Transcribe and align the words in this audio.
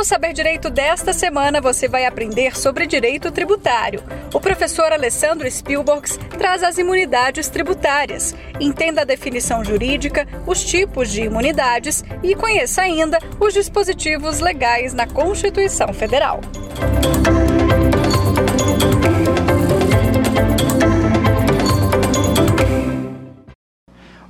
No 0.00 0.04
Saber 0.04 0.32
Direito 0.32 0.70
desta 0.70 1.12
semana, 1.12 1.60
você 1.60 1.86
vai 1.86 2.06
aprender 2.06 2.56
sobre 2.56 2.86
direito 2.86 3.30
tributário. 3.30 4.02
O 4.32 4.40
professor 4.40 4.90
Alessandro 4.90 5.48
Spielbergs 5.50 6.18
traz 6.38 6.62
as 6.62 6.78
imunidades 6.78 7.50
tributárias. 7.50 8.34
Entenda 8.58 9.02
a 9.02 9.04
definição 9.04 9.62
jurídica, 9.62 10.26
os 10.46 10.64
tipos 10.64 11.10
de 11.10 11.24
imunidades 11.24 12.02
e 12.22 12.34
conheça 12.34 12.80
ainda 12.80 13.18
os 13.38 13.52
dispositivos 13.52 14.40
legais 14.40 14.94
na 14.94 15.06
Constituição 15.06 15.92
Federal. 15.92 16.40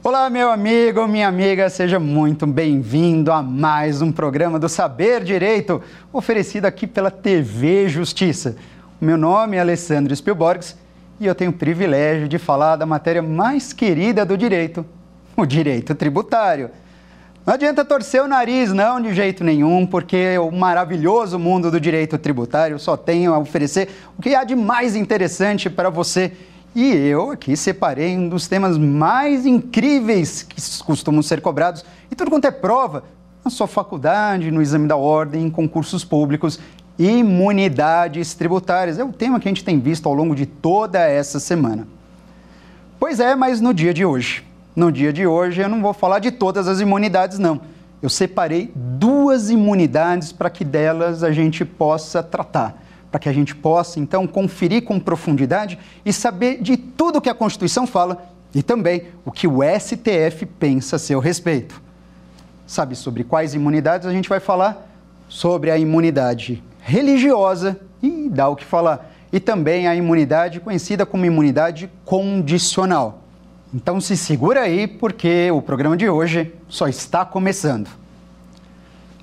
Olá, 0.03 0.31
meu 0.31 0.51
amigo, 0.51 1.07
minha 1.07 1.29
amiga, 1.29 1.69
seja 1.69 2.01
muito 2.01 2.47
bem-vindo 2.47 3.31
a 3.31 3.43
mais 3.43 4.01
um 4.01 4.11
programa 4.11 4.59
do 4.59 4.67
Saber 4.67 5.23
Direito, 5.23 5.83
oferecido 6.11 6.65
aqui 6.65 6.87
pela 6.87 7.11
TV 7.11 7.87
Justiça. 7.87 8.57
O 8.99 9.05
meu 9.05 9.19
nome 9.19 9.59
é 9.59 9.61
Alessandro 9.61 10.17
Spielborgs 10.17 10.75
e 11.21 11.27
eu 11.27 11.35
tenho 11.35 11.51
o 11.51 11.55
privilégio 11.55 12.29
de 12.29 12.39
falar 12.39 12.77
da 12.77 12.87
matéria 12.87 13.21
mais 13.21 13.75
querida 13.75 14.25
do 14.25 14.39
direito, 14.39 14.87
o 15.37 15.45
direito 15.45 15.95
tributário. 15.95 16.71
Não 17.45 17.53
adianta 17.53 17.85
torcer 17.85 18.23
o 18.23 18.29
nariz, 18.29 18.73
não, 18.73 19.03
de 19.03 19.13
jeito 19.13 19.45
nenhum, 19.45 19.87
porque 19.87 20.39
o 20.39 20.51
maravilhoso 20.51 21.39
mundo 21.39 21.71
do 21.71 21.79
direito 21.79 22.17
tributário 22.17 22.79
só 22.79 22.97
tem 22.97 23.27
a 23.27 23.37
oferecer 23.37 23.91
o 24.19 24.23
que 24.23 24.35
há 24.35 24.45
de 24.45 24.57
mais 24.57 24.97
interessante 24.97 25.69
para 25.69 25.91
você 25.91 26.33
e 26.75 26.93
eu 26.95 27.31
aqui 27.33 27.57
separei 27.57 28.17
um 28.17 28.29
dos 28.29 28.47
temas 28.47 28.79
mais 28.79 29.45
incríveis 29.45 30.43
que 30.43 30.61
costumam 30.85 31.23
ser 31.23 31.41
cobrados, 31.41 31.85
e 32.11 32.15
tudo 32.15 32.31
quanto 32.31 32.47
é 32.47 32.51
prova, 32.51 33.05
na 33.45 33.51
sua 33.51 33.67
faculdade, 33.67 34.51
no 34.51 34.61
exame 34.61 34.87
da 34.87 34.97
ordem, 34.97 35.47
em 35.47 35.51
concursos 35.51 36.05
públicos, 36.05 36.61
imunidades 36.99 38.35
tributárias. 38.35 38.99
É 38.99 39.05
o 39.05 39.13
tema 39.13 39.41
que 39.41 39.49
a 39.49 39.51
gente 39.51 39.65
tem 39.65 39.81
visto 39.81 40.07
ao 40.07 40.15
longo 40.15 40.35
de 40.35 40.47
toda 40.47 40.99
essa 41.01 41.41
semana. 41.41 41.89
Pois 42.99 43.19
é, 43.19 43.35
mas 43.35 43.61
no 43.61 43.73
dia 43.73 43.95
de 43.95 44.05
hoje, 44.05 44.45
no 44.77 44.93
dia 44.93 45.13
de 45.13 45.27
hoje 45.27 45.63
eu 45.63 45.69
não 45.69 45.81
vou 45.81 45.95
falar 45.95 46.19
de 46.19 46.31
todas 46.31 46.69
as 46.69 46.81
imunidades, 46.81 47.39
não. 47.39 47.61
Eu 48.03 48.11
separei 48.11 48.71
duas 48.75 49.51
imunidades 49.51 50.33
para 50.33 50.51
que 50.51 50.65
delas 50.65 51.23
a 51.23 51.33
gente 51.33 51.65
possa 51.65 52.23
tratar 52.23 52.81
para 53.11 53.21
que 53.21 53.29
a 53.29 53.33
gente 53.33 53.55
possa 53.55 53.99
então 53.99 54.27
conferir 54.27 54.85
com 54.85 55.01
profundidade 55.01 55.79
e 56.05 56.13
saber 56.13 56.63
de 56.63 56.77
tudo 56.77 57.17
o 57.17 57.21
que 57.21 57.29
a 57.29 57.35
Constituição 57.35 57.87
fala 57.87 58.31
e 58.55 58.63
também 58.63 59.05
o 59.25 59.31
que 59.31 59.47
o 59.47 59.61
STF 59.63 60.47
pensa 60.59 60.97
a 60.97 60.99
seu 60.99 61.21
respeito. 61.21 61.81
Sabe 62.67 62.95
sobre 62.95 63.25
quais 63.25 63.55
imunidades 63.55 64.07
a 64.07 64.13
gente 64.13 64.29
vai 64.29 64.41
falar? 64.41 64.87
Sobre 65.29 65.71
a 65.71 65.79
imunidade 65.79 66.63
religiosa 66.81 67.81
e 68.03 68.29
dá 68.29 68.49
o 68.49 68.57
que 68.57 68.65
falar, 68.65 69.13
e 69.33 69.39
também 69.39 69.87
a 69.87 69.95
imunidade 69.95 70.61
conhecida 70.61 71.05
como 71.05 71.27
imunidade 71.27 71.91
condicional. 72.05 73.23
Então 73.73 74.01
se 74.01 74.17
segura 74.17 74.63
aí 74.63 74.87
porque 74.87 75.51
o 75.51 75.63
programa 75.63 75.97
de 75.97 76.09
hoje 76.09 76.53
só 76.69 76.89
está 76.89 77.25
começando. 77.25 77.89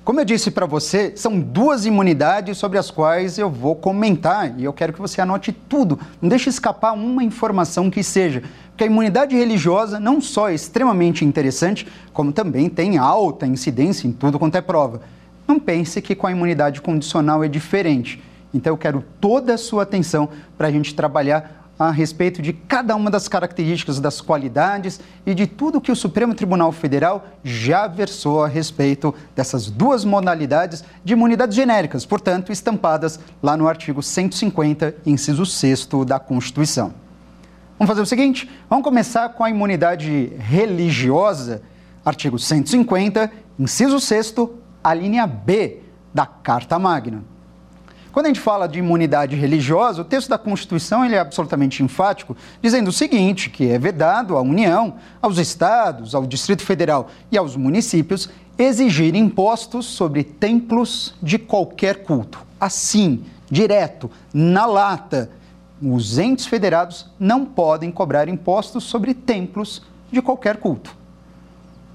Como 0.08 0.20
eu 0.20 0.24
disse 0.24 0.50
para 0.50 0.64
você, 0.64 1.12
são 1.16 1.38
duas 1.38 1.84
imunidades 1.84 2.56
sobre 2.56 2.78
as 2.78 2.90
quais 2.90 3.36
eu 3.36 3.50
vou 3.50 3.76
comentar 3.76 4.58
e 4.58 4.64
eu 4.64 4.72
quero 4.72 4.90
que 4.90 5.02
você 5.02 5.20
anote 5.20 5.52
tudo. 5.52 6.00
Não 6.18 6.30
deixe 6.30 6.48
escapar 6.48 6.94
uma 6.94 7.22
informação 7.22 7.90
que 7.90 8.02
seja. 8.02 8.42
Porque 8.70 8.84
a 8.84 8.86
imunidade 8.86 9.36
religiosa 9.36 10.00
não 10.00 10.18
só 10.18 10.48
é 10.48 10.54
extremamente 10.54 11.26
interessante, 11.26 11.86
como 12.10 12.32
também 12.32 12.70
tem 12.70 12.96
alta 12.96 13.46
incidência 13.46 14.08
em 14.08 14.12
tudo 14.12 14.38
quanto 14.38 14.54
é 14.54 14.62
prova. 14.62 15.02
Não 15.46 15.60
pense 15.60 16.00
que 16.00 16.14
com 16.14 16.26
a 16.26 16.32
imunidade 16.32 16.80
condicional 16.80 17.44
é 17.44 17.48
diferente. 17.48 18.18
Então 18.54 18.72
eu 18.72 18.78
quero 18.78 19.04
toda 19.20 19.52
a 19.52 19.58
sua 19.58 19.82
atenção 19.82 20.30
para 20.56 20.68
a 20.68 20.70
gente 20.70 20.94
trabalhar 20.94 21.67
a 21.78 21.90
respeito 21.90 22.42
de 22.42 22.52
cada 22.52 22.96
uma 22.96 23.10
das 23.10 23.28
características, 23.28 24.00
das 24.00 24.20
qualidades 24.20 25.00
e 25.24 25.34
de 25.34 25.46
tudo 25.46 25.80
que 25.80 25.92
o 25.92 25.96
Supremo 25.96 26.34
Tribunal 26.34 26.72
Federal 26.72 27.28
já 27.44 27.86
versou 27.86 28.42
a 28.42 28.48
respeito 28.48 29.14
dessas 29.36 29.70
duas 29.70 30.04
modalidades 30.04 30.84
de 31.04 31.12
imunidades 31.12 31.54
genéricas, 31.54 32.04
portanto, 32.04 32.50
estampadas 32.50 33.20
lá 33.42 33.56
no 33.56 33.68
artigo 33.68 34.02
150, 34.02 34.96
inciso 35.06 35.46
6 35.46 35.88
da 36.04 36.18
Constituição. 36.18 36.92
Vamos 37.78 37.90
fazer 37.90 38.02
o 38.02 38.06
seguinte: 38.06 38.50
vamos 38.68 38.82
começar 38.82 39.28
com 39.28 39.44
a 39.44 39.50
imunidade 39.50 40.32
religiosa, 40.38 41.62
artigo 42.04 42.38
150, 42.38 43.30
inciso 43.56 44.00
6, 44.00 44.34
a 44.82 44.92
linha 44.94 45.26
B 45.26 45.82
da 46.12 46.26
Carta 46.26 46.76
Magna. 46.78 47.37
Quando 48.12 48.26
a 48.26 48.28
gente 48.28 48.40
fala 48.40 48.66
de 48.66 48.78
imunidade 48.78 49.36
religiosa, 49.36 50.02
o 50.02 50.04
texto 50.04 50.28
da 50.28 50.38
Constituição 50.38 51.04
ele 51.04 51.14
é 51.14 51.18
absolutamente 51.18 51.82
enfático, 51.82 52.36
dizendo 52.62 52.88
o 52.88 52.92
seguinte, 52.92 53.50
que 53.50 53.70
é 53.70 53.78
vedado 53.78 54.36
à 54.36 54.40
União, 54.40 54.94
aos 55.20 55.38
estados, 55.38 56.14
ao 56.14 56.26
Distrito 56.26 56.62
Federal 56.62 57.08
e 57.30 57.36
aos 57.36 57.54
municípios 57.54 58.30
exigir 58.58 59.14
impostos 59.14 59.86
sobre 59.86 60.24
templos 60.24 61.14
de 61.22 61.38
qualquer 61.38 62.02
culto. 62.02 62.40
Assim, 62.60 63.24
direto, 63.48 64.10
na 64.34 64.66
lata, 64.66 65.30
os 65.80 66.18
entes 66.18 66.46
federados 66.46 67.06
não 67.20 67.44
podem 67.44 67.90
cobrar 67.90 68.28
impostos 68.28 68.82
sobre 68.84 69.14
templos 69.14 69.82
de 70.10 70.20
qualquer 70.20 70.56
culto. 70.56 70.97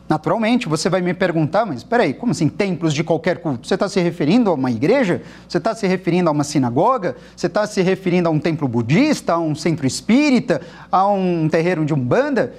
Naturalmente, 0.07 0.67
você 0.67 0.89
vai 0.89 1.01
me 1.01 1.13
perguntar, 1.13 1.65
mas 1.65 1.77
espera 1.77 2.03
aí, 2.03 2.13
como 2.13 2.31
assim 2.33 2.49
templos 2.49 2.93
de 2.93 3.03
qualquer 3.03 3.37
culto? 3.37 3.67
Você 3.67 3.73
está 3.73 3.87
se 3.87 4.01
referindo 4.01 4.49
a 4.49 4.53
uma 4.53 4.69
igreja? 4.69 5.21
Você 5.47 5.57
está 5.57 5.73
se 5.73 5.87
referindo 5.87 6.29
a 6.29 6.31
uma 6.31 6.43
sinagoga? 6.43 7.15
Você 7.35 7.47
está 7.47 7.65
se 7.65 7.81
referindo 7.81 8.27
a 8.27 8.31
um 8.31 8.39
templo 8.39 8.67
budista, 8.67 9.33
a 9.33 9.39
um 9.39 9.55
centro 9.55 9.87
espírita, 9.87 10.61
a 10.91 11.07
um 11.07 11.47
terreiro 11.47 11.85
de 11.85 11.93
umbanda? 11.93 12.53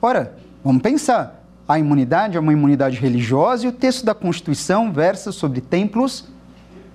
Ora, 0.00 0.36
vamos 0.62 0.82
pensar. 0.82 1.42
A 1.66 1.78
imunidade 1.78 2.36
é 2.36 2.40
uma 2.40 2.52
imunidade 2.52 2.98
religiosa 2.98 3.64
e 3.64 3.68
o 3.68 3.72
texto 3.72 4.04
da 4.04 4.14
Constituição 4.14 4.92
versa 4.92 5.32
sobre 5.32 5.60
templos 5.60 6.26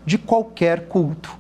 de 0.06 0.18
qualquer 0.18 0.88
culto. 0.88 1.35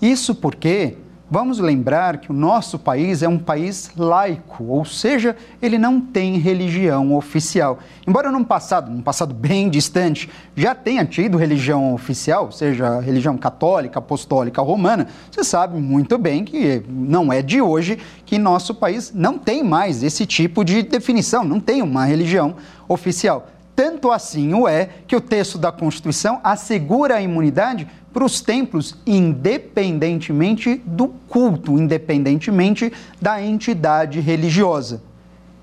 Isso 0.00 0.34
porque 0.34 0.96
Vamos 1.34 1.58
lembrar 1.58 2.18
que 2.18 2.30
o 2.30 2.34
nosso 2.34 2.78
país 2.78 3.22
é 3.22 3.26
um 3.26 3.38
país 3.38 3.90
laico, 3.96 4.64
ou 4.64 4.84
seja, 4.84 5.34
ele 5.62 5.78
não 5.78 5.98
tem 5.98 6.36
religião 6.36 7.14
oficial. 7.14 7.78
Embora 8.06 8.30
num 8.30 8.44
passado, 8.44 8.90
num 8.90 9.00
passado 9.00 9.32
bem 9.32 9.70
distante, 9.70 10.28
já 10.54 10.74
tenha 10.74 11.06
tido 11.06 11.38
religião 11.38 11.94
oficial, 11.94 12.52
seja 12.52 13.00
religião 13.00 13.38
católica, 13.38 13.98
apostólica, 13.98 14.60
romana, 14.60 15.08
você 15.30 15.42
sabe 15.42 15.80
muito 15.80 16.18
bem 16.18 16.44
que 16.44 16.82
não 16.86 17.32
é 17.32 17.40
de 17.40 17.62
hoje 17.62 17.98
que 18.26 18.36
nosso 18.36 18.74
país 18.74 19.10
não 19.14 19.38
tem 19.38 19.64
mais 19.64 20.02
esse 20.02 20.26
tipo 20.26 20.62
de 20.62 20.82
definição, 20.82 21.44
não 21.44 21.60
tem 21.60 21.80
uma 21.80 22.04
religião 22.04 22.56
oficial. 22.86 23.48
Tanto 23.74 24.10
assim 24.10 24.52
o 24.52 24.68
é 24.68 24.88
que 25.06 25.16
o 25.16 25.20
texto 25.20 25.56
da 25.56 25.72
Constituição 25.72 26.40
assegura 26.44 27.16
a 27.16 27.22
imunidade 27.22 27.88
para 28.12 28.24
os 28.24 28.40
templos, 28.42 28.94
independentemente 29.06 30.82
do 30.84 31.08
culto, 31.28 31.78
independentemente 31.78 32.92
da 33.20 33.42
entidade 33.42 34.20
religiosa. 34.20 35.02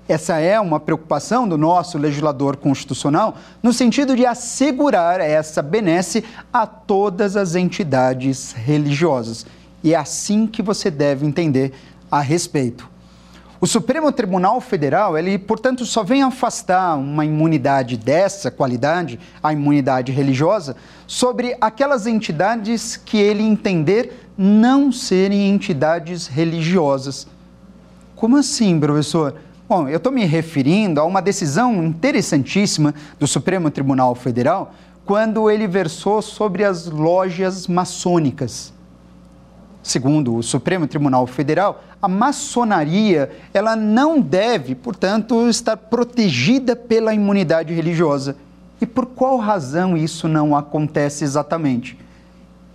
Essa 0.08 0.40
é 0.40 0.58
uma 0.58 0.80
preocupação 0.80 1.48
do 1.48 1.56
nosso 1.56 1.96
legislador 1.96 2.56
constitucional 2.56 3.36
no 3.62 3.72
sentido 3.72 4.16
de 4.16 4.26
assegurar 4.26 5.20
essa 5.20 5.62
benesse 5.62 6.24
a 6.52 6.66
todas 6.66 7.36
as 7.36 7.54
entidades 7.54 8.50
religiosas. 8.50 9.46
E 9.84 9.94
é 9.94 9.96
assim 9.96 10.48
que 10.48 10.62
você 10.62 10.90
deve 10.90 11.24
entender 11.24 11.72
a 12.10 12.20
respeito. 12.20 12.89
O 13.60 13.66
Supremo 13.66 14.10
Tribunal 14.10 14.58
Federal, 14.58 15.18
ele, 15.18 15.36
portanto, 15.36 15.84
só 15.84 16.02
vem 16.02 16.22
afastar 16.22 16.96
uma 16.96 17.26
imunidade 17.26 17.98
dessa 17.98 18.50
qualidade, 18.50 19.20
a 19.42 19.52
imunidade 19.52 20.10
religiosa, 20.12 20.74
sobre 21.06 21.54
aquelas 21.60 22.06
entidades 22.06 22.96
que 22.96 23.18
ele 23.18 23.42
entender 23.42 24.30
não 24.38 24.90
serem 24.90 25.50
entidades 25.50 26.26
religiosas. 26.26 27.26
Como 28.16 28.38
assim, 28.38 28.80
professor? 28.80 29.34
Bom, 29.68 29.86
eu 29.86 29.98
estou 29.98 30.10
me 30.10 30.24
referindo 30.24 30.98
a 30.98 31.04
uma 31.04 31.20
decisão 31.20 31.84
interessantíssima 31.84 32.94
do 33.18 33.26
Supremo 33.26 33.70
Tribunal 33.70 34.14
Federal 34.14 34.72
quando 35.04 35.50
ele 35.50 35.66
versou 35.66 36.22
sobre 36.22 36.64
as 36.64 36.86
lojas 36.86 37.66
maçônicas. 37.66 38.72
Segundo 39.82 40.36
o 40.36 40.42
Supremo 40.42 40.86
Tribunal 40.86 41.26
Federal, 41.26 41.82
a 42.02 42.08
maçonaria 42.08 43.30
ela 43.52 43.74
não 43.74 44.20
deve, 44.20 44.74
portanto, 44.74 45.48
estar 45.48 45.76
protegida 45.76 46.76
pela 46.76 47.14
imunidade 47.14 47.72
religiosa. 47.72 48.36
E 48.80 48.86
por 48.86 49.06
qual 49.06 49.36
razão 49.38 49.96
isso 49.96 50.28
não 50.28 50.56
acontece 50.56 51.24
exatamente? 51.24 51.98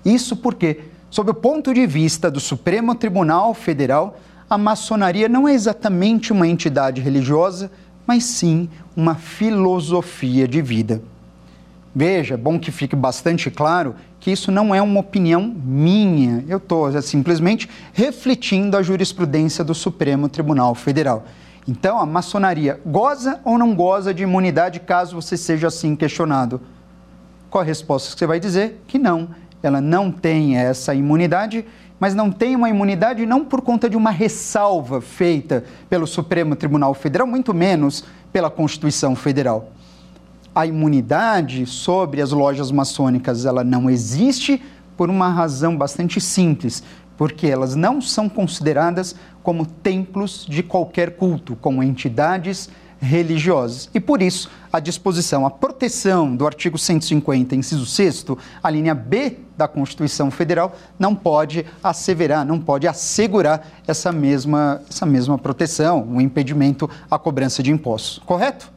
Isso 0.03 0.35
porque, 0.35 0.81
sob 1.09 1.31
o 1.31 1.33
ponto 1.33 1.73
de 1.73 1.85
vista 1.87 2.29
do 2.29 2.39
Supremo 2.39 2.93
Tribunal 2.95 3.53
Federal, 3.53 4.17
a 4.49 4.57
maçonaria 4.57 5.27
não 5.27 5.47
é 5.47 5.53
exatamente 5.53 6.31
uma 6.31 6.47
entidade 6.47 7.01
religiosa, 7.01 7.71
mas 8.05 8.23
sim 8.23 8.69
uma 8.95 9.15
filosofia 9.15 10.47
de 10.47 10.61
vida. 10.61 11.01
Veja, 11.93 12.37
bom 12.37 12.59
que 12.59 12.71
fique 12.71 12.95
bastante 12.95 13.49
claro 13.49 13.95
que 14.25 14.31
isso 14.31 14.51
não 14.51 14.73
é 14.73 14.81
uma 14.81 15.01
opinião 15.01 15.55
minha. 15.63 16.43
Eu 16.47 16.57
estou 16.57 16.99
simplesmente 16.99 17.69
refletindo 17.93 18.75
a 18.75 18.81
jurisprudência 18.81 19.63
do 19.63 19.75
Supremo 19.75 20.27
Tribunal 20.27 20.73
Federal. 20.73 21.25
Então, 21.67 21.99
a 21.99 22.07
maçonaria 22.07 22.81
goza 22.83 23.39
ou 23.43 23.55
não 23.55 23.75
goza 23.75 24.11
de 24.15 24.23
imunidade 24.23 24.79
caso 24.79 25.15
você 25.21 25.37
seja 25.37 25.67
assim 25.67 25.95
questionado? 25.95 26.59
Qual 27.51 27.61
a 27.61 27.63
resposta 27.63 28.11
que 28.11 28.17
você 28.17 28.25
vai 28.25 28.39
dizer? 28.39 28.81
Que 28.87 28.97
não, 28.97 29.29
ela 29.61 29.79
não 29.79 30.09
tem 30.09 30.57
essa 30.57 30.95
imunidade, 30.95 31.63
mas 31.99 32.15
não 32.15 32.31
tem 32.31 32.55
uma 32.55 32.67
imunidade 32.67 33.27
não 33.27 33.45
por 33.45 33.61
conta 33.61 33.87
de 33.87 33.95
uma 33.95 34.09
ressalva 34.09 35.01
feita 35.01 35.63
pelo 35.87 36.07
Supremo 36.07 36.55
Tribunal 36.55 36.95
Federal, 36.95 37.27
muito 37.27 37.53
menos 37.53 38.03
pela 38.33 38.49
Constituição 38.49 39.15
Federal. 39.15 39.69
A 40.55 40.65
imunidade 40.65 41.65
sobre 41.65 42.21
as 42.21 42.31
lojas 42.31 42.71
maçônicas, 42.71 43.45
ela 43.45 43.61
não 43.61 43.89
existe 43.89 44.63
por 44.95 45.09
uma 45.09 45.29
razão 45.29 45.77
bastante 45.77 46.21
simples, 46.21 46.81
porque 47.17 47.45
elas 47.45 47.75
não 47.75 47.99
são 47.99 48.29
consideradas 48.29 49.17
como 49.43 49.65
templos 49.65 50.45
de 50.47 50.63
qualquer 50.63 51.17
culto, 51.17 51.57
como 51.57 51.83
entidades 51.83 52.69
religiosas. 53.01 53.89
E 53.93 53.99
por 53.99 54.21
isso, 54.21 54.49
a 54.71 54.79
disposição, 54.79 55.45
a 55.45 55.51
proteção 55.51 56.35
do 56.35 56.47
artigo 56.47 56.77
150, 56.77 57.55
inciso 57.55 57.85
6, 57.85 58.25
a 58.63 58.69
linha 58.69 58.95
B 58.95 59.39
da 59.57 59.67
Constituição 59.67 60.31
Federal, 60.31 60.73
não 60.97 61.13
pode 61.13 61.65
asseverar, 61.83 62.45
não 62.45 62.59
pode 62.59 62.87
assegurar 62.87 63.67
essa 63.85 64.11
mesma, 64.11 64.81
essa 64.89 65.05
mesma 65.05 65.37
proteção, 65.37 66.01
o 66.01 66.13
um 66.15 66.21
impedimento 66.21 66.89
à 67.11 67.19
cobrança 67.19 67.61
de 67.61 67.71
impostos. 67.71 68.21
Correto? 68.25 68.71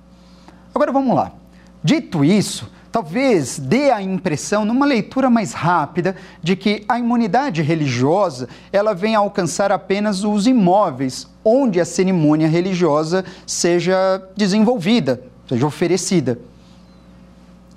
Agora 0.75 0.93
vamos 0.93 1.15
lá. 1.15 1.33
Dito 1.83 2.25
isso, 2.25 2.71
talvez 2.91 3.59
dê 3.59 3.91
a 3.91 4.03
impressão, 4.03 4.65
numa 4.65 4.85
leitura 4.85 5.31
mais 5.31 5.53
rápida, 5.53 6.17
de 6.43 6.57
que 6.57 6.85
a 6.89 6.99
imunidade 6.99 7.63
religiosa 7.63 8.49
ela 8.73 8.95
vem 8.95 9.15
a 9.15 9.21
alcançar 9.21 9.71
apenas 9.71 10.25
os 10.25 10.47
imóveis 10.47 11.29
onde 11.45 11.81
a 11.81 11.85
cerimônia 11.85 12.49
religiosa 12.49 13.25
seja 13.47 14.23
desenvolvida, 14.37 15.23
seja 15.49 15.67
oferecida. 15.67 16.39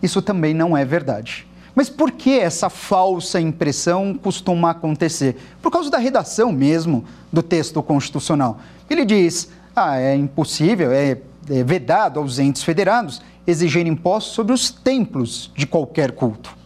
Isso 0.01 0.21
também 0.21 0.53
não 0.53 0.75
é 0.75 0.83
verdade. 0.83 1.48
Mas 1.74 1.89
por 1.89 2.12
que 2.12 2.38
essa 2.38 2.69
falsa 2.69 3.39
impressão 3.39 4.13
costuma 4.13 4.71
acontecer? 4.71 5.38
Por 5.62 5.71
causa 5.71 5.89
da 5.89 5.98
redação 5.98 6.51
mesmo 6.51 7.06
do 7.31 7.42
texto 7.42 7.81
constitucional. 7.81 8.59
Ele 8.89 9.06
diz: 9.06 9.50
ah, 9.75 9.98
é 9.98 10.15
impossível, 10.15 10.92
é, 10.92 11.18
é 11.50 11.63
vedado 11.63 12.19
aos 12.19 12.39
entes 12.39 12.63
federados 12.63 13.21
exigir 13.51 13.86
impostos 13.86 14.33
sobre 14.33 14.53
os 14.53 14.71
templos 14.71 15.51
de 15.56 15.68
qualquer 15.68 16.13
culto. 16.13 16.62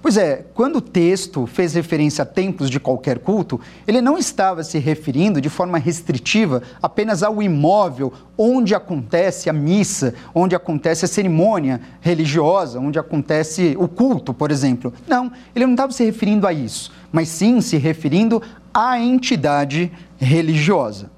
Pois 0.00 0.16
é, 0.16 0.44
quando 0.54 0.76
o 0.76 0.80
texto 0.80 1.44
fez 1.44 1.74
referência 1.74 2.22
a 2.22 2.26
templos 2.26 2.70
de 2.70 2.78
qualquer 2.78 3.18
culto, 3.18 3.60
ele 3.86 4.00
não 4.00 4.16
estava 4.16 4.62
se 4.62 4.78
referindo 4.78 5.40
de 5.40 5.48
forma 5.48 5.76
restritiva 5.76 6.62
apenas 6.80 7.22
ao 7.22 7.42
imóvel 7.42 8.12
onde 8.36 8.76
acontece 8.76 9.50
a 9.50 9.52
missa, 9.52 10.14
onde 10.32 10.54
acontece 10.54 11.04
a 11.04 11.08
cerimônia 11.08 11.80
religiosa, 12.00 12.78
onde 12.78 12.98
acontece 12.98 13.76
o 13.78 13.88
culto, 13.88 14.32
por 14.32 14.52
exemplo. 14.52 14.94
Não, 15.06 15.32
ele 15.54 15.66
não 15.66 15.74
estava 15.74 15.92
se 15.92 16.04
referindo 16.04 16.46
a 16.46 16.52
isso, 16.52 16.92
mas 17.10 17.28
sim 17.28 17.60
se 17.60 17.76
referindo 17.76 18.40
à 18.72 19.00
entidade 19.00 19.90
religiosa. 20.16 21.17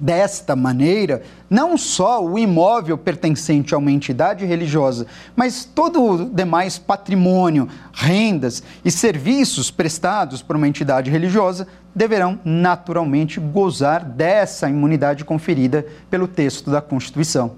Desta 0.00 0.56
maneira, 0.56 1.22
não 1.48 1.76
só 1.76 2.24
o 2.24 2.38
imóvel 2.38 2.96
pertencente 2.96 3.74
a 3.74 3.78
uma 3.78 3.92
entidade 3.92 4.46
religiosa, 4.46 5.06
mas 5.36 5.64
todo 5.64 6.02
o 6.02 6.24
demais 6.24 6.78
patrimônio, 6.78 7.68
rendas 7.92 8.62
e 8.82 8.90
serviços 8.90 9.70
prestados 9.70 10.40
por 10.40 10.56
uma 10.56 10.66
entidade 10.66 11.10
religiosa 11.10 11.68
deverão 11.94 12.40
naturalmente 12.44 13.38
gozar 13.38 14.04
dessa 14.04 14.70
imunidade 14.70 15.24
conferida 15.24 15.84
pelo 16.08 16.26
texto 16.26 16.70
da 16.70 16.80
Constituição. 16.80 17.52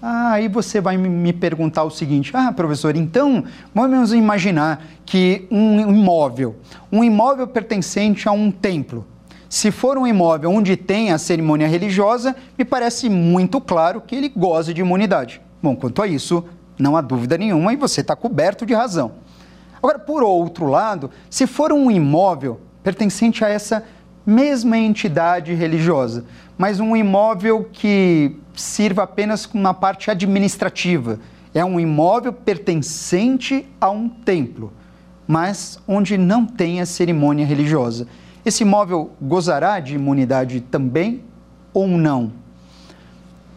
Ah, 0.00 0.32
aí 0.34 0.46
você 0.46 0.80
vai 0.80 0.96
me 0.96 1.32
perguntar 1.32 1.82
o 1.82 1.90
seguinte: 1.90 2.30
ah, 2.34 2.52
professor, 2.52 2.94
então 2.94 3.44
vamos 3.74 4.12
imaginar 4.12 4.84
que 5.04 5.46
um 5.50 5.80
imóvel, 5.80 6.56
um 6.90 7.02
imóvel 7.02 7.48
pertencente 7.48 8.28
a 8.28 8.32
um 8.32 8.50
templo, 8.50 9.04
se 9.48 9.70
for 9.70 9.96
um 9.96 10.06
imóvel 10.06 10.50
onde 10.50 10.76
tem 10.76 11.10
a 11.10 11.18
cerimônia 11.18 11.66
religiosa, 11.66 12.36
me 12.56 12.64
parece 12.64 13.08
muito 13.08 13.60
claro 13.60 14.00
que 14.00 14.14
ele 14.14 14.28
goza 14.28 14.74
de 14.74 14.82
imunidade. 14.82 15.40
Bom, 15.62 15.74
quanto 15.74 16.02
a 16.02 16.06
isso, 16.06 16.44
não 16.78 16.96
há 16.96 17.00
dúvida 17.00 17.38
nenhuma 17.38 17.72
e 17.72 17.76
você 17.76 18.02
está 18.02 18.14
coberto 18.14 18.66
de 18.66 18.74
razão. 18.74 19.12
Agora, 19.78 19.98
por 19.98 20.22
outro 20.22 20.66
lado, 20.66 21.10
se 21.30 21.46
for 21.46 21.72
um 21.72 21.90
imóvel 21.90 22.60
pertencente 22.82 23.42
a 23.44 23.48
essa 23.48 23.84
mesma 24.26 24.76
entidade 24.76 25.54
religiosa, 25.54 26.24
mas 26.58 26.78
um 26.78 26.94
imóvel 26.94 27.68
que 27.72 28.36
sirva 28.54 29.04
apenas 29.04 29.46
como 29.46 29.64
uma 29.64 29.72
parte 29.72 30.10
administrativa, 30.10 31.18
é 31.54 31.64
um 31.64 31.80
imóvel 31.80 32.34
pertencente 32.34 33.66
a 33.80 33.88
um 33.88 34.08
templo, 34.08 34.72
mas 35.26 35.80
onde 35.88 36.18
não 36.18 36.44
tem 36.44 36.80
a 36.80 36.86
cerimônia 36.86 37.46
religiosa 37.46 38.06
esse 38.44 38.62
imóvel 38.62 39.10
gozará 39.20 39.80
de 39.80 39.94
imunidade 39.94 40.60
também 40.60 41.24
ou 41.72 41.86
não? 41.88 42.32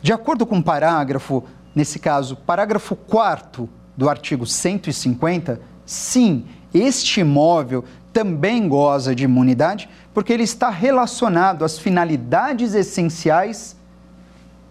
De 0.01 0.11
acordo 0.11 0.45
com 0.45 0.57
o 0.57 0.63
parágrafo, 0.63 1.43
nesse 1.75 1.99
caso, 1.99 2.35
parágrafo 2.35 2.95
4 2.95 3.69
do 3.95 4.09
artigo 4.09 4.45
150, 4.45 5.61
sim, 5.85 6.45
este 6.73 7.19
imóvel 7.19 7.83
também 8.11 8.67
goza 8.67 9.15
de 9.15 9.23
imunidade, 9.23 9.87
porque 10.13 10.33
ele 10.33 10.43
está 10.43 10.69
relacionado 10.69 11.63
às 11.63 11.77
finalidades 11.77 12.73
essenciais 12.73 13.75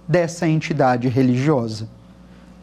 dessa 0.06 0.48
entidade 0.48 1.08
religiosa. 1.08 1.88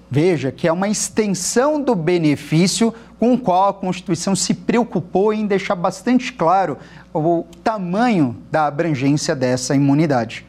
Veja 0.09 0.51
que 0.51 0.67
é 0.67 0.71
uma 0.71 0.87
extensão 0.87 1.81
do 1.81 1.93
benefício 1.93 2.93
com 3.19 3.33
o 3.33 3.37
qual 3.37 3.69
a 3.69 3.73
Constituição 3.73 4.35
se 4.35 4.53
preocupou 4.53 5.33
em 5.33 5.45
deixar 5.45 5.75
bastante 5.75 6.31
claro 6.31 6.77
o 7.17 7.45
tamanho 7.63 8.35
da 8.51 8.67
abrangência 8.67 9.35
dessa 9.35 9.75
imunidade. 9.75 10.45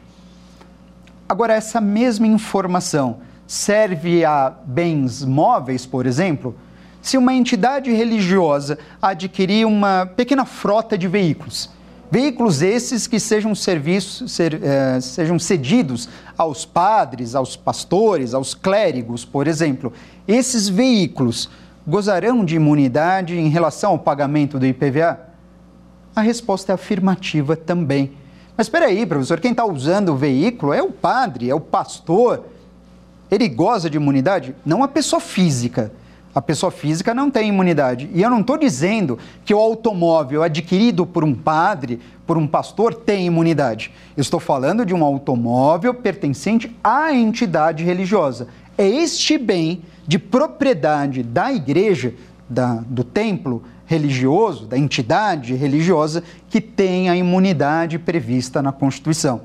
Agora, 1.27 1.53
essa 1.53 1.79
mesma 1.79 2.27
informação 2.27 3.17
serve 3.45 4.23
a 4.25 4.53
bens 4.65 5.23
móveis, 5.23 5.85
por 5.85 6.05
exemplo? 6.05 6.55
Se 7.01 7.17
uma 7.17 7.33
entidade 7.33 7.91
religiosa 7.91 8.77
adquirir 9.01 9.65
uma 9.65 10.05
pequena 10.05 10.45
frota 10.45 10.97
de 10.97 11.07
veículos, 11.07 11.69
veículos 12.11 12.61
esses 12.61 13.07
que 13.07 13.19
sejam 13.19 13.55
serviços, 13.55 14.31
ser, 14.31 14.59
eh, 14.61 14.99
sejam 15.01 15.39
cedidos 15.39 16.09
aos 16.37 16.65
padres, 16.65 17.35
aos 17.35 17.55
pastores, 17.55 18.33
aos 18.33 18.53
clérigos, 18.53 19.23
por 19.23 19.47
exemplo, 19.47 19.93
esses 20.27 20.67
veículos 20.67 21.49
gozarão 21.87 22.43
de 22.43 22.55
imunidade 22.55 23.37
em 23.37 23.49
relação 23.49 23.91
ao 23.91 23.99
pagamento 23.99 24.59
do 24.59 24.65
IPVA? 24.65 25.28
A 26.19 26.21
resposta 26.21 26.73
é 26.73 26.75
afirmativa 26.75 27.55
também. 27.55 28.11
Mas 28.57 28.67
espera 28.67 28.87
aí, 28.87 29.05
professor, 29.05 29.39
quem 29.39 29.51
está 29.51 29.63
usando 29.65 30.09
o 30.09 30.17
veículo 30.17 30.73
é 30.73 30.83
o 30.83 30.91
padre, 30.91 31.49
é 31.49 31.55
o 31.55 31.61
pastor. 31.61 32.43
Ele 33.31 33.47
goza 33.47 33.89
de 33.89 33.95
imunidade? 33.95 34.53
Não 34.65 34.83
a 34.83 34.87
pessoa 34.89 35.21
física. 35.21 35.93
A 36.35 36.41
pessoa 36.41 36.73
física 36.73 37.13
não 37.13 37.31
tem 37.31 37.47
imunidade. 37.47 38.09
E 38.13 38.21
eu 38.21 38.29
não 38.29 38.41
estou 38.41 38.57
dizendo 38.57 39.17
que 39.45 39.53
o 39.53 39.59
automóvel 39.59 40.43
adquirido 40.43 41.05
por 41.05 41.23
um 41.23 41.33
padre, 41.33 42.01
por 42.27 42.37
um 42.37 42.45
pastor, 42.45 42.93
tem 42.93 43.25
imunidade. 43.25 43.89
Eu 44.17 44.21
estou 44.21 44.41
falando 44.41 44.85
de 44.85 44.93
um 44.93 45.05
automóvel 45.05 45.93
pertencente 45.93 46.75
à 46.83 47.13
entidade 47.13 47.85
religiosa. 47.85 48.49
É 48.77 48.85
este 48.85 49.37
bem 49.37 49.83
de 50.05 50.19
propriedade 50.19 51.23
da 51.23 51.49
igreja, 51.49 52.13
da, 52.49 52.83
do 52.85 53.05
templo 53.05 53.63
religioso, 53.89 54.67
da 54.67 54.77
entidade 54.77 55.55
religiosa, 55.55 56.23
que 56.47 56.61
tem 56.61 57.09
a 57.09 57.15
imunidade 57.15 57.97
prevista 57.97 58.61
na 58.61 58.71
Constituição. 58.71 59.41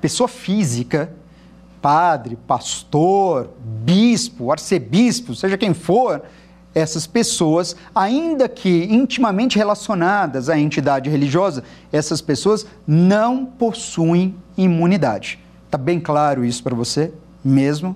Pessoa 0.00 0.26
física, 0.26 1.12
padre, 1.82 2.38
pastor, 2.46 3.50
bispo, 3.84 4.50
arcebispo, 4.50 5.34
seja 5.34 5.58
quem 5.58 5.74
for, 5.74 6.22
essas 6.74 7.06
pessoas, 7.06 7.76
ainda 7.94 8.48
que 8.48 8.84
intimamente 8.84 9.58
relacionadas 9.58 10.48
à 10.48 10.58
entidade 10.58 11.10
religiosa, 11.10 11.62
essas 11.92 12.22
pessoas 12.22 12.66
não 12.86 13.44
possuem 13.44 14.34
imunidade. 14.56 15.38
Está 15.66 15.76
bem 15.76 16.00
claro 16.00 16.42
isso 16.42 16.62
para 16.62 16.74
você 16.74 17.12
mesmo? 17.44 17.94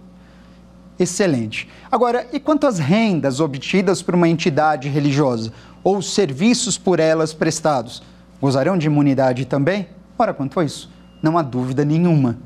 Excelente. 0.99 1.69
Agora, 1.91 2.27
e 2.33 2.41
quanto 2.41 2.67
às 2.67 2.79
rendas 2.79 3.41
obtidas 3.41 4.03
por 4.03 4.15
uma 4.15 4.29
entidade 4.29 4.89
religiosa 4.89 5.53
ou 5.85 6.01
serviços 6.01 6.79
por 6.79 7.01
elas 7.01 7.33
prestados? 7.33 8.03
Gozarão 8.41 8.77
de 8.77 8.87
imunidade 8.87 9.45
também? 9.45 9.89
Ora, 10.19 10.33
quanto 10.35 10.59
a 10.59 10.65
isso, 10.65 10.91
não 11.23 11.37
há 11.37 11.43
dúvida 11.43 11.85
nenhuma. 11.85 12.39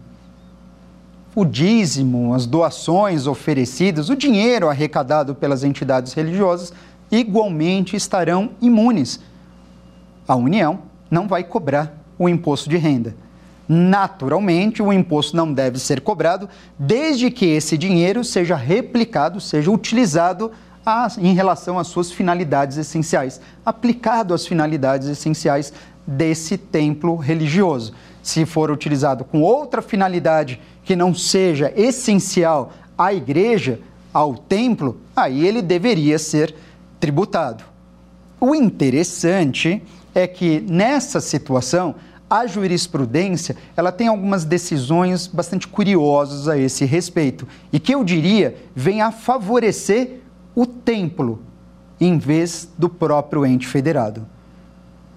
o 1.35 1.45
dízimo, 1.45 2.35
as 2.35 2.45
doações 2.45 3.27
oferecidas, 3.29 4.11
o 4.11 4.17
dinheiro 4.17 4.69
arrecadado 4.69 5.35
pelas 5.35 5.63
entidades 5.63 6.13
religiosas 6.13 6.73
igualmente 7.11 7.97
estarão 7.97 8.51
imunes. 8.61 9.21
A 10.27 10.35
União 10.35 10.81
não 11.11 11.29
vai 11.29 11.45
cobrar 11.45 11.95
o 12.19 12.29
imposto 12.29 12.69
de 12.69 12.77
renda. 12.77 13.15
Naturalmente, 13.73 14.83
o 14.83 14.93
imposto 14.93 15.37
não 15.37 15.53
deve 15.53 15.79
ser 15.79 16.01
cobrado 16.01 16.49
desde 16.77 17.31
que 17.31 17.47
esse 17.47 17.79
dinheiro 17.79 18.25
seja 18.25 18.57
replicado, 18.57 19.41
seja 19.41 19.71
utilizado 19.71 20.51
a, 20.85 21.07
em 21.19 21.35
relação 21.35 21.79
às 21.79 21.87
suas 21.87 22.11
finalidades 22.11 22.77
essenciais, 22.77 23.41
aplicado 23.65 24.35
às 24.35 24.45
finalidades 24.45 25.07
essenciais 25.07 25.73
desse 26.05 26.59
templo 26.59 27.15
religioso. 27.15 27.93
Se 28.25 28.45
for 28.45 28.73
utilizado 28.73 29.23
com 29.23 29.41
outra 29.41 29.81
finalidade 29.81 30.61
que 30.83 30.97
não 30.97 31.15
seja 31.15 31.73
essencial 31.77 32.73
à 32.99 33.15
igreja, 33.15 33.79
ao 34.13 34.35
templo, 34.35 35.01
aí 35.15 35.47
ele 35.47 35.63
deveria 35.63 36.19
ser 36.19 36.53
tributado. 36.99 37.63
O 38.41 38.53
interessante 38.53 39.81
é 40.13 40.27
que 40.27 40.59
nessa 40.69 41.21
situação 41.21 41.95
a 42.31 42.47
jurisprudência 42.47 43.57
ela 43.77 43.91
tem 43.91 44.07
algumas 44.07 44.45
decisões 44.45 45.27
bastante 45.27 45.67
curiosas 45.67 46.47
a 46.47 46.57
esse 46.57 46.85
respeito 46.85 47.47
e 47.73 47.81
que 47.81 47.93
eu 47.93 48.05
diria 48.05 48.57
vem 48.73 49.03
a 49.03 49.11
favorecer 49.11 50.21
o 50.55 50.65
templo 50.65 51.43
em 52.01 52.17
vez 52.17 52.69
do 52.79 52.89
próprio 52.89 53.45
ente 53.45 53.67
federado. 53.67 54.25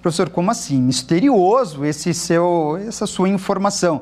Professor, 0.02 0.30
como 0.30 0.50
assim? 0.50 0.82
Misterioso 0.82 1.86
esse 1.86 2.14
seu, 2.14 2.78
essa 2.86 3.06
sua 3.06 3.30
informação. 3.30 4.02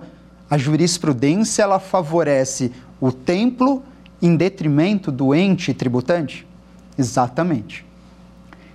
A 0.49 0.57
jurisprudência 0.57 1.63
ela 1.63 1.79
favorece 1.79 2.71
o 2.99 3.11
templo 3.11 3.83
em 4.21 4.35
detrimento 4.35 5.11
do 5.11 5.35
ente 5.35 5.73
tributante? 5.73 6.47
Exatamente. 6.97 7.85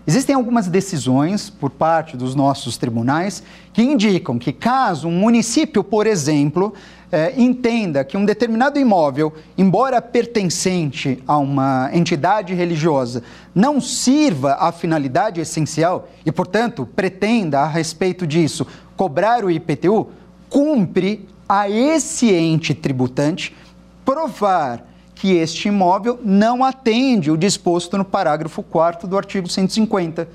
Existem 0.07 0.37
algumas 0.37 0.69
decisões 0.69 1.51
por 1.51 1.69
parte 1.69 2.17
dos 2.17 2.37
nossos 2.37 2.77
tribunais 2.77 3.43
que 3.73 3.83
indicam 3.83 4.39
que, 4.39 4.53
caso 4.53 5.09
um 5.09 5.19
município, 5.19 5.83
por 5.83 6.07
exemplo, 6.07 6.73
eh, 7.11 7.35
entenda 7.37 8.05
que 8.05 8.17
um 8.17 8.25
determinado 8.25 8.79
imóvel, 8.79 9.33
embora 9.59 10.01
pertencente 10.01 11.21
a 11.27 11.37
uma 11.39 11.91
entidade 11.93 12.55
religiosa, 12.55 13.25
não 13.53 13.81
sirva 13.81 14.55
à 14.61 14.71
finalidade 14.71 15.41
essencial 15.41 16.09
e, 16.25 16.31
portanto, 16.31 16.89
pretenda, 16.95 17.61
a 17.61 17.67
respeito 17.67 18.25
disso, 18.27 18.65
cobrar 18.97 19.45
o 19.45 19.51
IPTU, 19.51 20.09
cumpre 20.49 21.29
a 21.49 21.69
esse 21.69 22.33
ente 22.33 22.75
tributante 22.75 23.57
provar 24.05 24.85
que 25.17 25.33
este 25.35 25.69
imóvel 25.69 26.21
não 26.23 26.63
atende 26.63 27.31
o 27.31 27.37
disposto 27.37 27.97
no 27.99 28.05
parágrafo 28.05 28.63
4 28.63 29.09
do 29.09 29.17
artigo 29.17 29.49
150. 29.49 30.29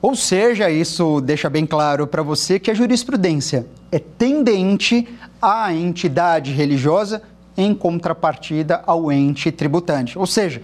Ou 0.00 0.14
seja, 0.14 0.70
isso 0.70 1.20
deixa 1.20 1.50
bem 1.50 1.66
claro 1.66 2.06
para 2.06 2.22
você 2.22 2.60
que 2.60 2.70
a 2.70 2.74
jurisprudência 2.74 3.66
é 3.90 3.98
tendente 3.98 5.08
à 5.42 5.74
entidade 5.74 6.52
religiosa 6.52 7.20
em 7.56 7.74
contrapartida 7.74 8.82
ao 8.86 9.10
ente 9.10 9.50
tributante. 9.50 10.16
Ou 10.16 10.26
seja, 10.26 10.62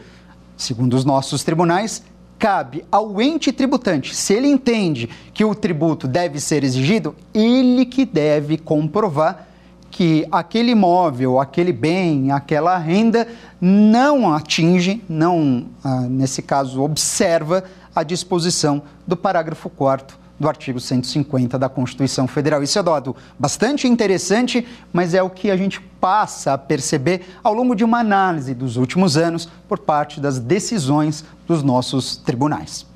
segundo 0.57 0.95
os 0.95 1.05
nossos 1.05 1.43
tribunais, 1.43 2.05
cabe 2.39 2.85
ao 2.93 3.21
ente 3.21 3.51
tributante, 3.51 4.15
se 4.15 4.35
ele 4.35 4.47
entende 4.47 5.09
que 5.35 5.45
o 5.45 5.55
tributo 5.55 6.07
deve 6.07 6.39
ser 6.39 6.63
exigido, 6.63 7.15
ele 7.35 7.87
que 7.87 8.05
deve 8.05 8.57
comprovar 8.57 9.49
que 9.93 10.27
aquele 10.33 10.73
imóvel, 10.73 11.39
aquele 11.39 11.71
bem, 11.71 12.33
aquela 12.33 12.79
renda 12.79 13.29
não 13.61 14.33
atinge, 14.35 15.05
não, 15.07 15.67
ah, 15.85 16.01
nesse 16.01 16.41
caso, 16.41 16.83
observa 16.83 17.63
a 17.95 18.03
disposição 18.03 18.83
do 19.07 19.15
parágrafo 19.15 19.69
4 19.69 20.17
do 20.41 20.49
artigo 20.49 20.81
150 20.81 21.59
da 21.59 21.69
Constituição 21.69 22.27
Federal. 22.27 22.63
Isso 22.63 22.79
é 22.79 22.83
dado 22.83 23.15
bastante 23.39 23.87
interessante, 23.87 24.67
mas 24.91 25.13
é 25.13 25.23
o 25.23 25.29
que 25.29 25.51
a 25.51 25.57
gente 25.59 25.79
passa 26.01 26.55
a 26.55 26.59
perceber 26.59 27.27
ao 27.45 27.53
longo 27.53 27.77
de 27.77 27.85
uma 27.85 28.01
análise 28.01 28.55
dos 28.55 28.79
últimos 28.79 29.19
anos 29.19 29.47
por 29.69 29.79
parte 29.79 30.21
das 30.21 30.39
decisões 30.39 31.23
dos 31.47 31.63
nossos 31.63 32.17
tribunais. 32.17 32.87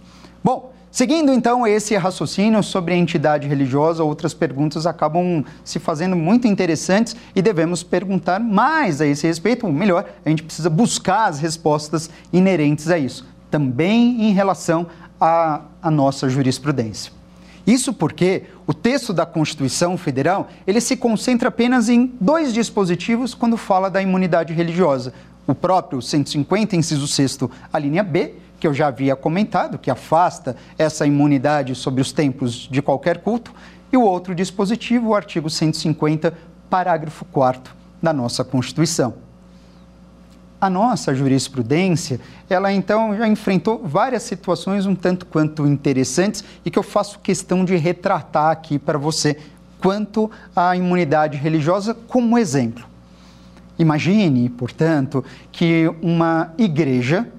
Bom, 0.43 0.73
Seguindo 0.97 1.31
então 1.31 1.67
esse 1.67 1.95
raciocínio 1.95 2.63
sobre 2.63 2.95
a 2.95 2.97
entidade 2.97 3.47
religiosa, 3.47 4.03
outras 4.03 4.33
perguntas 4.33 4.87
acabam 4.87 5.45
se 5.63 5.79
fazendo 5.79 6.17
muito 6.17 6.49
interessantes 6.49 7.15
e 7.35 7.43
devemos 7.43 7.83
perguntar 7.83 8.41
mais 8.41 9.03
a 9.03 9.07
esse 9.07 9.27
respeito, 9.27 9.67
ou 9.67 9.73
melhor, 9.75 10.09
a 10.25 10.29
gente 10.31 10.43
precisa 10.43 10.71
buscar 10.71 11.27
as 11.27 11.39
respostas 11.39 12.09
inerentes 12.33 12.89
a 12.89 12.97
isso, 12.97 13.27
também 13.51 14.23
em 14.23 14.33
relação 14.33 14.87
à, 15.21 15.61
à 15.83 15.91
nossa 15.91 16.31
jurisprudência. 16.31 17.13
Isso 17.67 17.93
porque 17.93 18.45
o 18.67 18.73
texto 18.73 19.13
da 19.13 19.27
Constituição 19.27 19.99
Federal 19.99 20.49
ele 20.67 20.81
se 20.81 20.97
concentra 20.97 21.51
apenas 21.51 21.91
em 21.91 22.11
dois 22.19 22.55
dispositivos 22.55 23.35
quando 23.35 23.59
fala 23.59 23.91
da 23.91 24.01
imunidade 24.01 24.55
religiosa. 24.55 25.13
O 25.47 25.55
próprio 25.55 26.01
150, 26.01 26.75
inciso 26.75 27.07
6 27.07 27.41
a 27.71 27.79
linha 27.79 28.03
B, 28.03 28.33
que 28.67 28.69
eu 28.69 28.75
já 28.75 28.89
havia 28.89 29.15
comentado, 29.15 29.79
que 29.79 29.93
afasta 29.93 30.57
essa 30.77 31.07
imunidade 31.07 31.73
sobre 31.77 32.01
os 32.01 32.11
templos 32.11 32.69
de 32.69 32.83
qualquer 32.83 33.19
culto, 33.19 33.55
e 33.93 33.97
o 33.97 34.03
outro 34.03 34.35
dispositivo, 34.35 35.11
o 35.11 35.15
artigo 35.15 35.49
150, 35.49 36.37
parágrafo 36.69 37.25
4 37.27 37.73
da 38.03 38.13
nossa 38.13 38.43
Constituição. 38.43 39.15
A 40.61 40.69
nossa 40.69 41.15
jurisprudência, 41.15 42.19
ela 42.51 42.73
então 42.73 43.17
já 43.17 43.29
enfrentou 43.29 43.83
várias 43.85 44.25
situações 44.25 44.85
um 44.85 44.97
tanto 44.97 45.27
quanto 45.27 45.65
interessantes 45.65 46.43
e 46.65 46.71
que 46.71 46.77
eu 46.77 46.83
faço 46.83 47.21
questão 47.21 47.65
de 47.65 47.77
retratar 47.77 48.51
aqui 48.51 48.81
para 48.81 48.99
você 48.99 49.39
quanto 49.79 50.29
à 50.57 50.75
imunidade 50.75 51.37
religiosa 51.37 51.95
como 51.95 52.37
exemplo. 52.37 52.85
Imagine, 53.79 54.49
portanto, 54.49 55.25
que 55.53 55.89
uma 56.03 56.53
igreja 56.59 57.31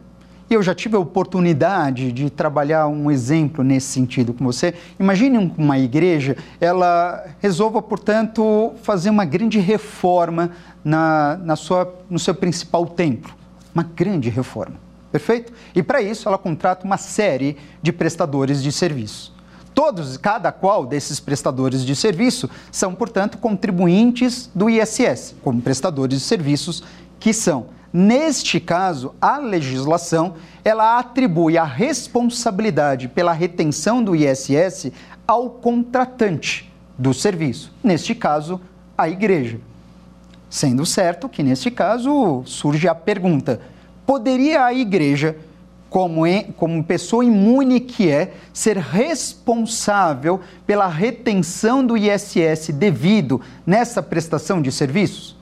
e 0.50 0.54
eu 0.54 0.64
já 0.64 0.74
tive 0.74 0.96
a 0.96 1.00
oportunidade 1.00 2.12
de 2.12 2.30
trabalhar 2.30 2.88
um 2.88 3.12
exemplo 3.12 3.64
nesse 3.64 3.88
sentido 3.88 4.34
com 4.34 4.46
você. 4.46 4.74
Imagine 5.00 5.54
uma 5.58 5.78
igreja, 5.78 6.38
ela 6.60 7.26
resolva, 7.40 7.82
portanto, 7.82 8.74
fazer 8.82 9.10
uma 9.10 9.26
grande 9.26 9.60
reforma 9.60 10.52
na, 10.84 11.38
na 11.44 11.56
sua, 11.56 11.94
no 12.10 12.18
seu 12.18 12.34
principal 12.34 12.86
templo. 12.86 13.34
Uma 13.74 13.84
grande 13.84 14.30
reforma. 14.30 14.76
Perfeito? 15.12 15.52
E 15.76 15.84
para 15.84 16.02
isso 16.02 16.28
ela 16.28 16.38
contrata 16.38 16.86
uma 16.86 16.98
série 16.98 17.58
de 17.82 17.92
prestadores 17.92 18.64
de 18.64 18.72
serviço. 18.72 19.36
Todos, 19.74 20.18
cada 20.18 20.52
qual 20.52 20.88
desses 20.88 21.20
prestadores 21.20 21.86
de 21.86 21.96
serviço 21.96 22.50
são, 22.72 22.96
portanto, 22.96 23.38
contribuintes 23.38 24.50
do 24.56 24.70
ISS, 24.70 25.36
como 25.44 25.62
prestadores 25.62 26.20
de 26.20 26.26
serviços 26.26 26.84
que 27.20 27.34
são. 27.34 27.78
Neste 27.92 28.60
caso, 28.60 29.16
a 29.20 29.38
legislação 29.38 30.36
ela 30.64 31.00
atribui 31.00 31.58
a 31.58 31.64
responsabilidade 31.64 33.08
pela 33.08 33.32
retenção 33.32 34.04
do 34.04 34.16
ISS 34.16 34.92
ao 35.26 35.50
contratante 35.50 36.72
do 36.98 37.14
serviço, 37.14 37.74
neste 37.84 38.14
caso, 38.14 38.60
a 38.98 39.08
igreja. 39.08 39.60
Sendo 40.50 40.86
certo 40.86 41.30
que, 41.30 41.44
neste 41.44 41.70
caso, 41.72 42.42
surge 42.46 42.88
a 42.88 42.96
pergunta: 42.96 43.62
poderia 44.06 44.66
a 44.66 44.74
igreja, 44.74 45.38
como, 45.90 46.24
como 46.56 46.84
pessoa 46.84 47.24
imune 47.24 47.80
que 47.80 48.10
é, 48.10 48.34
ser 48.54 48.78
responsável 48.78 50.42
pela 50.66 50.88
retenção 50.88 51.86
do 51.86 51.96
ISS 51.98 52.70
devido 52.74 53.42
nessa 53.66 54.02
prestação 54.02 54.62
de 54.62 54.72
serviços? 54.72 55.37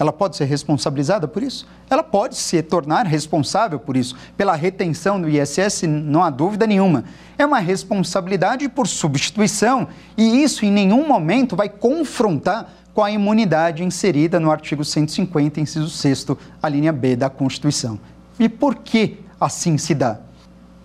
Ela 0.00 0.14
pode 0.14 0.38
ser 0.38 0.46
responsabilizada 0.46 1.28
por 1.28 1.42
isso? 1.42 1.66
Ela 1.90 2.02
pode 2.02 2.34
se 2.34 2.62
tornar 2.62 3.04
responsável 3.04 3.78
por 3.78 3.98
isso. 3.98 4.16
Pela 4.34 4.56
retenção 4.56 5.20
do 5.20 5.28
ISS, 5.28 5.82
não 5.82 6.24
há 6.24 6.30
dúvida 6.30 6.66
nenhuma. 6.66 7.04
É 7.36 7.44
uma 7.44 7.58
responsabilidade 7.58 8.66
por 8.70 8.88
substituição 8.88 9.88
e 10.16 10.42
isso 10.42 10.64
em 10.64 10.72
nenhum 10.72 11.06
momento 11.06 11.54
vai 11.54 11.68
confrontar 11.68 12.72
com 12.94 13.04
a 13.04 13.10
imunidade 13.10 13.84
inserida 13.84 14.40
no 14.40 14.50
artigo 14.50 14.86
150, 14.86 15.60
inciso 15.60 15.90
6, 15.90 16.28
a 16.62 16.68
linha 16.70 16.94
B 16.94 17.14
da 17.14 17.28
Constituição. 17.28 18.00
E 18.38 18.48
por 18.48 18.76
que 18.76 19.18
assim 19.38 19.76
se 19.76 19.94
dá? 19.94 20.18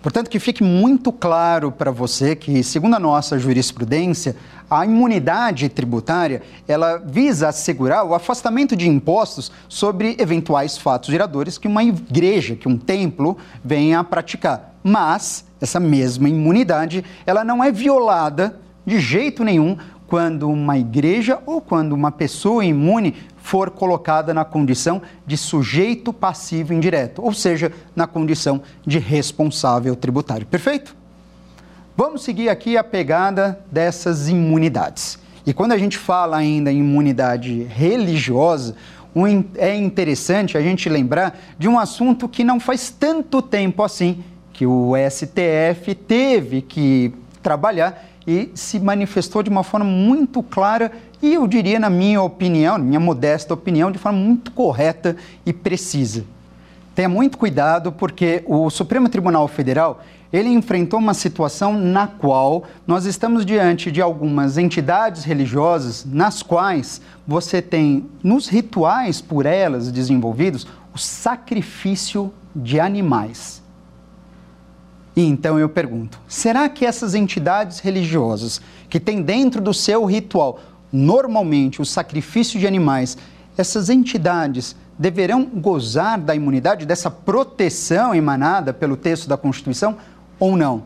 Portanto, 0.06 0.30
que 0.30 0.38
fique 0.38 0.62
muito 0.62 1.10
claro 1.10 1.72
para 1.72 1.90
você 1.90 2.36
que, 2.36 2.62
segundo 2.62 2.94
a 2.94 2.98
nossa 3.00 3.40
jurisprudência, 3.40 4.36
a 4.70 4.86
imunidade 4.86 5.68
tributária, 5.68 6.42
ela 6.68 6.98
visa 6.98 7.48
assegurar 7.48 8.04
o 8.04 8.14
afastamento 8.14 8.76
de 8.76 8.88
impostos 8.88 9.50
sobre 9.68 10.14
eventuais 10.20 10.78
fatos 10.78 11.10
geradores 11.10 11.58
que 11.58 11.66
uma 11.66 11.82
igreja, 11.82 12.54
que 12.54 12.68
um 12.68 12.78
templo 12.78 13.36
venha 13.64 13.98
a 13.98 14.04
praticar. 14.04 14.76
Mas 14.80 15.44
essa 15.60 15.80
mesma 15.80 16.28
imunidade, 16.28 17.04
ela 17.26 17.42
não 17.42 17.64
é 17.64 17.72
violada 17.72 18.60
de 18.86 19.00
jeito 19.00 19.42
nenhum 19.42 19.76
quando 20.06 20.48
uma 20.48 20.78
igreja 20.78 21.40
ou 21.44 21.60
quando 21.60 21.94
uma 21.94 22.12
pessoa 22.12 22.64
imune 22.64 23.16
for 23.46 23.70
colocada 23.70 24.34
na 24.34 24.44
condição 24.44 25.00
de 25.24 25.36
sujeito 25.36 26.12
passivo 26.12 26.74
indireto, 26.74 27.22
ou 27.22 27.32
seja, 27.32 27.70
na 27.94 28.04
condição 28.04 28.60
de 28.84 28.98
responsável 28.98 29.94
tributário. 29.94 30.44
Perfeito? 30.44 30.96
Vamos 31.96 32.24
seguir 32.24 32.48
aqui 32.48 32.76
a 32.76 32.82
pegada 32.82 33.60
dessas 33.70 34.28
imunidades. 34.28 35.16
E 35.46 35.54
quando 35.54 35.70
a 35.70 35.78
gente 35.78 35.96
fala 35.96 36.38
ainda 36.38 36.72
em 36.72 36.80
imunidade 36.80 37.62
religiosa, 37.62 38.74
é 39.54 39.76
interessante 39.76 40.58
a 40.58 40.60
gente 40.60 40.88
lembrar 40.88 41.38
de 41.56 41.68
um 41.68 41.78
assunto 41.78 42.28
que 42.28 42.42
não 42.42 42.58
faz 42.58 42.90
tanto 42.90 43.40
tempo 43.40 43.84
assim 43.84 44.24
que 44.52 44.66
o 44.66 44.94
STF 45.08 45.94
teve 45.94 46.62
que 46.62 47.14
trabalhar 47.44 48.06
e 48.26 48.50
se 48.54 48.80
manifestou 48.80 49.42
de 49.42 49.50
uma 49.50 49.62
forma 49.62 49.86
muito 49.86 50.42
clara 50.42 50.90
e 51.22 51.34
eu 51.34 51.46
diria, 51.46 51.78
na 51.78 51.88
minha 51.88 52.20
opinião, 52.20 52.78
minha 52.78 53.00
modesta 53.00 53.54
opinião, 53.54 53.90
de 53.90 53.98
forma 53.98 54.18
muito 54.18 54.50
correta 54.50 55.16
e 55.44 55.52
precisa. 55.52 56.24
Tenha 56.94 57.08
muito 57.08 57.38
cuidado 57.38 57.92
porque 57.92 58.42
o 58.46 58.68
Supremo 58.70 59.08
Tribunal 59.08 59.46
Federal 59.48 60.02
ele 60.32 60.48
enfrentou 60.50 60.98
uma 60.98 61.14
situação 61.14 61.72
na 61.78 62.06
qual 62.06 62.64
nós 62.86 63.06
estamos 63.06 63.46
diante 63.46 63.90
de 63.90 64.02
algumas 64.02 64.58
entidades 64.58 65.24
religiosas 65.24 66.04
nas 66.04 66.42
quais 66.42 67.00
você 67.26 67.62
tem 67.62 68.06
nos 68.22 68.48
rituais 68.48 69.20
por 69.20 69.46
elas 69.46 69.90
desenvolvidos 69.90 70.66
o 70.94 70.98
sacrifício 70.98 72.32
de 72.54 72.80
animais. 72.80 73.62
E 75.16 75.24
então 75.24 75.58
eu 75.58 75.68
pergunto: 75.68 76.20
será 76.28 76.68
que 76.68 76.84
essas 76.84 77.14
entidades 77.14 77.80
religiosas 77.80 78.60
que 78.90 79.00
têm 79.00 79.22
dentro 79.22 79.62
do 79.62 79.72
seu 79.72 80.04
ritual 80.04 80.60
normalmente 80.92 81.82
o 81.82 81.84
sacrifício 81.84 82.60
de 82.60 82.66
animais, 82.66 83.16
essas 83.56 83.88
entidades 83.88 84.76
deverão 84.98 85.44
gozar 85.44 86.18
da 86.18 86.34
imunidade, 86.34 86.86
dessa 86.86 87.10
proteção 87.10 88.14
emanada 88.14 88.72
pelo 88.72 88.96
texto 88.96 89.28
da 89.28 89.36
Constituição 89.36 89.96
ou 90.38 90.56
não? 90.56 90.84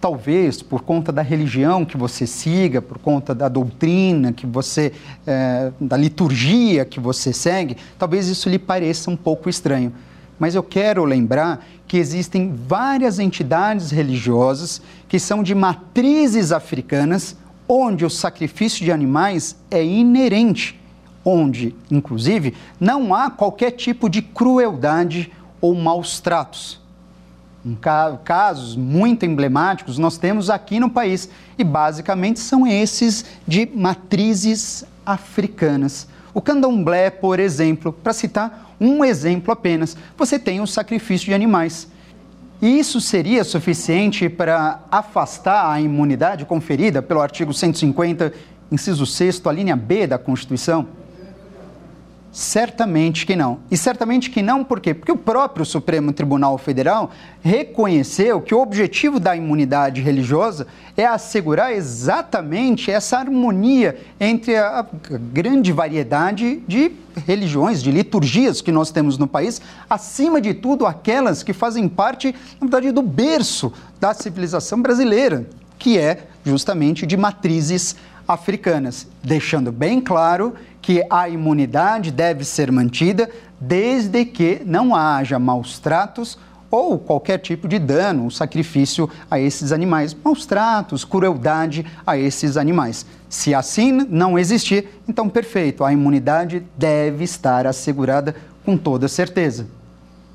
Talvez 0.00 0.62
por 0.62 0.82
conta 0.82 1.10
da 1.10 1.22
religião 1.22 1.84
que 1.84 1.96
você 1.96 2.26
siga, 2.26 2.80
por 2.80 2.98
conta 2.98 3.34
da 3.34 3.48
doutrina 3.48 4.32
que 4.32 4.46
você, 4.46 4.92
é, 5.26 5.72
da 5.80 5.96
liturgia 5.96 6.84
que 6.84 7.00
você 7.00 7.32
segue, 7.32 7.76
talvez 7.98 8.28
isso 8.28 8.48
lhe 8.48 8.58
pareça 8.58 9.10
um 9.10 9.16
pouco 9.16 9.48
estranho. 9.48 9.92
Mas 10.38 10.54
eu 10.54 10.62
quero 10.62 11.04
lembrar 11.04 11.64
que 11.86 11.96
existem 11.96 12.52
várias 12.54 13.18
entidades 13.18 13.90
religiosas 13.90 14.82
que 15.08 15.18
são 15.18 15.42
de 15.42 15.54
matrizes 15.54 16.52
africanas, 16.52 17.36
onde 17.68 18.04
o 18.04 18.10
sacrifício 18.10 18.84
de 18.84 18.92
animais 18.92 19.56
é 19.70 19.84
inerente, 19.84 20.80
onde, 21.24 21.74
inclusive, 21.90 22.54
não 22.78 23.14
há 23.14 23.30
qualquer 23.30 23.72
tipo 23.72 24.08
de 24.08 24.22
crueldade 24.22 25.32
ou 25.60 25.74
maus 25.74 26.20
tratos. 26.20 26.80
Casos 28.24 28.76
muito 28.76 29.26
emblemáticos 29.26 29.98
nós 29.98 30.16
temos 30.16 30.50
aqui 30.50 30.78
no 30.78 30.88
país 30.88 31.28
e 31.58 31.64
basicamente 31.64 32.38
são 32.38 32.64
esses 32.64 33.24
de 33.46 33.68
matrizes 33.74 34.84
africanas. 35.04 36.06
O 36.36 36.42
candomblé, 36.42 37.08
por 37.08 37.40
exemplo, 37.40 37.94
para 37.94 38.12
citar 38.12 38.76
um 38.78 39.02
exemplo 39.02 39.50
apenas, 39.50 39.96
você 40.18 40.38
tem 40.38 40.60
o 40.60 40.66
sacrifício 40.66 41.28
de 41.28 41.32
animais. 41.32 41.88
E 42.60 42.78
isso 42.78 43.00
seria 43.00 43.42
suficiente 43.42 44.28
para 44.28 44.80
afastar 44.90 45.72
a 45.72 45.80
imunidade 45.80 46.44
conferida 46.44 47.00
pelo 47.00 47.22
artigo 47.22 47.54
150, 47.54 48.34
inciso 48.70 49.06
6, 49.06 49.40
a 49.46 49.50
linha 49.50 49.74
B 49.74 50.06
da 50.06 50.18
Constituição? 50.18 50.86
Certamente 52.36 53.24
que 53.24 53.34
não. 53.34 53.60
E 53.70 53.78
certamente 53.78 54.28
que 54.28 54.42
não, 54.42 54.62
por 54.62 54.78
quê? 54.78 54.92
Porque 54.92 55.10
o 55.10 55.16
próprio 55.16 55.64
Supremo 55.64 56.12
Tribunal 56.12 56.58
Federal 56.58 57.10
reconheceu 57.42 58.42
que 58.42 58.54
o 58.54 58.60
objetivo 58.60 59.18
da 59.18 59.34
imunidade 59.34 60.02
religiosa 60.02 60.66
é 60.98 61.06
assegurar 61.06 61.72
exatamente 61.72 62.90
essa 62.90 63.16
harmonia 63.16 63.98
entre 64.20 64.54
a 64.54 64.84
grande 65.32 65.72
variedade 65.72 66.62
de 66.68 66.92
religiões, 67.26 67.82
de 67.82 67.90
liturgias 67.90 68.60
que 68.60 68.70
nós 68.70 68.90
temos 68.90 69.16
no 69.16 69.26
país, 69.26 69.62
acima 69.88 70.38
de 70.38 70.52
tudo 70.52 70.84
aquelas 70.84 71.42
que 71.42 71.54
fazem 71.54 71.88
parte, 71.88 72.34
na 72.60 72.66
verdade, 72.66 72.92
do 72.92 73.00
berço 73.00 73.72
da 73.98 74.12
civilização 74.12 74.82
brasileira, 74.82 75.48
que 75.78 75.96
é 75.96 76.26
justamente 76.44 77.06
de 77.06 77.16
matrizes 77.16 77.96
africanas, 78.26 79.06
deixando 79.22 79.70
bem 79.70 80.00
claro 80.00 80.54
que 80.80 81.04
a 81.10 81.28
imunidade 81.28 82.10
deve 82.10 82.44
ser 82.44 82.70
mantida 82.70 83.28
desde 83.60 84.24
que 84.24 84.62
não 84.64 84.94
haja 84.94 85.38
maus 85.38 85.78
tratos 85.78 86.38
ou 86.70 86.98
qualquer 86.98 87.38
tipo 87.38 87.68
de 87.68 87.78
dano, 87.78 88.30
sacrifício 88.30 89.08
a 89.30 89.38
esses 89.38 89.72
animais, 89.72 90.14
maus 90.14 90.44
tratos, 90.46 91.04
crueldade 91.04 91.86
a 92.06 92.18
esses 92.18 92.56
animais. 92.56 93.06
Se 93.28 93.54
assim 93.54 93.92
não 93.92 94.38
existir, 94.38 94.88
então 95.08 95.28
perfeito, 95.28 95.84
a 95.84 95.92
imunidade 95.92 96.64
deve 96.76 97.24
estar 97.24 97.66
assegurada 97.66 98.34
com 98.64 98.76
toda 98.76 99.08
certeza. 99.08 99.66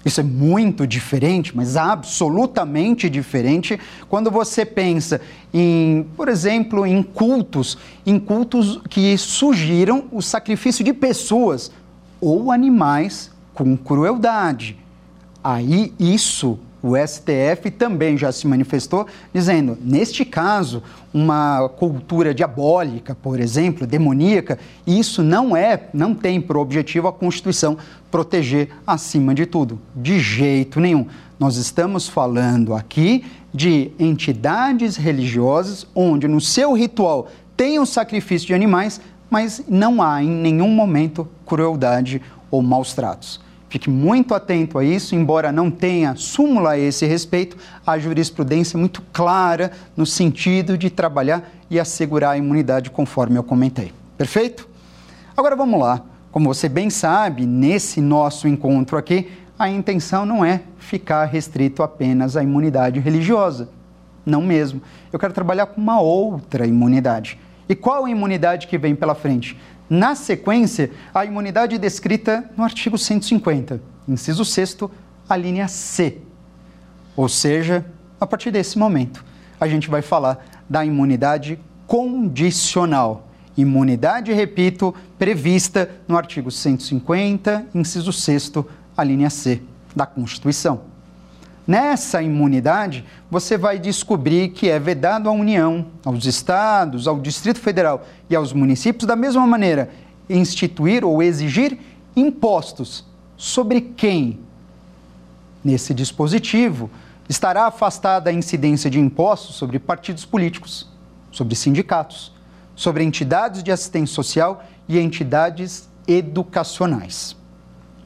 Isso 0.03 0.19
é 0.19 0.23
muito 0.23 0.87
diferente, 0.87 1.55
mas 1.55 1.77
absolutamente 1.77 3.09
diferente 3.09 3.79
quando 4.09 4.31
você 4.31 4.65
pensa 4.65 5.21
em, 5.53 6.05
por 6.17 6.27
exemplo, 6.27 6.85
em 6.85 7.03
cultos, 7.03 7.77
em 8.05 8.19
cultos 8.19 8.81
que 8.89 9.15
surgiram 9.17 10.05
o 10.11 10.21
sacrifício 10.21 10.83
de 10.83 10.93
pessoas 10.93 11.71
ou 12.19 12.51
animais 12.51 13.31
com 13.53 13.77
crueldade. 13.77 14.77
Aí 15.43 15.93
isso 15.99 16.59
o 16.83 16.95
STF 16.97 17.69
também 17.69 18.17
já 18.17 18.31
se 18.31 18.47
manifestou 18.47 19.05
dizendo, 19.31 19.77
neste 19.79 20.25
caso, 20.25 20.81
uma 21.13 21.69
cultura 21.69 22.33
diabólica, 22.33 23.13
por 23.13 23.39
exemplo, 23.39 23.85
demoníaca, 23.85 24.57
isso 24.87 25.21
não 25.21 25.55
é, 25.55 25.89
não 25.93 26.15
tem 26.15 26.41
por 26.41 26.57
objetivo 26.57 27.07
a 27.07 27.13
Constituição 27.13 27.77
proteger 28.11 28.69
acima 28.85 29.33
de 29.33 29.45
tudo, 29.45 29.79
de 29.95 30.19
jeito 30.19 30.79
nenhum. 30.79 31.07
Nós 31.39 31.55
estamos 31.55 32.07
falando 32.07 32.75
aqui 32.75 33.25
de 33.53 33.91
entidades 33.97 34.97
religiosas 34.97 35.87
onde 35.95 36.27
no 36.27 36.39
seu 36.41 36.73
ritual 36.73 37.29
tem 37.57 37.79
o 37.79 37.85
sacrifício 37.85 38.47
de 38.47 38.53
animais, 38.53 39.01
mas 39.29 39.63
não 39.67 40.03
há 40.03 40.21
em 40.21 40.29
nenhum 40.29 40.69
momento 40.69 41.27
crueldade 41.45 42.21
ou 42.51 42.61
maus 42.61 42.93
tratos. 42.93 43.39
Fique 43.69 43.89
muito 43.89 44.35
atento 44.35 44.77
a 44.77 44.83
isso, 44.83 45.15
embora 45.15 45.49
não 45.49 45.71
tenha 45.71 46.13
súmula 46.17 46.71
a 46.71 46.77
esse 46.77 47.05
respeito, 47.05 47.55
a 47.87 47.97
jurisprudência 47.97 48.75
é 48.75 48.79
muito 48.79 49.01
clara 49.13 49.71
no 49.95 50.05
sentido 50.05 50.77
de 50.77 50.89
trabalhar 50.89 51.49
e 51.69 51.79
assegurar 51.79 52.31
a 52.31 52.37
imunidade, 52.37 52.91
conforme 52.91 53.37
eu 53.37 53.43
comentei. 53.43 53.93
Perfeito? 54.17 54.67
Agora 55.37 55.55
vamos 55.55 55.79
lá. 55.79 56.03
Como 56.31 56.53
você 56.53 56.69
bem 56.69 56.89
sabe, 56.89 57.45
nesse 57.45 57.99
nosso 57.99 58.47
encontro 58.47 58.97
aqui, 58.97 59.29
a 59.59 59.69
intenção 59.69 60.25
não 60.25 60.43
é 60.43 60.61
ficar 60.79 61.25
restrito 61.25 61.83
apenas 61.83 62.37
à 62.37 62.43
imunidade 62.43 62.99
religiosa. 62.99 63.69
Não 64.25 64.41
mesmo. 64.41 64.81
Eu 65.11 65.19
quero 65.19 65.33
trabalhar 65.33 65.65
com 65.65 65.81
uma 65.81 65.99
outra 65.99 66.65
imunidade. 66.65 67.37
E 67.67 67.75
qual 67.75 68.07
imunidade 68.07 68.67
que 68.67 68.77
vem 68.77 68.95
pela 68.95 69.13
frente? 69.13 69.57
Na 69.89 70.15
sequência, 70.15 70.89
a 71.13 71.25
imunidade 71.25 71.77
descrita 71.77 72.49
no 72.55 72.63
artigo 72.63 72.97
150, 72.97 73.81
inciso 74.07 74.45
6, 74.45 74.77
a 75.27 75.35
linha 75.35 75.67
C. 75.67 76.19
Ou 77.15 77.27
seja, 77.27 77.85
a 78.19 78.25
partir 78.25 78.51
desse 78.51 78.79
momento, 78.79 79.23
a 79.59 79.67
gente 79.67 79.89
vai 79.89 80.01
falar 80.01 80.45
da 80.69 80.85
imunidade 80.85 81.59
condicional. 81.85 83.27
Imunidade, 83.57 84.31
repito, 84.31 84.95
prevista 85.19 85.89
no 86.07 86.17
artigo 86.17 86.49
150, 86.49 87.67
inciso 87.75 88.13
6, 88.13 88.53
a 88.95 89.03
linha 89.03 89.29
C 89.29 89.61
da 89.95 90.05
Constituição. 90.05 90.81
Nessa 91.67 92.21
imunidade, 92.21 93.05
você 93.29 93.57
vai 93.57 93.77
descobrir 93.77 94.49
que 94.49 94.69
é 94.69 94.79
vedado 94.79 95.29
à 95.29 95.31
União, 95.31 95.85
aos 96.03 96.25
estados, 96.25 97.07
ao 97.07 97.19
Distrito 97.19 97.59
Federal 97.59 98.05
e 98.29 98.35
aos 98.35 98.51
municípios, 98.51 99.05
da 99.05 99.15
mesma 99.15 99.45
maneira, 99.45 99.89
instituir 100.29 101.05
ou 101.05 101.21
exigir 101.21 101.77
impostos. 102.15 103.05
Sobre 103.37 103.81
quem? 103.81 104.39
Nesse 105.63 105.93
dispositivo, 105.93 106.89
estará 107.29 107.67
afastada 107.67 108.29
a 108.29 108.33
incidência 108.33 108.89
de 108.89 108.99
impostos 108.99 109.55
sobre 109.55 109.77
partidos 109.77 110.25
políticos, 110.25 110.89
sobre 111.31 111.55
sindicatos, 111.55 112.33
sobre 112.75 113.03
entidades 113.03 113.63
de 113.63 113.71
assistência 113.71 114.13
social 114.13 114.63
e 114.87 114.99
entidades 114.99 115.89
educacionais. 116.07 117.35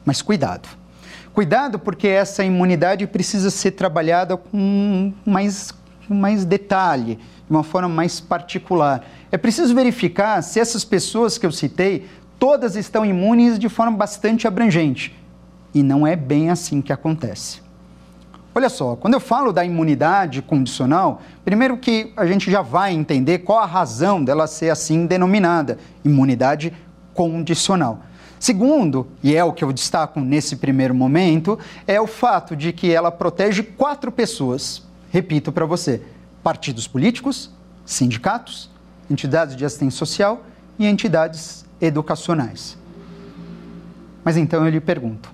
Mas 0.04 0.22
cuidado! 0.22 0.68
Cuidado, 1.36 1.78
porque 1.78 2.08
essa 2.08 2.42
imunidade 2.42 3.06
precisa 3.06 3.50
ser 3.50 3.72
trabalhada 3.72 4.38
com 4.38 5.12
mais, 5.26 5.70
com 6.08 6.14
mais 6.14 6.46
detalhe, 6.46 7.16
de 7.16 7.50
uma 7.50 7.62
forma 7.62 7.90
mais 7.90 8.20
particular. 8.20 9.04
É 9.30 9.36
preciso 9.36 9.74
verificar 9.74 10.40
se 10.42 10.58
essas 10.58 10.82
pessoas 10.82 11.36
que 11.36 11.44
eu 11.44 11.52
citei 11.52 12.08
todas 12.38 12.74
estão 12.74 13.04
imunes 13.04 13.58
de 13.58 13.68
forma 13.68 13.94
bastante 13.98 14.48
abrangente. 14.48 15.14
E 15.74 15.82
não 15.82 16.06
é 16.06 16.16
bem 16.16 16.48
assim 16.48 16.80
que 16.80 16.90
acontece. 16.90 17.60
Olha 18.56 18.70
só, 18.70 18.96
quando 18.96 19.12
eu 19.12 19.20
falo 19.20 19.52
da 19.52 19.62
imunidade 19.66 20.40
condicional, 20.40 21.20
primeiro 21.44 21.76
que 21.76 22.10
a 22.16 22.24
gente 22.24 22.50
já 22.50 22.62
vai 22.62 22.90
entender 22.94 23.40
qual 23.40 23.58
a 23.58 23.66
razão 23.66 24.24
dela 24.24 24.46
ser 24.46 24.70
assim 24.70 25.04
denominada, 25.04 25.76
imunidade 26.02 26.72
condicional. 27.12 28.00
Segundo, 28.40 29.08
e 29.22 29.36
é 29.36 29.44
o 29.44 29.52
que 29.52 29.62
eu 29.62 29.70
destaco 29.74 30.20
nesse 30.20 30.56
primeiro 30.56 30.94
momento, 30.94 31.58
é 31.86 32.00
o 32.00 32.06
fato 32.06 32.56
de 32.56 32.72
que 32.72 32.90
ela 32.90 33.12
protege 33.12 33.62
quatro 33.62 34.10
pessoas. 34.10 34.82
Repito 35.10 35.52
para 35.52 35.66
você: 35.66 36.00
partidos 36.42 36.88
políticos, 36.88 37.50
sindicatos, 37.84 38.70
entidades 39.10 39.54
de 39.54 39.66
assistência 39.66 39.98
social 39.98 40.42
e 40.78 40.86
entidades 40.86 41.66
educacionais. 41.78 42.78
Mas 44.24 44.38
então 44.38 44.64
eu 44.64 44.70
lhe 44.70 44.80
pergunto: 44.80 45.30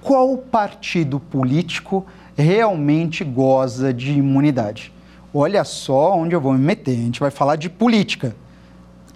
qual 0.00 0.36
partido 0.36 1.18
político 1.18 2.06
realmente 2.36 3.24
goza 3.24 3.92
de 3.92 4.12
imunidade. 4.12 4.92
Olha 5.34 5.64
só 5.64 6.16
onde 6.16 6.34
eu 6.34 6.40
vou 6.40 6.52
me 6.52 6.58
meter. 6.58 6.92
A 6.92 7.02
gente 7.02 7.20
vai 7.20 7.30
falar 7.30 7.56
de 7.56 7.70
política. 7.70 8.36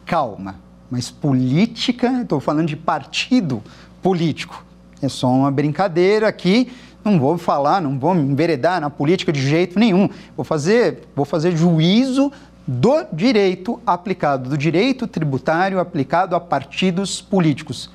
Calma, 0.05 0.57
mas 0.91 1.11
política, 1.11 2.23
estou 2.23 2.41
falando 2.41 2.69
de 2.69 2.77
partido 2.77 3.63
político. 4.03 4.65
É 5.03 5.09
só 5.09 5.29
uma 5.29 5.51
brincadeira 5.51 6.29
aqui. 6.29 6.71
Não 7.05 7.19
vou 7.21 7.39
falar, 7.39 7.81
não 7.81 7.99
vou 7.99 8.15
me 8.15 8.23
enveredar 8.23 8.81
na 8.81 8.91
política 8.91 9.33
de 9.33 9.41
jeito 9.41 9.79
nenhum. 9.79 10.09
Vou 10.37 10.45
fazer, 10.45 11.03
vou 11.15 11.25
fazer 11.25 11.57
juízo 11.57 12.33
do 12.67 13.05
direito 13.13 13.81
aplicado, 13.87 14.51
do 14.51 14.59
direito 14.59 15.07
tributário 15.07 15.79
aplicado 15.79 16.35
a 16.35 16.41
partidos 16.41 17.21
políticos. 17.21 17.91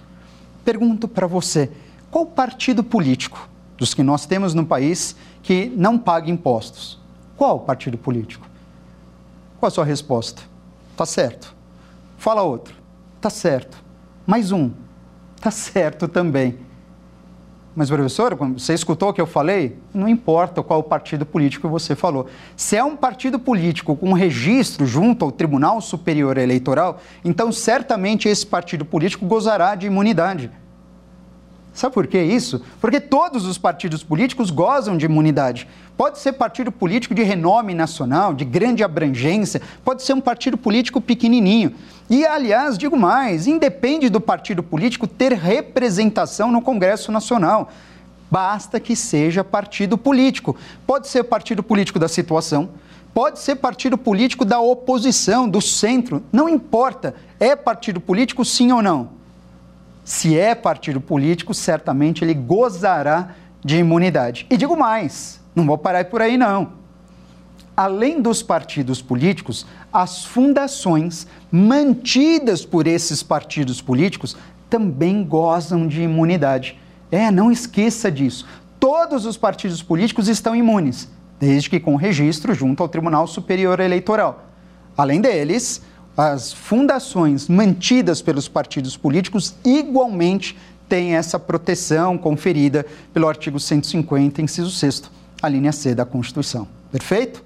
Pergunto 0.63 1.07
para 1.07 1.27
você, 1.27 1.69
qual 2.09 2.25
partido 2.25 2.83
político 2.83 3.49
dos 3.81 3.95
que 3.95 4.03
nós 4.03 4.27
temos 4.27 4.53
no 4.53 4.63
país 4.63 5.15
que 5.41 5.73
não 5.75 5.97
paga 5.97 6.29
impostos. 6.29 6.99
Qual 7.35 7.61
partido 7.61 7.97
político? 7.97 8.47
Qual 9.59 9.69
a 9.69 9.71
sua 9.71 9.83
resposta? 9.83 10.43
Tá 10.95 11.03
certo. 11.03 11.55
Fala 12.15 12.43
outro. 12.43 12.75
Tá 13.19 13.31
certo. 13.31 13.83
Mais 14.23 14.51
um. 14.51 14.69
Tá 15.41 15.49
certo 15.49 16.07
também. 16.07 16.59
Mas, 17.75 17.89
professor, 17.89 18.35
você 18.35 18.75
escutou 18.75 19.09
o 19.09 19.13
que 19.13 19.21
eu 19.21 19.25
falei? 19.25 19.79
Não 19.91 20.07
importa 20.07 20.61
qual 20.61 20.83
partido 20.83 21.25
político 21.25 21.67
você 21.67 21.95
falou. 21.95 22.27
Se 22.55 22.75
é 22.75 22.83
um 22.83 22.95
partido 22.95 23.39
político 23.39 23.95
com 23.95 24.13
registro 24.13 24.85
junto 24.85 25.25
ao 25.25 25.31
Tribunal 25.31 25.81
Superior 25.81 26.37
Eleitoral, 26.37 26.99
então 27.25 27.51
certamente 27.51 28.29
esse 28.29 28.45
partido 28.45 28.85
político 28.85 29.25
gozará 29.25 29.73
de 29.73 29.87
imunidade. 29.87 30.51
Sabe 31.73 31.93
por 31.93 32.05
que 32.05 32.21
isso? 32.21 32.61
Porque 32.81 32.99
todos 32.99 33.45
os 33.45 33.57
partidos 33.57 34.03
políticos 34.03 34.49
gozam 34.49 34.97
de 34.97 35.05
imunidade. 35.05 35.67
Pode 35.95 36.19
ser 36.19 36.33
partido 36.33 36.71
político 36.71 37.15
de 37.15 37.23
renome 37.23 37.73
nacional, 37.73 38.33
de 38.33 38.43
grande 38.43 38.83
abrangência, 38.83 39.61
pode 39.83 40.03
ser 40.03 40.13
um 40.13 40.21
partido 40.21 40.57
político 40.57 40.99
pequenininho. 40.99 41.73
E, 42.09 42.25
aliás, 42.25 42.77
digo 42.77 42.97
mais: 42.97 43.47
independe 43.47 44.09
do 44.09 44.19
partido 44.19 44.61
político 44.61 45.07
ter 45.07 45.31
representação 45.33 46.51
no 46.51 46.61
Congresso 46.61 47.11
Nacional. 47.11 47.71
Basta 48.29 48.79
que 48.79 48.95
seja 48.95 49.43
partido 49.43 49.97
político. 49.97 50.57
Pode 50.85 51.07
ser 51.07 51.23
partido 51.23 51.63
político 51.63 51.99
da 51.99 52.07
situação, 52.07 52.69
pode 53.13 53.39
ser 53.39 53.55
partido 53.57 53.97
político 53.97 54.43
da 54.43 54.59
oposição, 54.59 55.47
do 55.47 55.61
centro, 55.61 56.21
não 56.33 56.49
importa. 56.49 57.15
É 57.39 57.55
partido 57.55 58.01
político, 58.01 58.43
sim 58.43 58.71
ou 58.71 58.81
não? 58.81 59.20
Se 60.03 60.37
é 60.37 60.55
partido 60.55 60.99
político, 60.99 61.53
certamente 61.53 62.23
ele 62.23 62.33
gozará 62.33 63.35
de 63.63 63.77
imunidade. 63.77 64.45
E 64.49 64.57
digo 64.57 64.75
mais, 64.75 65.39
não 65.55 65.65
vou 65.65 65.77
parar 65.77 66.05
por 66.05 66.21
aí 66.21 66.37
não. 66.37 66.73
Além 67.75 68.21
dos 68.21 68.43
partidos 68.43 69.01
políticos, 69.01 69.65
as 69.91 70.25
fundações 70.25 71.25
mantidas 71.51 72.65
por 72.65 72.85
esses 72.85 73.23
partidos 73.23 73.81
políticos 73.81 74.35
também 74.69 75.23
gozam 75.23 75.87
de 75.87 76.01
imunidade. 76.01 76.77
É, 77.11 77.29
não 77.29 77.51
esqueça 77.51 78.11
disso. 78.11 78.47
Todos 78.79 79.25
os 79.25 79.37
partidos 79.37 79.83
políticos 79.83 80.27
estão 80.27 80.55
imunes, 80.55 81.09
desde 81.39 81.69
que 81.69 81.79
com 81.79 81.95
registro 81.95 82.53
junto 82.53 82.81
ao 82.81 82.89
Tribunal 82.89 83.27
Superior 83.27 83.79
Eleitoral. 83.79 84.45
Além 84.97 85.21
deles, 85.21 85.81
as 86.15 86.51
fundações 86.51 87.47
mantidas 87.47 88.21
pelos 88.21 88.47
partidos 88.47 88.97
políticos 88.97 89.55
igualmente 89.63 90.57
têm 90.89 91.15
essa 91.15 91.39
proteção 91.39 92.17
conferida 92.17 92.85
pelo 93.13 93.27
artigo 93.27 93.59
150, 93.59 94.41
inciso 94.41 94.71
6, 94.71 95.03
a 95.41 95.47
linha 95.47 95.71
C 95.71 95.95
da 95.95 96.05
Constituição. 96.05 96.67
Perfeito? 96.91 97.43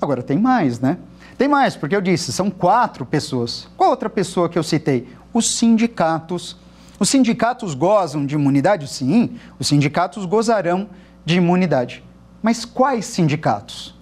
Agora 0.00 0.22
tem 0.22 0.38
mais, 0.38 0.78
né? 0.78 0.98
Tem 1.38 1.48
mais, 1.48 1.74
porque 1.74 1.96
eu 1.96 2.00
disse, 2.00 2.32
são 2.32 2.50
quatro 2.50 3.06
pessoas. 3.06 3.66
Qual 3.76 3.90
outra 3.90 4.10
pessoa 4.10 4.48
que 4.48 4.58
eu 4.58 4.62
citei? 4.62 5.08
Os 5.32 5.56
sindicatos. 5.56 6.56
Os 7.00 7.08
sindicatos 7.08 7.74
gozam 7.74 8.24
de 8.24 8.34
imunidade? 8.34 8.86
Sim, 8.86 9.36
os 9.58 9.66
sindicatos 9.66 10.24
gozarão 10.26 10.88
de 11.24 11.36
imunidade. 11.36 12.04
Mas 12.42 12.64
quais 12.64 13.06
sindicatos? 13.06 13.94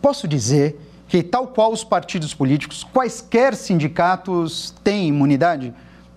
Posso 0.00 0.26
dizer 0.26 0.80
que, 1.12 1.22
tal 1.22 1.48
qual 1.48 1.70
os 1.70 1.84
partidos 1.84 2.32
políticos, 2.32 2.82
quaisquer 2.82 3.54
sindicatos 3.54 4.74
têm 4.82 5.08
imunidade? 5.08 5.74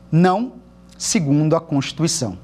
Não, 0.10 0.54
segundo 0.98 1.54
a 1.54 1.60
Constituição. 1.60 2.38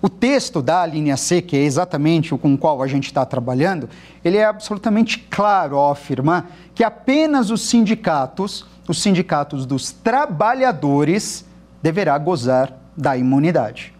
O 0.00 0.08
texto 0.08 0.62
da 0.62 0.86
linha 0.86 1.14
C, 1.14 1.42
que 1.42 1.54
é 1.54 1.60
exatamente 1.60 2.34
o 2.34 2.38
com 2.38 2.54
o 2.54 2.56
qual 2.56 2.82
a 2.82 2.86
gente 2.86 3.08
está 3.08 3.22
trabalhando, 3.26 3.86
ele 4.24 4.38
é 4.38 4.46
absolutamente 4.46 5.26
claro 5.30 5.76
ao 5.76 5.90
afirmar 5.90 6.50
que 6.74 6.82
apenas 6.82 7.50
os 7.50 7.68
sindicatos, 7.68 8.64
os 8.88 9.02
sindicatos 9.02 9.66
dos 9.66 9.92
trabalhadores, 9.92 11.44
deverá 11.82 12.16
gozar 12.16 12.72
da 12.96 13.14
imunidade. 13.14 13.92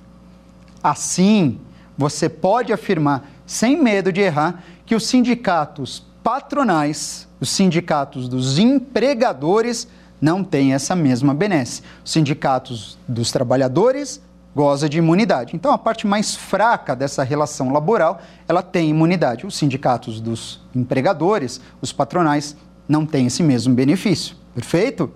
Assim, 0.83 1.61
você 1.99 2.31
pode 2.31 2.73
afirmar, 2.73 3.31
sem 3.45 3.77
medo 3.77 4.11
de 4.11 4.23
errar, 4.23 4.65
que 4.87 4.95
os 4.95 5.07
sindicatos 5.07 6.03
patronais 6.27 7.29
os 7.41 7.51
sindicatos 7.51 8.29
dos 8.29 8.59
empregadores 8.59 9.87
não 10.21 10.43
têm 10.43 10.75
essa 10.75 10.97
mesma 10.97 11.33
benesse. 11.33 11.83
Os 12.05 12.11
sindicatos 12.11 12.99
dos 13.07 13.31
trabalhadores 13.31 14.21
goza 14.53 14.89
de 14.89 14.99
imunidade. 14.99 15.55
Então, 15.55 15.71
a 15.71 15.79
parte 15.79 16.05
mais 16.05 16.35
fraca 16.35 16.97
dessa 16.97 17.23
relação 17.23 17.73
laboral, 17.73 18.21
ela 18.49 18.61
tem 18.61 18.91
imunidade. 18.91 19.47
Os 19.47 19.55
sindicatos 19.55 20.21
dos 20.21 20.61
empregadores, 20.75 21.61
os 21.81 21.93
patronais, 21.93 22.57
não 22.89 23.07
têm 23.07 23.27
esse 23.27 23.45
mesmo 23.45 23.73
benefício. 23.73 24.35
Perfeito? 24.53 25.13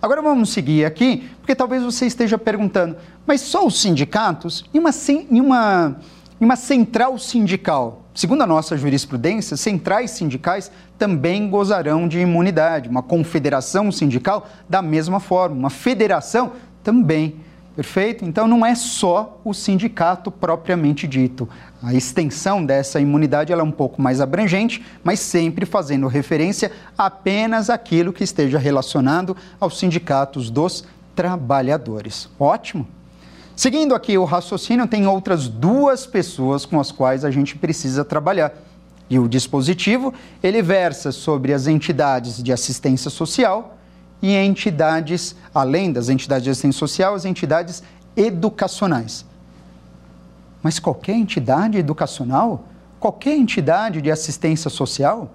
Agora 0.00 0.22
vamos 0.22 0.50
seguir 0.50 0.84
aqui, 0.84 1.28
porque 1.40 1.56
talvez 1.56 1.82
você 1.82 2.06
esteja 2.06 2.38
perguntando, 2.38 2.96
mas 3.26 3.40
só 3.40 3.66
os 3.66 3.80
sindicatos? 3.80 4.64
Em 4.72 4.78
uma, 4.78 4.90
em 5.08 5.40
uma, 5.40 5.96
em 6.40 6.44
uma 6.44 6.56
central 6.56 7.18
sindical, 7.18 8.06
Segundo 8.16 8.40
a 8.40 8.46
nossa 8.46 8.78
jurisprudência, 8.78 9.58
centrais 9.58 10.12
sindicais 10.12 10.72
também 10.96 11.50
gozarão 11.50 12.08
de 12.08 12.18
imunidade. 12.18 12.88
Uma 12.88 13.02
confederação 13.02 13.92
sindical, 13.92 14.48
da 14.66 14.80
mesma 14.80 15.20
forma. 15.20 15.54
Uma 15.54 15.68
federação 15.68 16.52
também. 16.82 17.36
Perfeito? 17.76 18.24
Então, 18.24 18.48
não 18.48 18.64
é 18.64 18.74
só 18.74 19.38
o 19.44 19.52
sindicato 19.52 20.30
propriamente 20.30 21.06
dito. 21.06 21.46
A 21.82 21.92
extensão 21.92 22.64
dessa 22.64 22.98
imunidade 22.98 23.52
é 23.52 23.62
um 23.62 23.70
pouco 23.70 24.00
mais 24.00 24.18
abrangente, 24.18 24.82
mas 25.04 25.20
sempre 25.20 25.66
fazendo 25.66 26.06
referência 26.06 26.72
apenas 26.96 27.68
àquilo 27.68 28.14
que 28.14 28.24
esteja 28.24 28.58
relacionado 28.58 29.36
aos 29.60 29.78
sindicatos 29.78 30.48
dos 30.48 30.84
trabalhadores. 31.14 32.30
Ótimo? 32.40 32.95
Seguindo 33.56 33.94
aqui 33.94 34.18
o 34.18 34.24
raciocínio, 34.24 34.86
tem 34.86 35.06
outras 35.06 35.48
duas 35.48 36.06
pessoas 36.06 36.66
com 36.66 36.78
as 36.78 36.92
quais 36.92 37.24
a 37.24 37.30
gente 37.30 37.56
precisa 37.56 38.04
trabalhar. 38.04 38.52
E 39.08 39.18
o 39.18 39.26
dispositivo, 39.26 40.12
ele 40.42 40.60
versa 40.60 41.10
sobre 41.10 41.54
as 41.54 41.66
entidades 41.66 42.42
de 42.42 42.52
assistência 42.52 43.10
social 43.10 43.78
e 44.20 44.34
entidades, 44.34 45.34
além 45.54 45.90
das 45.90 46.10
entidades 46.10 46.44
de 46.44 46.50
assistência 46.50 46.78
social, 46.78 47.14
as 47.14 47.24
entidades 47.24 47.82
educacionais. 48.14 49.24
Mas 50.62 50.78
qualquer 50.78 51.14
entidade 51.14 51.78
educacional? 51.78 52.64
Qualquer 53.00 53.36
entidade 53.36 54.02
de 54.02 54.10
assistência 54.10 54.68
social? 54.68 55.30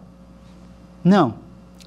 Não. 1.04 1.36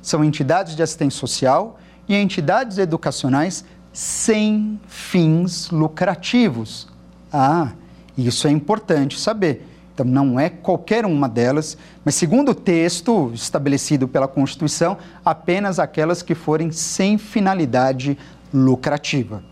São 0.02 0.24
entidades 0.24 0.74
de 0.74 0.82
assistência 0.82 1.20
social 1.20 1.78
e 2.08 2.16
entidades 2.16 2.78
educacionais 2.78 3.64
sem 3.94 4.80
fins 4.88 5.70
lucrativos. 5.70 6.88
Ah, 7.32 7.70
isso 8.18 8.48
é 8.48 8.50
importante 8.50 9.18
saber. 9.18 9.68
Então, 9.94 10.04
não 10.04 10.38
é 10.38 10.50
qualquer 10.50 11.06
uma 11.06 11.28
delas, 11.28 11.78
mas 12.04 12.16
segundo 12.16 12.50
o 12.50 12.54
texto 12.54 13.30
estabelecido 13.32 14.08
pela 14.08 14.26
Constituição, 14.26 14.98
apenas 15.24 15.78
aquelas 15.78 16.20
que 16.20 16.34
forem 16.34 16.72
sem 16.72 17.16
finalidade 17.16 18.18
lucrativa. 18.52 19.44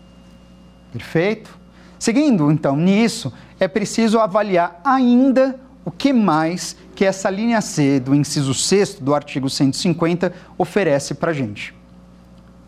Perfeito? 0.91 1.57
Seguindo 1.97 2.51
então 2.51 2.75
nisso, 2.75 3.31
é 3.57 3.67
preciso 3.69 4.19
avaliar 4.19 4.81
ainda 4.83 5.57
o 5.85 5.91
que 5.91 6.11
mais 6.11 6.75
que 6.93 7.05
essa 7.05 7.29
linha 7.29 7.61
C 7.61 8.01
do 8.01 8.13
inciso 8.13 8.53
6 8.53 8.95
do 8.95 9.15
artigo 9.15 9.49
150 9.49 10.33
oferece 10.57 11.13
para 11.13 11.31
a 11.31 11.33
gente. 11.33 11.73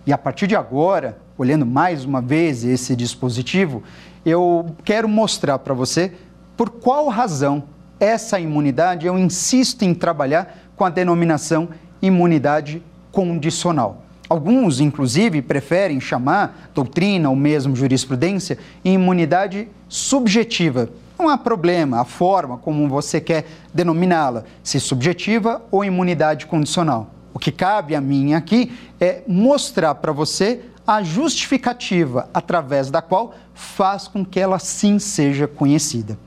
E 0.06 0.14
a 0.14 0.18
partir 0.18 0.46
de 0.46 0.56
agora, 0.56 1.18
olhando 1.38 1.66
mais 1.66 2.06
uma 2.06 2.22
vez 2.22 2.64
esse 2.64 2.96
dispositivo, 2.96 3.82
eu 4.24 4.76
quero 4.84 5.10
mostrar 5.10 5.58
para 5.60 5.74
você 5.74 6.14
por 6.56 6.70
qual 6.70 7.08
razão 7.08 7.64
essa 8.00 8.40
imunidade 8.40 9.08
eu 9.08 9.18
insisto 9.18 9.84
em 9.84 9.94
trabalhar 9.94 10.58
com 10.76 10.86
a 10.86 10.90
denominação 10.90 11.70
imunidade 12.02 12.84
condicional. 13.12 14.04
Alguns, 14.30 14.80
inclusive, 14.80 15.42
preferem 15.42 16.00
chamar 16.00 16.70
doutrina 16.74 17.30
ou 17.30 17.36
mesmo 17.36 17.76
jurisprudência 17.76 18.58
imunidade 18.84 19.68
subjetiva. 19.88 20.90
Não 21.18 21.30
há 21.30 21.38
problema 21.38 22.02
a 22.02 22.06
forma 22.06 22.58
como 22.58 22.90
você 22.90 23.22
quer 23.22 23.46
denominá-la, 23.74 24.44
se 24.64 24.80
subjetiva 24.80 25.62
ou 25.72 25.86
imunidade 25.86 26.46
condicional. 26.46 27.15
O 27.36 27.40
que 27.40 27.52
cabe 27.52 27.94
a 27.94 28.00
mim 28.00 28.34
aqui 28.34 28.72
é 28.98 29.22
mostrar 29.28 29.94
para 29.96 30.14
você 30.14 30.62
a 30.88 31.04
justificativa 31.04 32.30
através 32.34 32.90
da 32.90 33.02
qual 33.02 33.36
faz 33.54 34.08
com 34.08 34.24
que 34.24 34.40
ela 34.40 34.58
sim 34.58 35.00
seja 35.00 35.46
conhecida. 35.46 36.18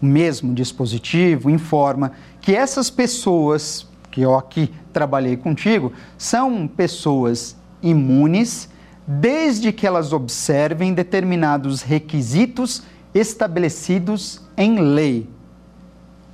O 0.00 0.04
mesmo 0.04 0.52
dispositivo 0.52 1.48
informa 1.48 2.12
que 2.42 2.54
essas 2.54 2.90
pessoas 2.90 3.86
que 4.10 4.20
eu 4.20 4.34
aqui 4.36 4.70
trabalhei 4.92 5.38
contigo 5.38 5.90
são 6.18 6.68
pessoas 6.68 7.56
imunes 7.82 8.68
desde 9.06 9.72
que 9.72 9.86
elas 9.86 10.12
observem 10.12 10.92
determinados 10.92 11.80
requisitos 11.80 12.82
estabelecidos 13.14 14.42
em 14.54 14.78
lei. 14.80 15.26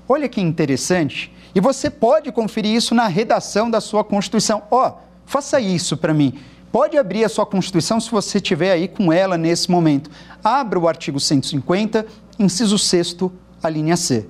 Olha 0.09 0.29
que 0.29 0.41
interessante. 0.41 1.34
E 1.55 1.61
você 1.61 1.89
pode 1.89 2.33
conferir 2.33 2.75
isso 2.75 2.95
na 2.95 3.07
redação 3.07 3.71
da 3.71 3.81
sua 3.81 4.03
Constituição. 4.03 4.63
Ó, 4.71 4.89
oh, 4.89 4.93
faça 5.25 5.61
isso 5.61 5.97
para 5.97 6.13
mim. 6.13 6.39
Pode 6.73 6.99
abrir 6.99 7.25
a 7.25 7.29
sua 7.29 7.47
Constituição 7.47 8.01
se 8.01 8.11
você 8.11 8.39
estiver 8.39 8.73
aí 8.73 8.89
com 8.89 9.13
ela 9.13 9.39
nesse 9.39 9.71
momento. 9.71 10.11
Abra 10.43 10.79
o 10.79 10.89
artigo 10.89 11.21
150, 11.21 12.05
inciso 12.39 12.77
6, 12.77 13.17
a 13.63 13.69
linha 13.69 13.97
C. 13.97 14.27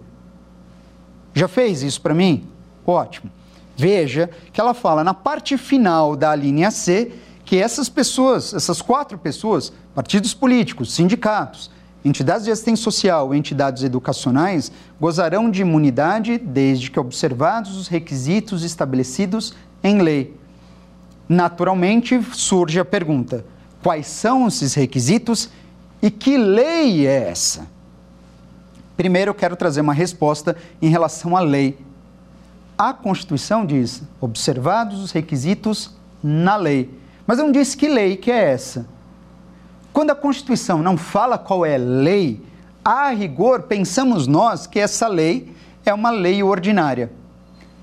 Já 1.32 1.48
fez 1.48 1.82
isso 1.82 2.00
para 2.02 2.12
mim? 2.12 2.46
Ótimo. 2.86 3.30
Veja 3.76 4.30
que 4.52 4.60
ela 4.60 4.74
fala 4.74 5.02
na 5.02 5.14
parte 5.14 5.56
final 5.56 6.14
da 6.14 6.34
linha 6.34 6.70
C 6.70 7.12
que 7.44 7.56
essas 7.56 7.88
pessoas, 7.88 8.54
essas 8.54 8.80
quatro 8.80 9.18
pessoas, 9.18 9.72
partidos 9.94 10.32
políticos, 10.32 10.92
sindicatos, 10.92 11.70
entidades 12.04 12.44
de 12.44 12.50
assistência 12.50 12.84
social 12.84 13.34
e 13.34 13.38
entidades 13.38 13.82
educacionais, 13.82 14.70
gozarão 15.00 15.50
de 15.50 15.62
imunidade 15.62 16.36
desde 16.36 16.90
que 16.90 17.00
observados 17.00 17.76
os 17.76 17.88
requisitos 17.88 18.62
estabelecidos 18.62 19.54
em 19.82 20.02
lei. 20.02 20.36
Naturalmente, 21.28 22.20
surge 22.32 22.78
a 22.78 22.84
pergunta: 22.84 23.44
quais 23.82 24.06
são 24.06 24.46
esses 24.46 24.74
requisitos 24.74 25.48
e 26.02 26.10
que 26.10 26.36
lei 26.36 27.06
é 27.06 27.30
essa? 27.30 27.66
Primeiro, 28.96 29.30
eu 29.30 29.34
quero 29.34 29.56
trazer 29.56 29.80
uma 29.80 29.94
resposta 29.94 30.56
em 30.80 30.88
relação 30.88 31.36
à 31.36 31.40
lei. 31.40 31.78
A 32.76 32.92
Constituição 32.92 33.64
diz: 33.64 34.02
observados 34.20 35.02
os 35.02 35.10
requisitos 35.10 35.90
na 36.22 36.56
lei. 36.56 36.90
Mas 37.26 37.38
não 37.38 37.50
disse 37.50 37.76
que 37.76 37.88
lei 37.88 38.16
que 38.16 38.30
é 38.30 38.52
essa. 38.52 38.86
Quando 39.94 40.10
a 40.10 40.16
Constituição 40.16 40.82
não 40.82 40.96
fala 40.96 41.38
qual 41.38 41.64
é 41.64 41.78
lei, 41.78 42.42
a 42.84 43.10
rigor 43.10 43.62
pensamos 43.62 44.26
nós 44.26 44.66
que 44.66 44.80
essa 44.80 45.06
lei 45.06 45.54
é 45.86 45.94
uma 45.94 46.10
lei 46.10 46.42
ordinária. 46.42 47.12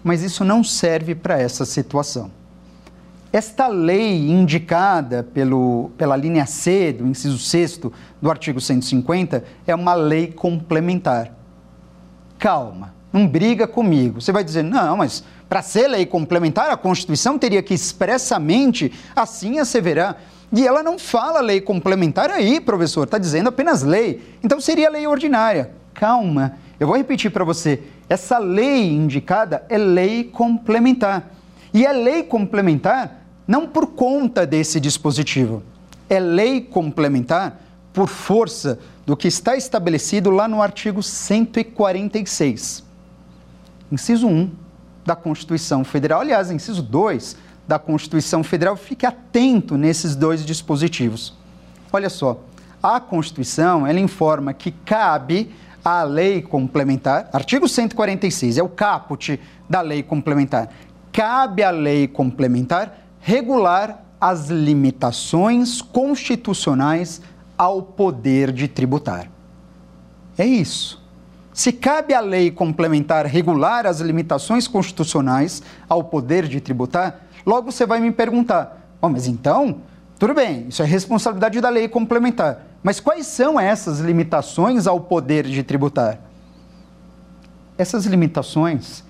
Mas 0.04 0.22
isso 0.22 0.44
não 0.44 0.62
serve 0.62 1.16
para 1.16 1.40
essa 1.40 1.64
situação. 1.64 2.30
Esta 3.32 3.68
lei 3.68 4.30
indicada 4.30 5.24
pelo, 5.24 5.90
pela 5.98 6.18
linha 6.18 6.46
C 6.46 6.92
do 6.92 7.08
inciso 7.08 7.38
6 7.38 7.80
do 8.22 8.30
artigo 8.30 8.60
150 8.60 9.46
é 9.66 9.74
uma 9.74 9.94
lei 9.94 10.28
complementar. 10.28 11.34
Calma, 12.38 12.94
não 13.14 13.26
briga 13.26 13.66
comigo. 13.66 14.20
Você 14.20 14.34
vai 14.34 14.44
dizer, 14.44 14.64
não, 14.64 14.98
mas 14.98 15.24
para 15.48 15.62
ser 15.62 15.88
lei 15.88 16.06
complementar, 16.06 16.72
a 16.72 16.76
Constituição 16.76 17.40
teria 17.40 17.64
que 17.64 17.74
expressamente 17.74 18.92
assim 19.16 19.60
asseverar. 19.60 20.22
E 20.52 20.68
ela 20.68 20.84
não 20.84 21.00
fala 21.00 21.40
lei 21.40 21.62
complementar 21.62 22.30
aí, 22.30 22.60
professor, 22.60 23.04
está 23.04 23.18
dizendo 23.18 23.48
apenas 23.48 23.84
lei. 23.84 24.22
Então 24.44 24.60
seria 24.60 24.90
lei 24.90 25.08
ordinária. 25.08 25.72
Calma, 25.94 26.58
eu 26.80 26.88
vou 26.88 26.98
repetir 26.98 27.32
para 27.32 27.46
você. 27.46 27.82
Essa 28.10 28.38
lei 28.38 28.92
indicada 28.92 29.64
é 29.70 29.78
lei 29.78 30.26
complementar. 30.26 31.32
E 31.74 31.86
é 31.86 31.94
lei 31.94 32.24
complementar 32.24 33.22
não 33.48 33.68
por 33.68 33.88
conta 33.88 34.46
desse 34.46 34.80
dispositivo. 34.80 35.64
É 36.10 36.20
lei 36.20 36.60
complementar 36.60 37.62
por 37.94 38.08
força 38.08 38.80
do 39.06 39.16
que 39.16 39.28
está 39.28 39.56
estabelecido 39.56 40.30
lá 40.30 40.48
no 40.48 40.62
artigo 40.62 41.02
146, 41.02 42.84
inciso 43.92 44.28
1 44.28 44.50
da 45.06 45.16
Constituição 45.16 45.84
Federal. 45.84 46.22
Aliás, 46.22 46.52
inciso 46.52 46.82
2 46.82 47.36
da 47.68 47.80
Constituição 47.80 48.44
Federal, 48.44 48.76
fique 48.76 49.06
atento 49.06 49.78
nesses 49.78 50.16
dois 50.16 50.46
dispositivos. 50.46 51.34
Olha 51.92 52.10
só, 52.10 52.44
a 52.82 53.00
Constituição, 53.00 53.86
ela 53.86 54.00
informa 54.00 54.54
que 54.54 54.72
cabe 54.72 55.54
à 55.84 56.04
lei 56.04 56.42
complementar, 56.42 57.30
artigo 57.34 57.68
146, 57.68 58.58
é 58.58 58.64
o 58.64 58.70
caput 58.70 59.40
da 59.70 59.82
lei 59.82 60.04
complementar. 60.04 60.70
Cabe 61.12 61.64
à 61.64 61.72
lei 61.72 62.08
complementar 62.08 62.98
regular 63.20 64.04
as 64.20 64.50
limitações 64.50 65.82
constitucionais 65.82 67.22
ao 67.58 67.82
poder 67.82 68.52
de 68.52 68.68
tributar. 68.68 69.30
É 70.38 70.46
isso. 70.46 71.02
Se 71.54 71.72
cabe 71.72 72.14
à 72.14 72.22
lei 72.22 72.50
complementar 72.50 73.26
regular 73.26 73.86
as 73.86 74.00
limitações 74.00 74.68
constitucionais 74.68 75.62
ao 75.88 76.04
poder 76.04 76.48
de 76.48 76.62
tributar, 76.62 77.28
Logo 77.46 77.72
você 77.72 77.86
vai 77.86 78.00
me 78.00 78.12
perguntar, 78.12 78.88
oh, 79.02 79.10
mas 79.10 79.28
então, 79.28 79.82
tudo 80.20 80.34
bem, 80.34 80.68
isso 80.70 80.84
é 80.84 80.86
responsabilidade 80.86 81.60
da 81.60 81.70
lei 81.70 81.88
complementar. 81.88 82.64
Mas 82.84 83.00
quais 83.00 83.26
são 83.28 83.60
essas 83.60 84.00
limitações 84.00 84.88
ao 84.88 85.00
poder 85.00 85.46
de 85.46 85.64
tributar? 85.64 86.20
Essas 87.78 88.06
limitações 88.06 89.04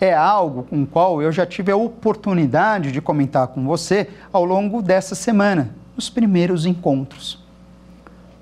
é 0.00 0.14
algo 0.14 0.62
com 0.62 0.82
o 0.82 0.86
qual 0.86 1.20
eu 1.22 1.32
já 1.32 1.44
tive 1.44 1.72
a 1.72 1.76
oportunidade 1.76 2.92
de 2.92 3.00
comentar 3.00 3.48
com 3.48 3.64
você 3.64 4.08
ao 4.32 4.44
longo 4.44 4.80
dessa 4.80 5.14
semana, 5.14 5.74
nos 5.96 6.08
primeiros 6.08 6.66
encontros. 6.66 7.42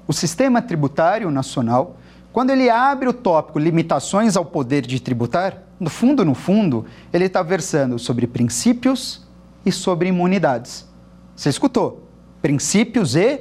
O 0.07 0.13
sistema 0.13 0.61
tributário 0.63 1.31
nacional, 1.31 1.97
quando 2.33 2.51
ele 2.51 2.69
abre 2.69 3.09
o 3.09 3.13
tópico 3.13 3.59
limitações 3.59 4.37
ao 4.37 4.45
poder 4.45 4.83
de 4.83 5.01
tributar, 5.01 5.63
no 5.81 5.91
fundo, 5.91 6.25
no 6.25 6.35
fundo, 6.35 6.87
ele 7.13 7.25
está 7.25 7.43
versando 7.43 7.99
sobre 7.99 8.27
princípios 8.27 9.26
e 9.67 9.73
sobre 9.73 10.09
imunidades. 10.09 10.87
Você 11.35 11.49
escutou? 11.49 12.09
Princípios 12.41 13.17
e 13.17 13.41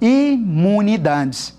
imunidades. 0.00 1.56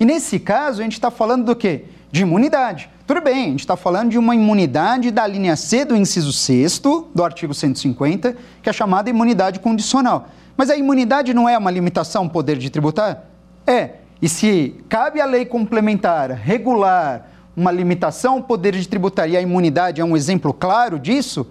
E 0.00 0.04
nesse 0.04 0.40
caso, 0.40 0.80
a 0.80 0.84
gente 0.84 0.94
está 0.94 1.10
falando 1.10 1.44
do 1.44 1.54
quê? 1.54 1.84
De 2.10 2.22
imunidade. 2.22 2.90
Tudo 3.06 3.20
bem, 3.20 3.44
a 3.44 3.48
gente 3.50 3.60
está 3.60 3.76
falando 3.76 4.10
de 4.10 4.18
uma 4.18 4.34
imunidade 4.34 5.12
da 5.12 5.24
linha 5.24 5.54
C 5.54 5.84
do 5.84 5.94
inciso 5.94 6.32
6 6.32 6.80
do 7.14 7.22
artigo 7.24 7.54
150, 7.54 8.36
que 8.60 8.68
é 8.68 8.72
chamada 8.72 9.08
imunidade 9.08 9.60
condicional. 9.60 10.28
Mas 10.56 10.70
a 10.70 10.76
imunidade 10.76 11.32
não 11.32 11.48
é 11.48 11.56
uma 11.56 11.70
limitação 11.70 12.24
ao 12.24 12.30
poder 12.30 12.58
de 12.58 12.68
tributar? 12.68 13.26
É. 13.64 13.96
E 14.20 14.28
se 14.28 14.74
cabe 14.88 15.20
à 15.20 15.26
lei 15.26 15.44
complementar 15.44 16.30
regular 16.30 17.28
uma 17.56 17.70
limitação 17.70 18.34
ao 18.34 18.42
poder 18.42 18.74
de 18.74 18.88
tributar 18.88 19.30
e 19.30 19.36
a 19.36 19.40
imunidade 19.40 20.00
é 20.00 20.04
um 20.04 20.16
exemplo 20.16 20.52
claro 20.52 20.98
disso, 20.98 21.46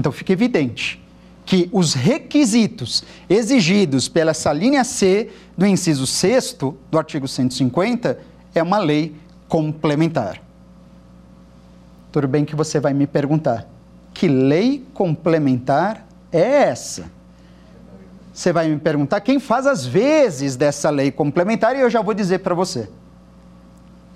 então 0.00 0.10
fica 0.10 0.32
evidente 0.32 1.00
que 1.44 1.68
os 1.72 1.94
requisitos 1.94 3.04
exigidos 3.28 4.08
pela 4.08 4.30
essa 4.30 4.52
linha 4.52 4.82
C 4.84 5.30
do 5.56 5.66
inciso 5.66 6.06
6 6.06 6.56
do 6.90 6.98
artigo 6.98 7.26
150 7.26 8.18
é 8.54 8.62
uma 8.62 8.78
lei 8.78 9.14
complementar. 9.48 10.40
Tudo 12.12 12.26
bem 12.26 12.44
que 12.44 12.56
você 12.56 12.80
vai 12.80 12.94
me 12.94 13.06
perguntar, 13.06 13.68
que 14.14 14.26
lei 14.26 14.84
complementar 14.94 16.06
é 16.32 16.40
essa? 16.40 17.10
Você 18.32 18.52
vai 18.52 18.68
me 18.68 18.78
perguntar 18.78 19.20
quem 19.20 19.38
faz 19.38 19.66
as 19.66 19.84
vezes 19.84 20.56
dessa 20.56 20.88
lei 20.88 21.10
complementar 21.10 21.76
e 21.76 21.80
eu 21.80 21.90
já 21.90 22.00
vou 22.00 22.14
dizer 22.14 22.38
para 22.38 22.54
você. 22.54 22.88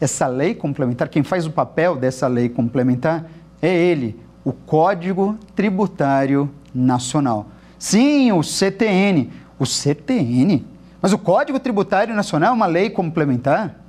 Essa 0.00 0.26
lei 0.26 0.54
complementar, 0.54 1.08
quem 1.08 1.22
faz 1.22 1.46
o 1.46 1.50
papel 1.50 1.96
dessa 1.96 2.26
lei 2.26 2.48
complementar 2.48 3.28
é 3.60 3.74
ele, 3.74 4.18
o 4.44 4.52
Código 4.52 5.38
Tributário 5.56 6.50
Nacional. 6.74 7.46
Sim, 7.78 8.30
o 8.32 8.42
CTN. 8.42 9.30
O 9.58 9.64
CTN? 9.64 10.64
Mas 11.00 11.12
o 11.12 11.18
Código 11.18 11.58
Tributário 11.58 12.14
Nacional 12.14 12.50
é 12.50 12.52
uma 12.54 12.66
lei 12.66 12.90
complementar? 12.90 13.80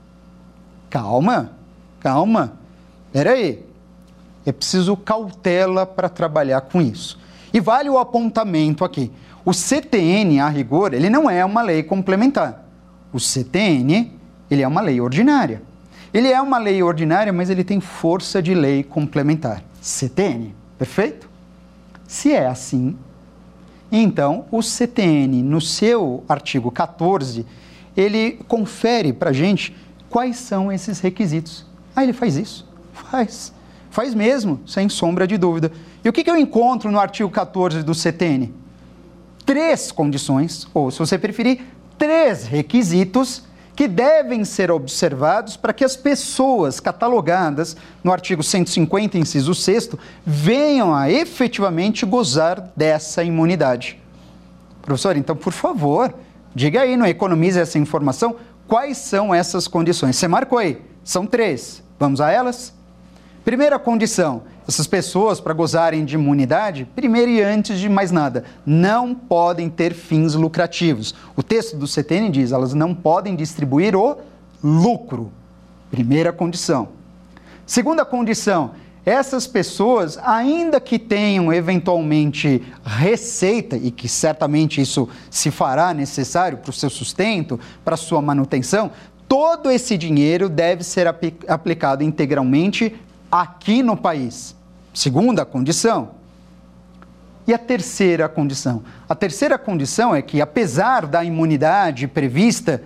Calma, 0.90 1.52
calma. 2.00 2.54
Peraí. 3.12 3.66
É 4.46 4.52
preciso 4.52 4.96
cautela 4.96 5.86
para 5.86 6.08
trabalhar 6.08 6.62
com 6.62 6.82
isso. 6.82 7.20
E 7.54 7.60
vale 7.60 7.90
o 7.90 7.98
apontamento 7.98 8.86
aqui. 8.86 9.12
O 9.44 9.54
CTN, 9.54 10.40
a 10.40 10.50
rigor, 10.50 10.94
ele 10.94 11.10
não 11.10 11.30
é 11.30 11.44
uma 11.44 11.62
lei 11.62 11.84
complementar. 11.84 12.66
O 13.12 13.20
CTN, 13.20 14.12
ele 14.50 14.62
é 14.62 14.68
uma 14.68 14.82
lei 14.82 15.02
ordinária. 15.02 15.62
Ele 16.14 16.32
é 16.32 16.42
uma 16.42 16.58
lei 16.58 16.82
ordinária, 16.84 17.34
mas 17.34 17.50
ele 17.50 17.64
tem 17.64 17.80
força 17.80 18.42
de 18.42 18.54
lei 18.54 18.84
complementar. 18.84 19.64
CTN, 19.86 20.56
perfeito? 20.80 21.30
Se 22.08 22.34
é 22.34 22.48
assim, 22.48 22.98
então 23.92 24.46
o 24.50 24.64
CTN, 24.64 25.44
no 25.44 25.62
seu 25.62 26.24
artigo 26.28 26.72
14, 26.72 27.46
ele 27.96 28.40
confere 28.48 29.14
para 29.14 29.30
a 29.30 29.34
gente 29.34 29.76
quais 30.10 30.38
são 30.38 30.72
esses 30.72 31.00
requisitos. 31.00 31.68
Ah, 31.96 32.02
ele 32.04 32.14
faz 32.14 32.36
isso? 32.36 32.68
Faz. 32.94 33.54
Faz 33.92 34.16
mesmo, 34.16 34.60
sem 34.66 34.90
sombra 34.90 35.28
de 35.28 35.38
dúvida. 35.38 35.72
E 36.04 36.10
o 36.10 36.14
que, 36.14 36.24
que 36.24 36.32
eu 36.32 36.36
encontro 36.36 36.92
no 36.92 37.00
artigo 37.00 37.30
14 37.30 37.84
do 37.84 37.94
CTN? 37.94 38.52
Três 39.46 39.92
condições, 39.92 40.68
ou 40.74 40.90
se 40.90 40.98
você 40.98 41.16
preferir, 41.16 41.62
três 41.96 42.48
requisitos 42.48 43.44
que 43.76 43.88
devem 43.88 44.46
ser 44.46 44.72
observados 44.72 45.58
para 45.58 45.74
que 45.74 45.84
as 45.84 45.96
pessoas 45.96 46.80
catalogadas 46.80 47.76
no 48.04 48.12
artigo 48.12 48.42
150, 48.42 49.18
inciso 49.18 49.54
6, 49.54 49.90
venham 50.26 50.96
a 50.96 51.12
efetivamente 51.12 52.06
gozar 52.06 52.72
dessa 52.76 53.24
imunidade. 53.24 54.00
Professor, 54.82 55.18
então, 55.18 55.36
por 55.36 55.52
favor, 55.52 56.14
diga 56.54 56.82
aí, 56.82 56.96
não 56.96 57.06
economize 57.06 57.60
essa 57.60 57.78
informação, 57.78 58.36
quais 58.68 58.98
são 58.98 59.34
essas 59.34 59.68
condições? 59.68 60.16
Você 60.16 60.28
marcou 60.28 60.58
aí, 60.58 60.82
são 61.04 61.26
três. 61.26 61.84
Vamos 62.00 62.22
a 62.22 62.32
elas? 62.32 62.74
Primeira 63.44 63.78
condição: 63.78 64.44
essas 64.68 64.88
pessoas, 64.88 65.40
para 65.40 65.54
gozarem 65.54 66.04
de 66.04 66.16
imunidade, 66.16 66.88
primeiro 66.96 67.30
e 67.30 67.42
antes 67.42 67.80
de 67.80 67.88
mais 67.88 68.12
nada, 68.12 68.44
não 68.66 69.14
podem 69.14 69.70
ter 69.70 69.94
fins 69.94 70.34
lucrativos. 70.34 71.14
O 71.36 71.44
texto 71.44 71.78
do 71.78 71.88
CTN 71.88 72.30
diz: 72.32 72.52
elas 72.52 72.74
não 72.74 72.94
podem 72.94 73.36
distribuir 73.36 73.96
o 73.96 74.18
lucro. 74.64 75.32
Primeira 75.92 76.34
condição. 76.34 76.90
Segunda 77.64 78.04
condição: 78.04 78.72
essas 79.06 79.46
pessoas, 79.46 80.18
ainda 80.18 80.80
que 80.80 80.98
tenham 80.98 81.54
eventualmente 81.54 82.64
receita, 82.84 83.78
e 83.78 83.92
que 83.92 84.10
certamente 84.10 84.82
isso 84.82 85.08
se 85.30 85.52
fará 85.52 85.94
necessário 85.94 86.58
para 86.58 86.72
o 86.72 86.74
seu 86.74 86.90
sustento, 86.90 87.60
para 87.84 87.94
a 87.94 87.98
sua 87.98 88.20
manutenção, 88.20 88.90
todo 89.28 89.70
esse 89.70 89.96
dinheiro 89.96 90.50
deve 90.50 90.84
ser 90.84 91.08
aplicado 91.48 92.04
integralmente 92.04 92.96
aqui 93.32 93.84
no 93.84 93.98
país. 93.98 94.56
Segunda 94.94 95.46
condição. 95.46 96.12
E 97.48 97.54
a 97.54 97.58
terceira 97.58 98.28
condição? 98.28 98.84
A 99.08 99.14
terceira 99.14 99.58
condição 99.58 100.16
é 100.16 100.22
que, 100.22 100.42
apesar 100.42 101.06
da 101.06 101.24
imunidade 101.24 102.08
prevista, 102.08 102.82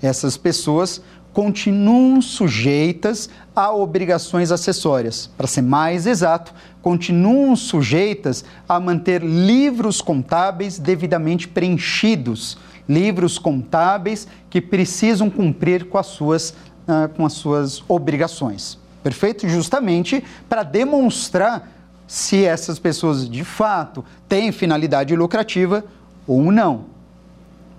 essas 0.00 0.36
pessoas 0.36 1.02
continuam 1.32 2.22
sujeitas 2.22 3.28
a 3.54 3.72
obrigações 3.72 4.52
acessórias. 4.52 5.28
Para 5.36 5.46
ser 5.46 5.62
mais 5.62 6.06
exato, 6.06 6.54
continuam 6.80 7.56
sujeitas 7.56 8.44
a 8.68 8.78
manter 8.78 9.22
livros 9.22 10.00
contábeis 10.00 10.78
devidamente 10.78 11.48
preenchidos, 11.48 12.56
livros 12.88 13.38
contábeis 13.38 14.28
que 14.48 14.60
precisam 14.60 15.28
cumprir 15.28 15.86
com 15.88 15.98
as 15.98 16.06
suas, 16.06 16.50
uh, 16.50 17.08
com 17.16 17.26
as 17.26 17.32
suas 17.32 17.82
obrigações 17.88 18.78
perfeito? 19.06 19.48
Justamente 19.48 20.24
para 20.48 20.64
demonstrar 20.64 21.70
se 22.08 22.44
essas 22.44 22.76
pessoas 22.76 23.30
de 23.30 23.44
fato 23.44 24.04
têm 24.28 24.50
finalidade 24.50 25.14
lucrativa 25.14 25.84
ou 26.26 26.50
não. 26.50 26.86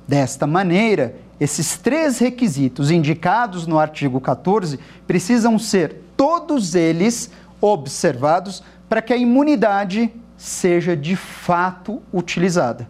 Desta 0.07 0.47
maneira, 0.47 1.17
esses 1.37 1.77
três 1.77 2.17
requisitos 2.17 2.91
indicados 2.91 3.67
no 3.67 3.77
artigo 3.77 4.21
14 4.21 4.79
precisam 5.05 5.59
ser 5.59 6.01
todos 6.15 6.75
eles 6.75 7.29
observados 7.59 8.63
para 8.87 9.01
que 9.01 9.11
a 9.11 9.17
imunidade 9.17 10.09
seja 10.37 10.95
de 10.95 11.17
fato 11.17 12.01
utilizada. 12.13 12.87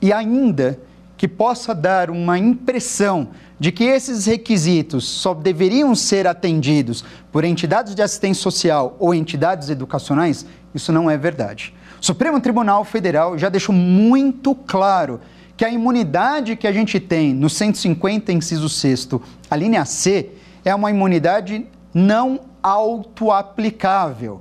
E 0.00 0.12
ainda 0.12 0.78
que 1.20 1.28
possa 1.28 1.74
dar 1.74 2.08
uma 2.08 2.38
impressão 2.38 3.28
de 3.58 3.70
que 3.70 3.84
esses 3.84 4.24
requisitos 4.24 5.06
só 5.06 5.34
deveriam 5.34 5.94
ser 5.94 6.26
atendidos 6.26 7.04
por 7.30 7.44
entidades 7.44 7.94
de 7.94 8.00
assistência 8.00 8.42
social 8.42 8.96
ou 8.98 9.14
entidades 9.14 9.68
educacionais, 9.68 10.46
isso 10.74 10.90
não 10.90 11.10
é 11.10 11.18
verdade. 11.18 11.74
O 12.00 12.06
Supremo 12.06 12.40
Tribunal 12.40 12.86
Federal 12.86 13.36
já 13.36 13.50
deixou 13.50 13.74
muito 13.74 14.54
claro 14.54 15.20
que 15.58 15.62
a 15.62 15.68
imunidade 15.68 16.56
que 16.56 16.66
a 16.66 16.72
gente 16.72 16.98
tem 16.98 17.34
no 17.34 17.50
150, 17.50 18.32
inciso 18.32 18.70
6, 18.70 19.10
a 19.50 19.56
linha 19.56 19.84
C, 19.84 20.30
é 20.64 20.74
uma 20.74 20.90
imunidade 20.90 21.66
não 21.92 22.40
autoaplicável. 22.62 24.40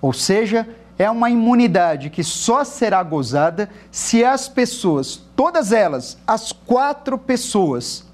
Ou 0.00 0.12
seja, 0.12 0.68
é 0.98 1.08
uma 1.08 1.30
imunidade 1.30 2.10
que 2.10 2.24
só 2.24 2.64
será 2.64 3.02
gozada 3.02 3.70
se 3.90 4.24
as 4.24 4.48
pessoas, 4.48 5.22
todas 5.36 5.70
elas, 5.70 6.18
as 6.26 6.50
quatro 6.50 7.16
pessoas 7.16 8.04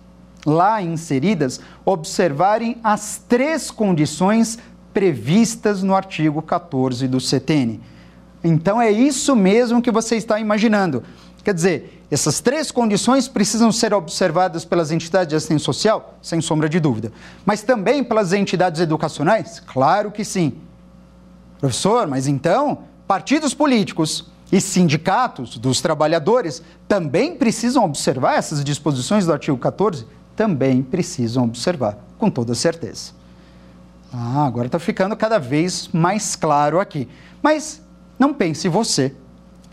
lá 0.44 0.82
inseridas, 0.82 1.60
observarem 1.84 2.76
as 2.84 3.22
três 3.26 3.70
condições 3.70 4.58
previstas 4.92 5.82
no 5.82 5.94
artigo 5.94 6.42
14 6.42 7.08
do 7.08 7.18
CTN. 7.18 7.80
Então 8.42 8.80
é 8.80 8.90
isso 8.90 9.34
mesmo 9.34 9.80
que 9.80 9.90
você 9.90 10.16
está 10.16 10.38
imaginando. 10.38 11.02
Quer 11.42 11.54
dizer, 11.54 12.02
essas 12.10 12.40
três 12.40 12.70
condições 12.70 13.26
precisam 13.26 13.72
ser 13.72 13.94
observadas 13.94 14.64
pelas 14.64 14.90
entidades 14.90 15.28
de 15.30 15.36
assistência 15.36 15.64
social, 15.64 16.18
sem 16.20 16.40
sombra 16.40 16.68
de 16.68 16.78
dúvida. 16.78 17.10
Mas 17.44 17.62
também 17.62 18.04
pelas 18.04 18.34
entidades 18.34 18.80
educacionais? 18.80 19.60
Claro 19.60 20.10
que 20.10 20.24
sim. 20.24 20.58
Professor, 21.64 22.06
mas 22.06 22.26
então, 22.26 22.80
partidos 23.06 23.54
políticos 23.54 24.30
e 24.52 24.60
sindicatos 24.60 25.56
dos 25.56 25.80
trabalhadores 25.80 26.62
também 26.86 27.36
precisam 27.36 27.82
observar 27.86 28.34
essas 28.34 28.62
disposições 28.62 29.24
do 29.24 29.32
artigo 29.32 29.56
14? 29.56 30.06
Também 30.36 30.82
precisam 30.82 31.44
observar, 31.44 31.96
com 32.18 32.28
toda 32.28 32.54
certeza. 32.54 33.12
Ah, 34.12 34.44
agora 34.44 34.66
está 34.66 34.78
ficando 34.78 35.16
cada 35.16 35.38
vez 35.38 35.88
mais 35.90 36.36
claro 36.36 36.78
aqui. 36.78 37.08
Mas 37.42 37.80
não 38.18 38.34
pense 38.34 38.68
você 38.68 39.14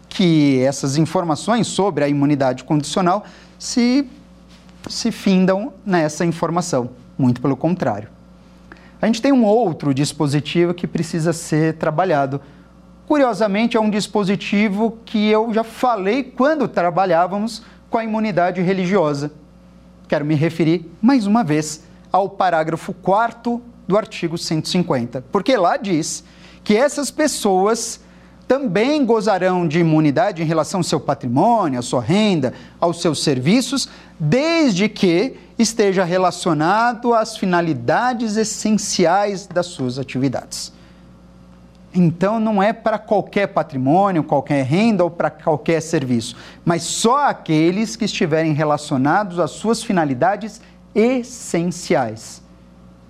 que 0.07 0.61
essas 0.61 0.95
informações 0.95 1.67
sobre 1.67 2.05
a 2.05 2.07
imunidade 2.07 2.63
condicional 2.63 3.25
se, 3.59 4.07
se 4.89 5.11
findam 5.11 5.73
nessa 5.85 6.23
informação. 6.23 6.91
Muito 7.17 7.41
pelo 7.41 7.57
contrário. 7.57 8.07
A 9.01 9.07
gente 9.07 9.21
tem 9.21 9.31
um 9.31 9.43
outro 9.43 9.95
dispositivo 9.95 10.75
que 10.75 10.85
precisa 10.85 11.33
ser 11.33 11.73
trabalhado. 11.77 12.39
Curiosamente, 13.07 13.75
é 13.75 13.79
um 13.79 13.89
dispositivo 13.89 14.99
que 15.03 15.27
eu 15.27 15.51
já 15.51 15.63
falei 15.63 16.23
quando 16.23 16.67
trabalhávamos 16.67 17.63
com 17.89 17.97
a 17.97 18.03
imunidade 18.03 18.61
religiosa. 18.61 19.31
Quero 20.07 20.23
me 20.23 20.35
referir 20.35 20.85
mais 21.01 21.25
uma 21.25 21.43
vez 21.43 21.83
ao 22.11 22.29
parágrafo 22.29 22.93
4 22.93 23.59
do 23.87 23.97
artigo 23.97 24.37
150, 24.37 25.23
porque 25.31 25.57
lá 25.57 25.77
diz 25.77 26.23
que 26.63 26.77
essas 26.77 27.09
pessoas 27.09 28.01
também 28.47 29.03
gozarão 29.03 29.67
de 29.67 29.79
imunidade 29.79 30.43
em 30.43 30.45
relação 30.45 30.81
ao 30.81 30.83
seu 30.83 30.99
patrimônio, 30.99 31.79
à 31.79 31.81
sua 31.81 32.01
renda, 32.01 32.53
aos 32.79 33.01
seus 33.01 33.23
serviços, 33.23 33.89
desde 34.19 34.87
que 34.87 35.37
esteja 35.61 36.03
relacionado 36.03 37.13
às 37.13 37.37
finalidades 37.37 38.37
essenciais 38.37 39.47
das 39.47 39.67
suas 39.67 39.99
atividades. 39.99 40.73
Então, 41.93 42.39
não 42.39 42.63
é 42.63 42.71
para 42.71 42.97
qualquer 42.97 43.47
patrimônio, 43.47 44.23
qualquer 44.23 44.63
renda 44.63 45.03
ou 45.03 45.09
para 45.09 45.29
qualquer 45.29 45.81
serviço, 45.81 46.37
mas 46.63 46.83
só 46.83 47.27
aqueles 47.27 47.95
que 47.95 48.05
estiverem 48.05 48.53
relacionados 48.53 49.39
às 49.39 49.51
suas 49.51 49.83
finalidades 49.83 50.61
essenciais. 50.95 52.41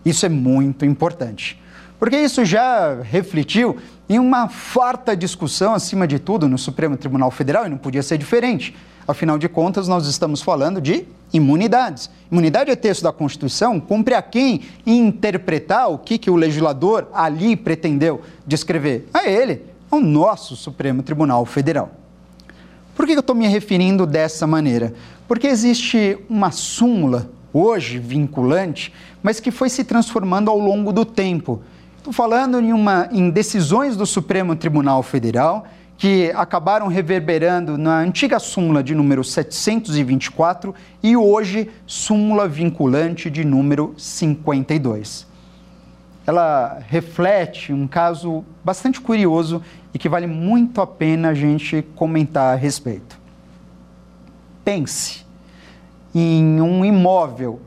Isso 0.03 0.25
é 0.25 0.29
muito 0.29 0.83
importante, 0.83 1.61
porque 1.99 2.17
isso 2.17 2.43
já 2.43 3.01
refletiu 3.03 3.77
em 4.09 4.17
uma 4.17 4.49
farta 4.49 5.15
discussão, 5.15 5.75
acima 5.75 6.07
de 6.07 6.17
tudo, 6.17 6.49
no 6.49 6.57
Supremo 6.57 6.97
Tribunal 6.97 7.29
Federal, 7.29 7.67
e 7.67 7.69
não 7.69 7.77
podia 7.77 8.01
ser 8.01 8.17
diferente. 8.17 8.75
Afinal 9.07 9.37
de 9.37 9.49
contas, 9.49 9.87
nós 9.87 10.07
estamos 10.07 10.41
falando 10.41 10.79
de 10.79 11.05
imunidades. 11.33 12.09
Imunidade 12.31 12.71
é 12.71 12.75
texto 12.75 13.03
da 13.03 13.11
Constituição, 13.11 13.79
cumpre 13.79 14.13
a 14.13 14.21
quem 14.21 14.61
interpretar 14.85 15.89
o 15.89 15.97
que, 15.97 16.17
que 16.17 16.29
o 16.29 16.35
legislador 16.35 17.07
ali 17.13 17.55
pretendeu 17.55 18.21
descrever? 18.45 19.07
A 19.13 19.27
ele, 19.27 19.63
ao 19.89 19.99
nosso 19.99 20.55
Supremo 20.55 21.03
Tribunal 21.03 21.45
Federal. 21.45 21.91
Por 22.95 23.05
que 23.05 23.13
eu 23.13 23.19
estou 23.19 23.35
me 23.35 23.47
referindo 23.47 24.05
dessa 24.05 24.45
maneira? 24.45 24.93
Porque 25.27 25.47
existe 25.47 26.17
uma 26.29 26.51
súmula, 26.51 27.29
hoje 27.53 27.97
vinculante, 27.97 28.93
mas 29.23 29.39
que 29.39 29.51
foi 29.51 29.69
se 29.69 29.83
transformando 29.83 30.51
ao 30.51 30.59
longo 30.59 30.91
do 30.91 31.03
tempo. 31.03 31.61
Estou 31.97 32.13
falando 32.13 32.59
em, 32.59 32.73
uma, 32.73 33.07
em 33.11 33.29
decisões 33.29 33.95
do 33.95 34.05
Supremo 34.05 34.55
Tribunal 34.55 35.03
Federal 35.03 35.65
que 36.01 36.31
acabaram 36.31 36.87
reverberando 36.87 37.77
na 37.77 37.99
antiga 37.99 38.39
súmula 38.39 38.83
de 38.83 38.95
número 38.95 39.23
724 39.23 40.73
e 41.03 41.15
hoje 41.15 41.69
súmula 41.85 42.47
vinculante 42.47 43.29
de 43.29 43.45
número 43.45 43.93
52. 43.99 45.27
Ela 46.25 46.79
reflete 46.89 47.71
um 47.71 47.87
caso 47.87 48.43
bastante 48.63 48.99
curioso 48.99 49.61
e 49.93 49.99
que 49.99 50.09
vale 50.09 50.25
muito 50.25 50.81
a 50.81 50.87
pena 50.87 51.29
a 51.29 51.33
gente 51.35 51.83
comentar 51.95 52.55
a 52.55 52.57
respeito. 52.57 53.19
Pense 54.65 55.23
em 56.15 56.59
um 56.61 56.83
imóvel, 56.83 57.61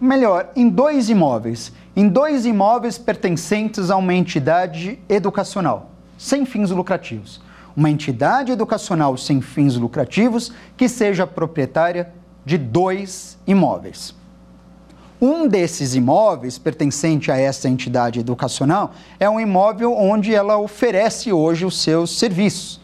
melhor, 0.00 0.50
em 0.56 0.68
dois 0.68 1.08
imóveis, 1.08 1.72
em 1.94 2.08
dois 2.08 2.44
imóveis 2.44 2.98
pertencentes 2.98 3.88
a 3.88 3.96
uma 3.96 4.14
entidade 4.14 4.98
educacional, 5.08 5.92
sem 6.18 6.44
fins 6.44 6.72
lucrativos 6.72 7.46
uma 7.78 7.88
entidade 7.88 8.50
educacional 8.50 9.16
sem 9.16 9.40
fins 9.40 9.76
lucrativos 9.76 10.52
que 10.76 10.88
seja 10.88 11.24
proprietária 11.28 12.12
de 12.44 12.58
dois 12.58 13.38
imóveis. 13.46 14.12
Um 15.22 15.46
desses 15.46 15.94
imóveis, 15.94 16.58
pertencente 16.58 17.30
a 17.30 17.36
essa 17.36 17.68
entidade 17.68 18.18
educacional, 18.18 18.90
é 19.20 19.30
um 19.30 19.38
imóvel 19.38 19.96
onde 19.96 20.34
ela 20.34 20.58
oferece 20.58 21.32
hoje 21.32 21.64
os 21.64 21.80
seus 21.80 22.18
serviços 22.18 22.80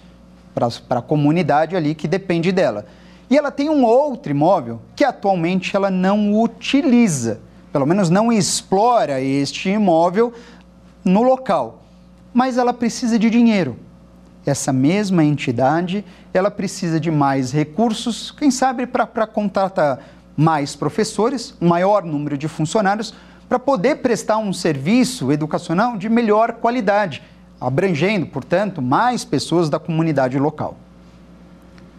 para 0.55 1.01
a 1.01 1.03
comunidade 1.03 1.75
ali 1.75 1.93
que 1.97 2.07
depende 2.07 2.53
dela. 2.53 2.87
E 3.29 3.37
ela 3.37 3.51
tem 3.51 3.69
um 3.69 3.85
outro 3.85 4.31
imóvel 4.31 4.81
que 4.95 5.03
atualmente 5.03 5.75
ela 5.75 5.91
não 5.91 6.41
utiliza, 6.41 7.41
pelo 7.73 7.85
menos 7.85 8.11
não 8.11 8.33
explora 8.33 9.21
este 9.21 9.71
imóvel 9.71 10.33
no 11.05 11.25
local, 11.25 11.83
mas 12.33 12.57
ela 12.57 12.73
precisa 12.73 13.19
de 13.19 13.29
dinheiro 13.29 13.77
essa 14.47 14.73
mesma 14.73 15.25
entidade, 15.25 16.05
ela 16.33 16.51
precisa 16.51 17.01
de 17.01 17.11
mais 17.11 17.53
recursos, 17.53 18.31
quem 18.31 18.51
sabe 18.51 18.87
para 18.87 19.27
contratar 19.27 20.01
mais 20.37 20.77
professores, 20.77 21.55
um 21.61 21.69
maior 21.69 22.05
número 22.05 22.37
de 22.37 22.49
funcionários, 22.49 23.15
para 23.49 23.59
poder 23.59 23.97
prestar 23.97 24.39
um 24.39 24.53
serviço 24.53 25.31
educacional 25.31 25.97
de 25.97 26.09
melhor 26.09 26.55
qualidade, 26.55 27.23
abrangendo, 27.61 28.27
portanto, 28.27 28.83
mais 28.83 29.25
pessoas 29.25 29.71
da 29.71 29.79
comunidade 29.79 30.39
local. 30.39 30.77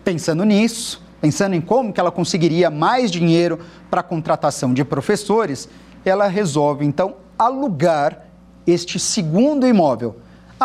Pensando 0.03 0.43
nisso, 0.43 1.01
pensando 1.21 1.55
em 1.55 1.61
como 1.61 1.93
que 1.93 1.99
ela 1.99 2.11
conseguiria 2.11 2.69
mais 2.69 3.09
dinheiro 3.09 3.59
para 3.89 4.01
a 4.01 4.03
contratação 4.03 4.73
de 4.73 4.83
professores, 4.83 5.67
ela 6.03 6.27
resolve 6.27 6.85
então 6.85 7.15
alugar 7.37 8.25
este 8.67 8.99
segundo 8.99 9.65
imóvel 9.65 10.17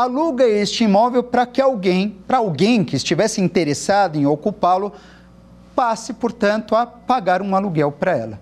aluga 0.02 0.46
este 0.46 0.84
imóvel 0.84 1.22
para 1.22 1.46
que 1.46 1.60
alguém, 1.60 2.16
para 2.26 2.38
alguém 2.38 2.84
que 2.84 2.96
estivesse 2.96 3.40
interessado 3.40 4.16
em 4.16 4.26
ocupá-lo, 4.26 4.92
passe, 5.74 6.12
portanto, 6.12 6.74
a 6.76 6.84
pagar 6.86 7.40
um 7.42 7.54
aluguel 7.56 7.90
para 7.92 8.16
ela. 8.16 8.40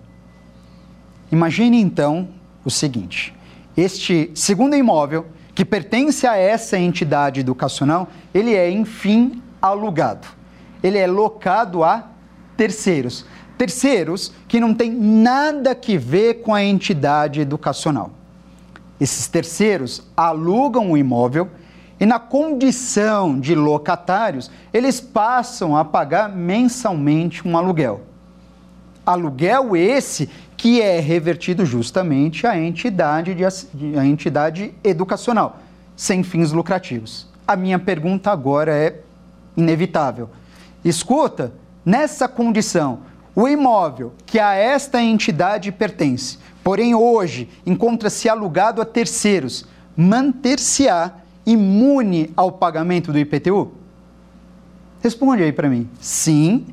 Imagine 1.31 1.79
então 1.79 2.29
o 2.65 2.69
seguinte: 2.69 3.33
este 3.77 4.31
segundo 4.35 4.75
imóvel, 4.75 5.27
que 5.55 5.63
pertence 5.63 6.27
a 6.27 6.35
essa 6.35 6.77
entidade 6.77 7.39
educacional, 7.39 8.07
ele 8.33 8.53
é, 8.55 8.69
enfim, 8.69 9.41
alugado. 9.61 10.27
Ele 10.81 10.97
é 10.97 11.07
locado 11.07 11.83
a 11.83 12.09
terceiros. 12.55 13.25
Terceiros 13.57 14.31
que 14.47 14.59
não 14.59 14.73
têm 14.73 14.91
nada 14.91 15.75
que 15.75 15.97
ver 15.97 16.41
com 16.41 16.53
a 16.53 16.63
entidade 16.63 17.41
educacional. 17.41 18.11
Esses 18.99 19.27
terceiros 19.27 20.03
alugam 20.15 20.91
o 20.91 20.97
imóvel 20.97 21.49
e, 21.99 22.05
na 22.05 22.19
condição 22.19 23.39
de 23.39 23.55
locatários, 23.55 24.49
eles 24.73 24.99
passam 24.99 25.75
a 25.75 25.85
pagar 25.85 26.29
mensalmente 26.29 27.47
um 27.47 27.57
aluguel. 27.57 28.01
Aluguel 29.05 29.75
esse 29.75 30.29
que 30.55 30.81
é 30.81 30.99
revertido 30.99 31.65
justamente 31.65 32.45
à 32.45 32.57
entidade, 32.57 33.33
de, 33.33 33.97
à 33.97 34.05
entidade 34.05 34.73
educacional, 34.83 35.59
sem 35.95 36.21
fins 36.21 36.51
lucrativos. 36.51 37.27
A 37.47 37.55
minha 37.55 37.79
pergunta 37.79 38.29
agora 38.29 38.73
é 38.73 38.99
inevitável. 39.55 40.29
Escuta, 40.83 41.53
nessa 41.85 42.27
condição, 42.27 42.99
o 43.35 43.47
imóvel 43.47 44.13
que 44.25 44.37
a 44.37 44.53
esta 44.53 45.01
entidade 45.01 45.71
pertence 45.71 46.37
porém 46.69 46.93
hoje 46.93 47.49
encontra-se 47.65 48.29
alugado 48.29 48.79
a 48.79 48.85
terceiros, 48.85 49.65
manter-se-á 49.97 51.13
imune 51.43 52.31
ao 52.37 52.51
pagamento 52.51 53.11
do 53.11 53.17
IPTU? 53.17 53.71
Responde 55.01 55.41
aí 55.41 55.51
para 55.51 55.67
mim. 55.67 55.89
Sim 55.99 56.67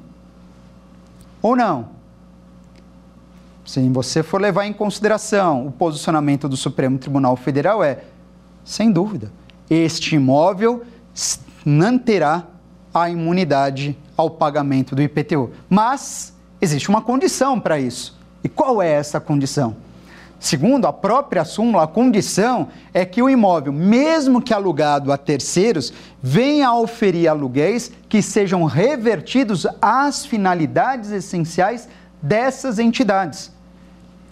ou 1.40 1.56
não? 1.56 1.88
Se 3.64 3.88
você 3.88 4.22
for 4.22 4.38
levar 4.38 4.66
em 4.66 4.72
consideração 4.74 5.66
o 5.66 5.72
posicionamento 5.72 6.46
do 6.46 6.58
Supremo 6.58 6.98
Tribunal 6.98 7.34
Federal, 7.34 7.82
é, 7.82 8.04
sem 8.66 8.92
dúvida, 8.92 9.32
este 9.70 10.14
imóvel 10.14 10.84
manterá 11.64 12.44
a 12.92 13.08
imunidade 13.08 13.96
ao 14.14 14.28
pagamento 14.28 14.94
do 14.94 15.00
IPTU. 15.00 15.52
Mas 15.70 16.34
existe 16.60 16.90
uma 16.90 17.00
condição 17.00 17.58
para 17.58 17.80
isso. 17.80 18.14
E 18.44 18.48
qual 18.50 18.82
é 18.82 18.90
essa 18.90 19.18
condição? 19.18 19.85
Segundo 20.46 20.86
a 20.86 20.92
própria 20.92 21.44
súmula, 21.44 21.82
a 21.82 21.88
condição 21.88 22.68
é 22.94 23.04
que 23.04 23.20
o 23.20 23.28
imóvel, 23.28 23.72
mesmo 23.72 24.40
que 24.40 24.54
alugado 24.54 25.12
a 25.12 25.16
terceiros, 25.16 25.92
venha 26.22 26.68
a 26.68 26.78
oferir 26.78 27.26
aluguéis 27.26 27.90
que 28.08 28.22
sejam 28.22 28.62
revertidos 28.62 29.66
às 29.82 30.24
finalidades 30.24 31.10
essenciais 31.10 31.88
dessas 32.22 32.78
entidades. 32.78 33.50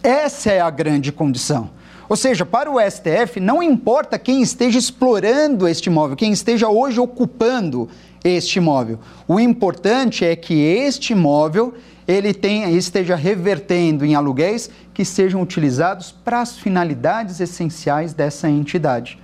Essa 0.04 0.52
é 0.52 0.60
a 0.60 0.70
grande 0.70 1.10
condição. 1.10 1.70
Ou 2.08 2.14
seja, 2.14 2.46
para 2.46 2.70
o 2.70 2.78
STF, 2.78 3.40
não 3.40 3.60
importa 3.60 4.16
quem 4.16 4.40
esteja 4.40 4.78
explorando 4.78 5.66
este 5.66 5.88
imóvel, 5.88 6.14
quem 6.14 6.30
esteja 6.30 6.68
hoje 6.68 7.00
ocupando 7.00 7.88
este 8.24 8.58
imóvel. 8.58 8.98
O 9.28 9.38
importante 9.38 10.24
é 10.24 10.34
que 10.34 10.54
este 10.54 11.12
imóvel 11.12 11.74
ele 12.08 12.34
tenha, 12.34 12.70
esteja 12.70 13.14
revertendo 13.14 14.04
em 14.04 14.14
aluguéis 14.14 14.70
que 14.92 15.04
sejam 15.04 15.42
utilizados 15.42 16.10
para 16.10 16.40
as 16.40 16.56
finalidades 16.56 17.40
essenciais 17.40 18.12
dessa 18.12 18.48
entidade. 18.48 19.18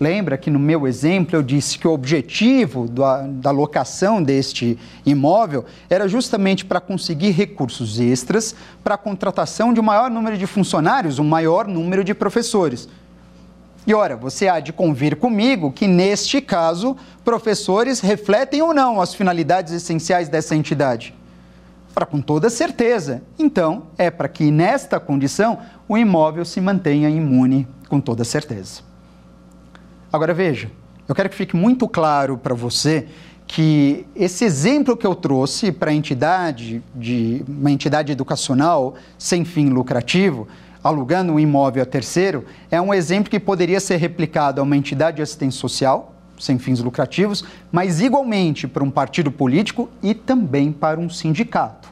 Lembra 0.00 0.38
que 0.38 0.48
no 0.48 0.58
meu 0.58 0.88
exemplo 0.88 1.36
eu 1.36 1.42
disse 1.42 1.78
que 1.78 1.86
o 1.86 1.92
objetivo 1.92 2.88
da, 2.88 3.20
da 3.26 3.50
locação 3.50 4.22
deste 4.22 4.78
imóvel 5.04 5.66
era 5.90 6.08
justamente 6.08 6.64
para 6.64 6.80
conseguir 6.80 7.32
recursos 7.32 8.00
extras 8.00 8.54
para 8.82 8.94
a 8.94 8.98
contratação 8.98 9.74
de 9.74 9.80
um 9.80 9.82
maior 9.82 10.10
número 10.10 10.38
de 10.38 10.46
funcionários, 10.46 11.18
um 11.18 11.24
maior 11.24 11.68
número 11.68 12.02
de 12.02 12.14
professores. 12.14 12.88
E 13.90 13.94
ora, 13.94 14.14
você 14.14 14.46
há 14.46 14.60
de 14.60 14.72
convir 14.72 15.16
comigo 15.16 15.72
que, 15.72 15.88
neste 15.88 16.40
caso, 16.40 16.96
professores 17.24 17.98
refletem 17.98 18.62
ou 18.62 18.72
não 18.72 19.00
as 19.00 19.12
finalidades 19.12 19.72
essenciais 19.72 20.28
dessa 20.28 20.54
entidade? 20.54 21.12
Para 21.92 22.06
com 22.06 22.20
toda 22.20 22.48
certeza. 22.48 23.20
Então, 23.36 23.88
é 23.98 24.08
para 24.08 24.28
que 24.28 24.48
nesta 24.52 25.00
condição 25.00 25.58
o 25.88 25.98
imóvel 25.98 26.44
se 26.44 26.60
mantenha 26.60 27.10
imune 27.10 27.66
com 27.88 28.00
toda 28.00 28.22
certeza. 28.22 28.82
Agora 30.12 30.32
veja, 30.32 30.70
eu 31.08 31.14
quero 31.16 31.28
que 31.28 31.34
fique 31.34 31.56
muito 31.56 31.88
claro 31.88 32.38
para 32.38 32.54
você 32.54 33.08
que 33.44 34.06
esse 34.14 34.44
exemplo 34.44 34.96
que 34.96 35.04
eu 35.04 35.16
trouxe 35.16 35.72
para 35.72 35.90
a 35.90 35.94
entidade 35.94 36.80
de 36.94 37.44
uma 37.48 37.72
entidade 37.72 38.12
educacional 38.12 38.94
sem 39.18 39.44
fim 39.44 39.68
lucrativo, 39.68 40.46
alugando 40.82 41.32
um 41.32 41.40
imóvel 41.40 41.82
a 41.82 41.86
terceiro, 41.86 42.44
é 42.70 42.80
um 42.80 42.92
exemplo 42.92 43.30
que 43.30 43.40
poderia 43.40 43.80
ser 43.80 43.96
replicado 43.96 44.60
a 44.60 44.64
uma 44.64 44.76
entidade 44.76 45.16
de 45.16 45.22
assistência 45.22 45.60
social 45.60 46.14
sem 46.40 46.58
fins 46.58 46.80
lucrativos, 46.80 47.44
mas 47.70 48.00
igualmente 48.00 48.66
para 48.66 48.82
um 48.82 48.90
partido 48.90 49.30
político 49.30 49.88
e 50.02 50.14
também 50.14 50.72
para 50.72 50.98
um 50.98 51.08
sindicato. 51.08 51.90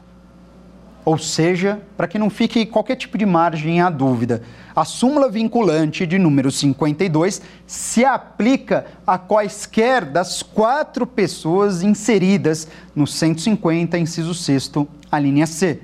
Ou 1.05 1.17
seja, 1.17 1.81
para 1.95 2.07
que 2.07 2.19
não 2.19 2.29
fique 2.29 2.65
qualquer 2.65 2.95
tipo 2.95 3.17
de 3.17 3.25
margem 3.25 3.81
à 3.81 3.89
dúvida, 3.89 4.43
a 4.75 4.83
súmula 4.83 5.29
vinculante 5.29 6.05
de 6.05 6.19
número 6.19 6.51
52 6.51 7.41
se 7.65 8.03
aplica 8.03 8.85
a 9.07 9.17
quaisquer 9.17 10.05
das 10.05 10.43
quatro 10.43 11.07
pessoas 11.07 11.81
inseridas 11.81 12.67
no 12.95 13.07
150, 13.07 13.97
inciso 13.97 14.33
6, 14.33 14.71
a 15.11 15.19
linha 15.19 15.47
C. 15.47 15.79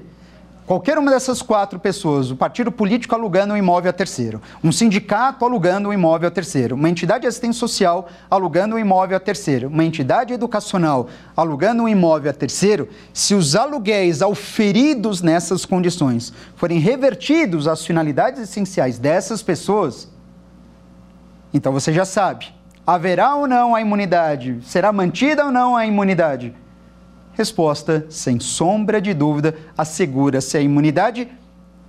Qualquer 0.66 0.98
uma 0.98 1.12
dessas 1.12 1.44
quatro 1.44 1.80
pessoas, 1.80 2.32
o 2.32 2.36
partido 2.36 2.72
político 2.72 3.14
alugando 3.14 3.54
um 3.54 3.58
imóvel 3.58 3.92
a 3.92 3.94
terceiro, 3.94 4.42
um 4.64 4.72
sindicato 4.72 5.46
alugando 5.46 5.90
um 5.90 5.94
imóvel 5.94 6.28
a 6.28 6.32
terceiro, 6.32 6.74
uma 6.74 6.90
entidade 6.90 7.22
de 7.22 7.28
assistência 7.28 7.60
social 7.60 8.10
alugando 8.32 8.74
um 8.74 8.80
imóvel 8.80 9.16
a 9.16 9.20
terceiro, 9.20 9.68
uma 9.68 9.84
entidade 9.84 10.34
educacional 10.34 11.08
alugando 11.38 11.84
um 11.84 11.88
imóvel 11.88 12.32
a 12.32 12.34
terceiro, 12.34 12.90
se 13.14 13.36
os 13.36 13.56
aluguéis 13.56 14.24
auferidos 14.24 15.22
nessas 15.22 15.66
condições 15.66 16.34
forem 16.56 16.80
revertidos 16.80 17.68
às 17.68 17.86
finalidades 17.86 18.42
essenciais 18.42 18.98
dessas 18.98 19.44
pessoas, 19.44 20.12
então 21.54 21.72
você 21.72 21.94
já 21.94 22.06
sabe, 22.06 22.48
haverá 22.88 23.36
ou 23.36 23.46
não 23.46 23.76
a 23.76 23.82
imunidade? 23.82 24.58
Será 24.64 24.92
mantida 24.92 25.46
ou 25.46 25.52
não 25.52 25.78
a 25.78 25.86
imunidade? 25.86 26.56
Resposta: 27.36 28.06
sem 28.10 28.40
sombra 28.40 29.02
de 29.02 29.14
dúvida, 29.14 29.56
assegura-se 29.78 30.58
a 30.58 30.62
imunidade 30.62 31.28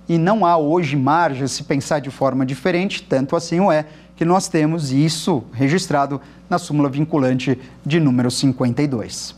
e 0.07 0.17
não 0.17 0.45
há 0.45 0.57
hoje 0.57 0.95
margem 0.95 1.47
se 1.47 1.63
pensar 1.63 1.99
de 1.99 2.09
forma 2.09 2.45
diferente, 2.45 3.03
tanto 3.03 3.35
assim 3.35 3.59
o 3.59 3.71
é 3.71 3.85
que 4.15 4.25
nós 4.25 4.47
temos 4.47 4.91
isso 4.91 5.43
registrado 5.53 6.19
na 6.49 6.57
súmula 6.57 6.89
vinculante 6.89 7.59
de 7.85 7.99
número 7.99 8.31
52. 8.31 9.35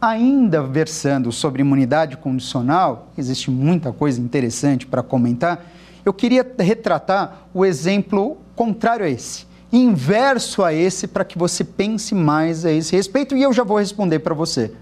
Ainda 0.00 0.62
versando 0.62 1.32
sobre 1.32 1.62
imunidade 1.62 2.16
condicional, 2.16 3.08
existe 3.16 3.50
muita 3.50 3.92
coisa 3.92 4.20
interessante 4.20 4.86
para 4.86 5.02
comentar. 5.02 5.64
Eu 6.04 6.12
queria 6.12 6.46
retratar 6.58 7.46
o 7.52 7.64
exemplo 7.64 8.36
contrário 8.54 9.04
a 9.04 9.08
esse 9.08 9.45
inverso 9.72 10.62
a 10.62 10.72
esse 10.72 11.06
para 11.06 11.24
que 11.24 11.38
você 11.38 11.64
pense 11.64 12.14
mais 12.14 12.64
a 12.64 12.70
esse 12.70 12.94
respeito 12.94 13.36
e 13.36 13.42
eu 13.42 13.52
já 13.52 13.64
vou 13.64 13.78
responder 13.78 14.20
para 14.20 14.34
você. 14.34 14.72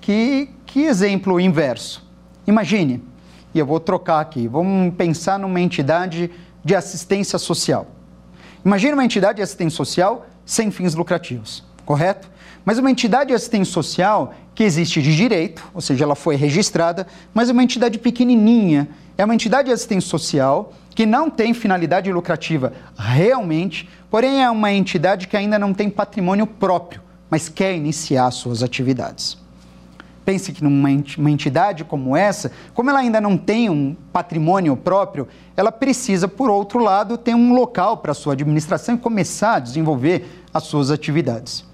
Que, 0.00 0.50
que 0.66 0.82
exemplo 0.82 1.40
inverso? 1.40 2.04
Imagine, 2.46 3.02
e 3.54 3.58
eu 3.58 3.66
vou 3.66 3.78
trocar 3.80 4.20
aqui, 4.20 4.48
vamos 4.48 4.94
pensar 4.94 5.38
numa 5.38 5.60
entidade 5.60 6.30
de 6.64 6.74
assistência 6.74 7.38
social. 7.38 7.86
Imagine 8.64 8.94
uma 8.94 9.04
entidade 9.04 9.36
de 9.36 9.42
assistência 9.42 9.76
social 9.76 10.26
sem 10.44 10.70
fins 10.70 10.94
lucrativos, 10.94 11.64
correto? 11.84 12.30
Mas 12.64 12.78
uma 12.78 12.90
entidade 12.90 13.28
de 13.28 13.34
assistência 13.34 13.72
social 13.72 14.34
que 14.54 14.62
existe 14.62 15.02
de 15.02 15.16
direito, 15.16 15.64
ou 15.74 15.80
seja, 15.80 16.04
ela 16.04 16.14
foi 16.14 16.36
registrada, 16.36 17.06
mas 17.32 17.48
é 17.48 17.52
uma 17.52 17.62
entidade 17.62 17.98
pequenininha, 17.98 18.88
é 19.16 19.24
uma 19.24 19.34
entidade 19.34 19.68
de 19.68 19.74
assistência 19.74 20.08
social 20.08 20.72
que 20.94 21.06
não 21.06 21.30
tem 21.30 21.54
finalidade 21.54 22.12
lucrativa 22.12 22.72
realmente, 22.96 23.88
porém 24.10 24.42
é 24.42 24.50
uma 24.50 24.72
entidade 24.72 25.26
que 25.26 25.36
ainda 25.36 25.58
não 25.58 25.72
tem 25.72 25.88
patrimônio 25.88 26.46
próprio, 26.46 27.00
mas 27.30 27.48
quer 27.48 27.74
iniciar 27.74 28.30
suas 28.30 28.62
atividades. 28.62 29.40
Pense 30.24 30.52
que 30.52 30.62
numa 30.62 31.30
entidade 31.30 31.82
como 31.82 32.16
essa, 32.16 32.52
como 32.74 32.90
ela 32.90 33.00
ainda 33.00 33.20
não 33.20 33.36
tem 33.36 33.68
um 33.68 33.96
patrimônio 34.12 34.76
próprio, 34.76 35.26
ela 35.56 35.72
precisa, 35.72 36.28
por 36.28 36.48
outro 36.48 36.78
lado, 36.78 37.18
ter 37.18 37.34
um 37.34 37.52
local 37.54 37.96
para 37.96 38.14
sua 38.14 38.34
administração 38.34 38.94
e 38.94 38.98
começar 38.98 39.56
a 39.56 39.60
desenvolver 39.60 40.44
as 40.54 40.62
suas 40.64 40.92
atividades. 40.92 41.64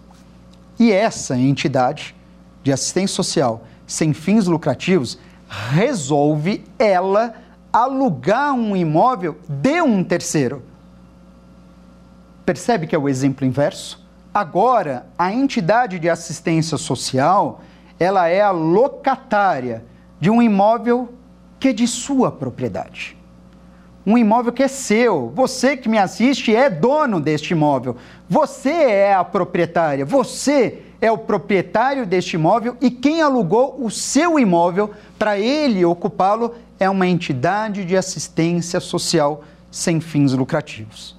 E 0.78 0.90
essa 0.90 1.36
entidade 1.36 2.14
de 2.62 2.72
assistência 2.72 3.16
social 3.16 3.64
sem 3.86 4.14
fins 4.14 4.46
lucrativos 4.46 5.18
resolve 5.48 6.64
ela 6.78 7.34
alugar 7.72 8.52
um 8.52 8.76
imóvel 8.76 9.36
de 9.48 9.80
um 9.82 10.02
terceiro. 10.02 10.62
Percebe 12.44 12.86
que 12.86 12.94
é 12.94 12.98
o 12.98 13.08
exemplo 13.08 13.46
inverso? 13.46 14.06
Agora, 14.32 15.06
a 15.18 15.32
entidade 15.32 15.98
de 15.98 16.08
assistência 16.08 16.78
social, 16.78 17.60
ela 17.98 18.28
é 18.28 18.40
a 18.40 18.50
locatária 18.50 19.84
de 20.20 20.30
um 20.30 20.40
imóvel 20.40 21.12
que 21.58 21.68
é 21.68 21.72
de 21.72 21.86
sua 21.86 22.30
propriedade. 22.30 23.16
Um 24.06 24.16
imóvel 24.16 24.52
que 24.52 24.62
é 24.62 24.68
seu. 24.68 25.30
Você 25.34 25.76
que 25.76 25.88
me 25.88 25.98
assiste 25.98 26.54
é 26.54 26.70
dono 26.70 27.20
deste 27.20 27.50
imóvel. 27.50 27.96
Você 28.28 28.70
é 28.70 29.12
a 29.12 29.22
proprietária. 29.22 30.04
Você 30.06 30.82
é 31.00 31.12
o 31.12 31.18
proprietário 31.18 32.06
deste 32.06 32.34
imóvel 32.34 32.76
e 32.80 32.90
quem 32.90 33.20
alugou 33.20 33.76
o 33.78 33.90
seu 33.90 34.38
imóvel 34.38 34.90
para 35.18 35.38
ele 35.38 35.84
ocupá-lo 35.84 36.54
é 36.78 36.88
uma 36.88 37.06
entidade 37.06 37.84
de 37.84 37.96
assistência 37.96 38.80
social 38.80 39.44
sem 39.70 40.00
fins 40.00 40.32
lucrativos. 40.32 41.16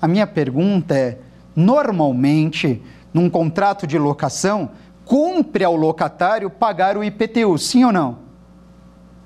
A 0.00 0.06
minha 0.06 0.26
pergunta 0.26 0.94
é: 0.96 1.18
normalmente, 1.54 2.82
num 3.12 3.28
contrato 3.28 3.86
de 3.86 3.98
locação, 3.98 4.70
cumpre 5.04 5.64
ao 5.64 5.74
locatário 5.74 6.50
pagar 6.50 6.96
o 6.96 7.02
IPTU, 7.02 7.58
sim 7.58 7.84
ou 7.84 7.92
não? 7.92 8.18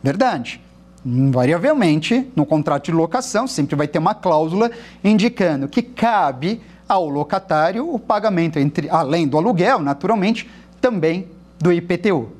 Verdade. 0.02 0.60
Invariavelmente, 1.04 2.30
no 2.36 2.46
contrato 2.46 2.84
de 2.84 2.92
locação, 2.92 3.48
sempre 3.48 3.74
vai 3.74 3.88
ter 3.88 3.98
uma 3.98 4.14
cláusula 4.14 4.70
indicando 5.02 5.66
que 5.66 5.82
cabe 5.82 6.62
ao 6.88 7.08
locatário 7.08 7.92
o 7.92 7.98
pagamento, 7.98 8.58
entre, 8.58 8.88
além 8.88 9.26
do 9.26 9.36
aluguel, 9.36 9.80
naturalmente, 9.80 10.48
também 10.80 11.26
do 11.58 11.72
IPTU. 11.72 12.30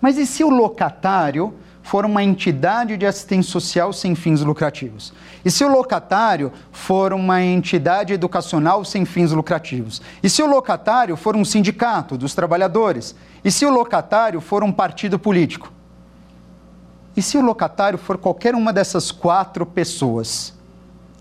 Mas 0.00 0.18
e 0.18 0.26
se 0.26 0.44
o 0.44 0.50
locatário 0.50 1.54
for 1.82 2.04
uma 2.04 2.22
entidade 2.22 2.96
de 2.96 3.06
assistência 3.06 3.50
social 3.52 3.92
sem 3.92 4.14
fins 4.14 4.40
lucrativos? 4.42 5.12
E 5.44 5.50
se 5.50 5.64
o 5.64 5.68
locatário 5.68 6.52
for 6.72 7.12
uma 7.12 7.42
entidade 7.42 8.12
educacional 8.12 8.84
sem 8.84 9.04
fins 9.04 9.30
lucrativos? 9.30 10.02
E 10.22 10.28
se 10.28 10.42
o 10.42 10.46
locatário 10.46 11.16
for 11.16 11.36
um 11.36 11.44
sindicato 11.44 12.18
dos 12.18 12.34
trabalhadores? 12.34 13.14
E 13.44 13.50
se 13.50 13.64
o 13.64 13.70
locatário 13.70 14.40
for 14.40 14.64
um 14.64 14.72
partido 14.72 15.18
político? 15.18 15.72
E 17.16 17.22
se 17.22 17.38
o 17.38 17.40
locatário 17.40 17.98
for 17.98 18.18
qualquer 18.18 18.54
uma 18.54 18.72
dessas 18.72 19.10
quatro 19.10 19.64
pessoas? 19.64 20.52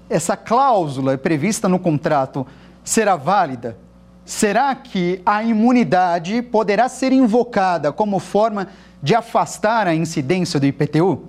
Essa 0.10 0.36
cláusula 0.36 1.18
prevista 1.18 1.70
no 1.70 1.80
contrato 1.80 2.46
será 2.84 3.16
válida? 3.16 3.78
Será 4.26 4.74
que 4.74 5.22
a 5.24 5.44
imunidade 5.44 6.42
poderá 6.42 6.90
ser 6.90 7.12
invocada 7.12 7.94
como 7.94 8.20
forma 8.20 8.68
de 9.02 9.14
afastar 9.14 9.88
a 9.88 9.94
incidência 9.94 10.60
do 10.60 10.66
IPTU? 10.66 11.28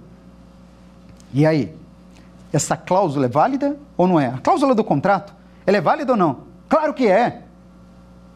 E 1.35 1.45
aí? 1.45 1.75
Essa 2.51 2.75
cláusula 2.75 3.27
é 3.27 3.29
válida 3.29 3.77
ou 3.99 4.07
não 4.07 4.19
é? 4.19 4.29
A 4.29 4.39
cláusula 4.39 4.75
do 4.75 4.83
contrato, 4.83 5.35
ela 5.67 5.77
é 5.77 5.81
válida 5.81 6.13
ou 6.13 6.17
não? 6.17 6.39
Claro 6.71 6.95
que 6.95 7.07
é. 7.07 7.43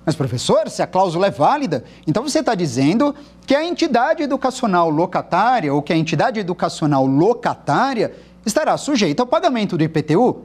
Mas, 0.04 0.14
professor, 0.14 0.68
se 0.68 0.82
a 0.82 0.86
cláusula 0.86 1.28
é 1.28 1.30
válida, 1.30 1.84
então 2.06 2.22
você 2.22 2.40
está 2.40 2.54
dizendo 2.54 3.14
que 3.46 3.54
a 3.54 3.64
entidade 3.64 4.22
educacional 4.22 4.90
locatária 4.90 5.72
ou 5.72 5.80
que 5.80 5.92
a 5.92 5.96
entidade 5.96 6.38
educacional 6.38 7.06
locatária 7.06 8.14
estará 8.44 8.76
sujeita 8.76 9.22
ao 9.22 9.26
pagamento 9.26 9.78
do 9.78 9.84
IPTU? 9.84 10.44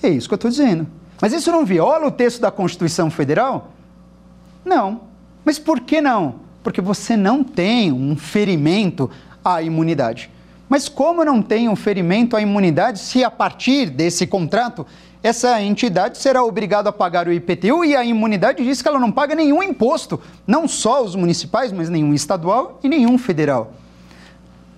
É 0.00 0.08
isso 0.08 0.28
que 0.28 0.34
eu 0.34 0.36
estou 0.36 0.50
dizendo. 0.50 0.86
Mas 1.22 1.32
isso 1.32 1.52
não 1.52 1.64
viola 1.64 2.08
o 2.08 2.10
texto 2.10 2.40
da 2.40 2.50
Constituição 2.50 3.08
Federal? 3.08 3.70
Não. 4.64 5.02
Mas 5.44 5.56
por 5.56 5.78
que 5.78 6.00
não? 6.00 6.34
Porque 6.64 6.80
você 6.80 7.16
não 7.16 7.44
tem 7.44 7.92
um 7.92 8.16
ferimento 8.16 9.08
à 9.44 9.62
imunidade. 9.62 10.28
Mas 10.68 10.88
como 10.88 11.24
não 11.24 11.40
tem 11.40 11.68
um 11.68 11.76
ferimento 11.76 12.36
à 12.36 12.42
imunidade 12.42 12.98
se 12.98 13.22
a 13.22 13.30
partir 13.30 13.88
desse 13.88 14.26
contrato 14.26 14.84
essa 15.22 15.62
entidade 15.62 16.18
será 16.18 16.42
obrigada 16.42 16.88
a 16.88 16.92
pagar 16.92 17.28
o 17.28 17.32
IPTU 17.32 17.84
e 17.84 17.94
a 17.94 18.04
imunidade 18.04 18.64
diz 18.64 18.82
que 18.82 18.88
ela 18.88 18.98
não 18.98 19.12
paga 19.12 19.36
nenhum 19.36 19.62
imposto, 19.62 20.20
não 20.44 20.66
só 20.66 21.04
os 21.04 21.14
municipais, 21.14 21.70
mas 21.70 21.88
nenhum 21.88 22.12
estadual 22.12 22.80
e 22.82 22.88
nenhum 22.88 23.16
federal. 23.16 23.74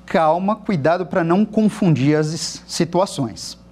Calma, 0.05 0.57
cuidado 0.57 1.07
para 1.07 1.25
não 1.25 1.47
confundir 1.47 2.15
as 2.19 2.63
situações. 2.67 3.64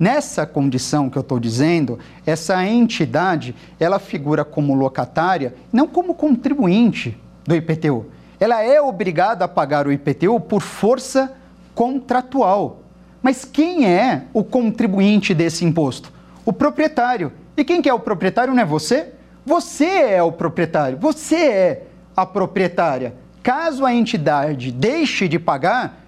Nessa 0.00 0.46
condição 0.46 1.10
que 1.10 1.18
eu 1.18 1.20
estou 1.20 1.38
dizendo, 1.38 1.98
essa 2.24 2.64
entidade, 2.66 3.54
ela 3.78 3.98
figura 3.98 4.46
como 4.46 4.74
locatária, 4.74 5.54
não 5.70 5.86
como 5.86 6.14
contribuinte 6.14 7.20
do 7.46 7.54
IPTU. 7.54 8.06
Ela 8.40 8.62
é 8.62 8.80
obrigada 8.80 9.44
a 9.44 9.48
pagar 9.48 9.86
o 9.86 9.92
IPTU 9.92 10.40
por 10.40 10.62
força 10.62 11.34
contratual. 11.74 12.80
Mas 13.20 13.44
quem 13.44 13.86
é 13.86 14.22
o 14.32 14.42
contribuinte 14.42 15.34
desse 15.34 15.66
imposto? 15.66 16.10
O 16.46 16.52
proprietário. 16.52 17.30
E 17.54 17.62
quem 17.62 17.82
que 17.82 17.88
é 17.90 17.92
o 17.92 18.00
proprietário 18.00 18.54
não 18.54 18.62
é 18.62 18.64
você? 18.64 19.12
Você 19.44 19.84
é 19.84 20.22
o 20.22 20.32
proprietário, 20.32 20.96
você 20.96 21.36
é 21.36 21.86
a 22.16 22.24
proprietária. 22.24 23.14
Caso 23.42 23.84
a 23.84 23.92
entidade 23.94 24.72
deixe 24.72 25.28
de 25.28 25.38
pagar, 25.38 26.06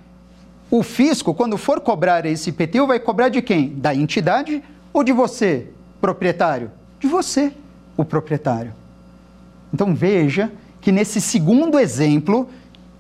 o 0.73 0.83
fisco, 0.83 1.35
quando 1.35 1.59
for 1.59 1.83
cobrar 1.83 2.25
esse 2.25 2.49
IPTU, 2.49 2.87
vai 2.87 2.99
cobrar 2.99 3.29
de 3.29 3.43
quem? 3.43 3.68
Da 3.68 3.95
entidade 3.95 4.64
ou 4.91 5.05
de 5.05 5.12
você, 5.12 5.66
proprietário? 6.01 6.70
De 6.99 7.07
você, 7.07 7.53
o 7.95 8.03
proprietário. 8.07 8.73
Então 9.70 9.95
veja 9.95 10.51
que 10.81 10.91
nesse 10.91 11.20
segundo 11.20 11.79
exemplo, 11.79 12.49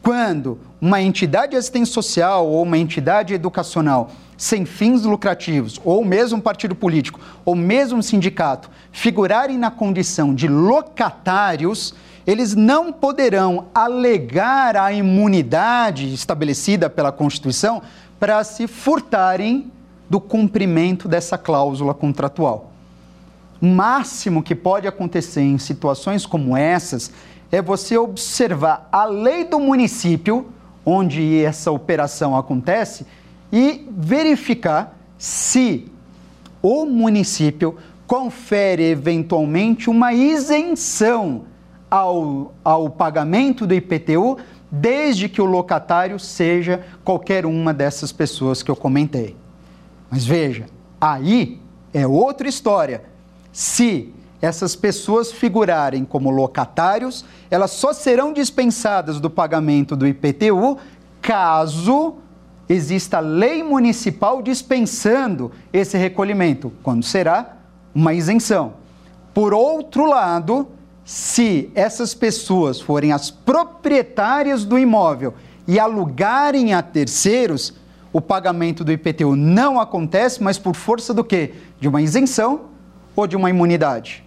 quando 0.02 0.58
uma 0.82 1.00
entidade 1.00 1.52
de 1.52 1.56
assistência 1.56 1.94
social 1.94 2.46
ou 2.46 2.62
uma 2.62 2.76
entidade 2.76 3.32
educacional 3.32 4.10
sem 4.36 4.66
fins 4.66 5.04
lucrativos, 5.04 5.80
ou 5.82 6.04
mesmo 6.04 6.36
um 6.36 6.42
partido 6.42 6.74
político, 6.74 7.20
ou 7.42 7.54
mesmo 7.54 8.00
um 8.00 8.02
sindicato, 8.02 8.68
figurarem 8.90 9.56
na 9.56 9.70
condição 9.70 10.34
de 10.34 10.46
locatários, 10.46 11.94
eles 12.26 12.54
não 12.54 12.92
poderão 12.92 13.66
alegar 13.74 14.76
a 14.76 14.92
imunidade 14.92 16.12
estabelecida 16.12 16.88
pela 16.88 17.10
Constituição 17.10 17.82
para 18.18 18.42
se 18.44 18.66
furtarem 18.66 19.70
do 20.08 20.20
cumprimento 20.20 21.08
dessa 21.08 21.36
cláusula 21.36 21.92
contratual. 21.92 22.70
O 23.60 23.66
máximo 23.66 24.42
que 24.42 24.54
pode 24.54 24.86
acontecer 24.86 25.40
em 25.40 25.58
situações 25.58 26.26
como 26.26 26.56
essas 26.56 27.12
é 27.50 27.60
você 27.60 27.96
observar 27.96 28.88
a 28.90 29.04
lei 29.04 29.44
do 29.44 29.58
município 29.58 30.46
onde 30.84 31.42
essa 31.42 31.70
operação 31.70 32.36
acontece 32.36 33.06
e 33.52 33.86
verificar 33.90 34.96
se 35.18 35.86
o 36.60 36.84
município 36.84 37.76
confere 38.06 38.84
eventualmente 38.90 39.88
uma 39.88 40.12
isenção 40.12 41.44
ao, 41.92 42.54
ao 42.64 42.88
pagamento 42.88 43.66
do 43.66 43.74
IPTU, 43.74 44.38
desde 44.70 45.28
que 45.28 45.42
o 45.42 45.44
locatário 45.44 46.18
seja 46.18 46.82
qualquer 47.04 47.44
uma 47.44 47.74
dessas 47.74 48.10
pessoas 48.10 48.62
que 48.62 48.70
eu 48.70 48.76
comentei. 48.76 49.36
Mas 50.10 50.24
veja, 50.24 50.64
aí 50.98 51.60
é 51.92 52.06
outra 52.06 52.48
história. 52.48 53.04
Se 53.52 54.10
essas 54.40 54.74
pessoas 54.74 55.30
figurarem 55.30 56.02
como 56.02 56.30
locatários, 56.30 57.26
elas 57.50 57.72
só 57.72 57.92
serão 57.92 58.32
dispensadas 58.32 59.20
do 59.20 59.28
pagamento 59.28 59.94
do 59.94 60.06
IPTU 60.06 60.78
caso 61.20 62.14
exista 62.70 63.20
lei 63.20 63.62
municipal 63.62 64.40
dispensando 64.40 65.52
esse 65.70 65.98
recolhimento, 65.98 66.72
quando 66.82 67.04
será 67.04 67.58
uma 67.94 68.14
isenção. 68.14 68.72
Por 69.34 69.52
outro 69.52 70.06
lado, 70.06 70.68
se 71.04 71.70
essas 71.74 72.14
pessoas 72.14 72.80
forem 72.80 73.12
as 73.12 73.30
proprietárias 73.30 74.64
do 74.64 74.78
imóvel 74.78 75.34
e 75.66 75.78
alugarem 75.78 76.74
a 76.74 76.82
terceiros, 76.82 77.74
o 78.12 78.20
pagamento 78.20 78.84
do 78.84 78.92
IPTU 78.92 79.34
não 79.34 79.80
acontece, 79.80 80.42
mas 80.42 80.58
por 80.58 80.74
força 80.74 81.12
do 81.14 81.24
quê? 81.24 81.54
De 81.80 81.88
uma 81.88 82.02
isenção 82.02 82.66
ou 83.16 83.26
de 83.26 83.36
uma 83.36 83.50
imunidade? 83.50 84.24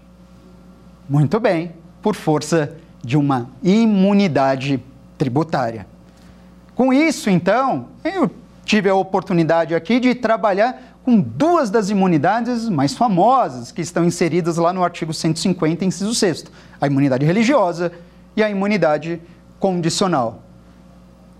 Muito 1.07 1.39
bem, 1.39 1.73
por 2.01 2.15
força 2.15 2.75
de 3.03 3.15
uma 3.15 3.49
imunidade 3.61 4.83
tributária. 5.17 5.87
Com 6.73 6.91
isso, 6.91 7.29
então, 7.29 7.87
eu 8.03 8.29
tive 8.65 8.89
a 8.89 8.95
oportunidade 8.95 9.75
aqui 9.75 9.99
de 9.99 10.15
trabalhar 10.15 10.94
com 11.05 11.21
duas 11.21 11.69
das 11.69 11.91
imunidades 11.91 12.67
mais 12.67 12.95
famosas 12.95 13.71
que 13.71 13.79
estão 13.79 14.03
inseridas 14.03 14.57
lá 14.57 14.73
no 14.73 14.83
artigo 14.83 15.13
150, 15.13 15.85
inciso 15.85 16.15
6, 16.15 16.45
a 16.81 16.87
imunidade 16.87 17.23
religiosa 17.23 17.91
e 18.35 18.41
a 18.41 18.49
imunidade 18.49 19.21
condicional. 19.59 20.41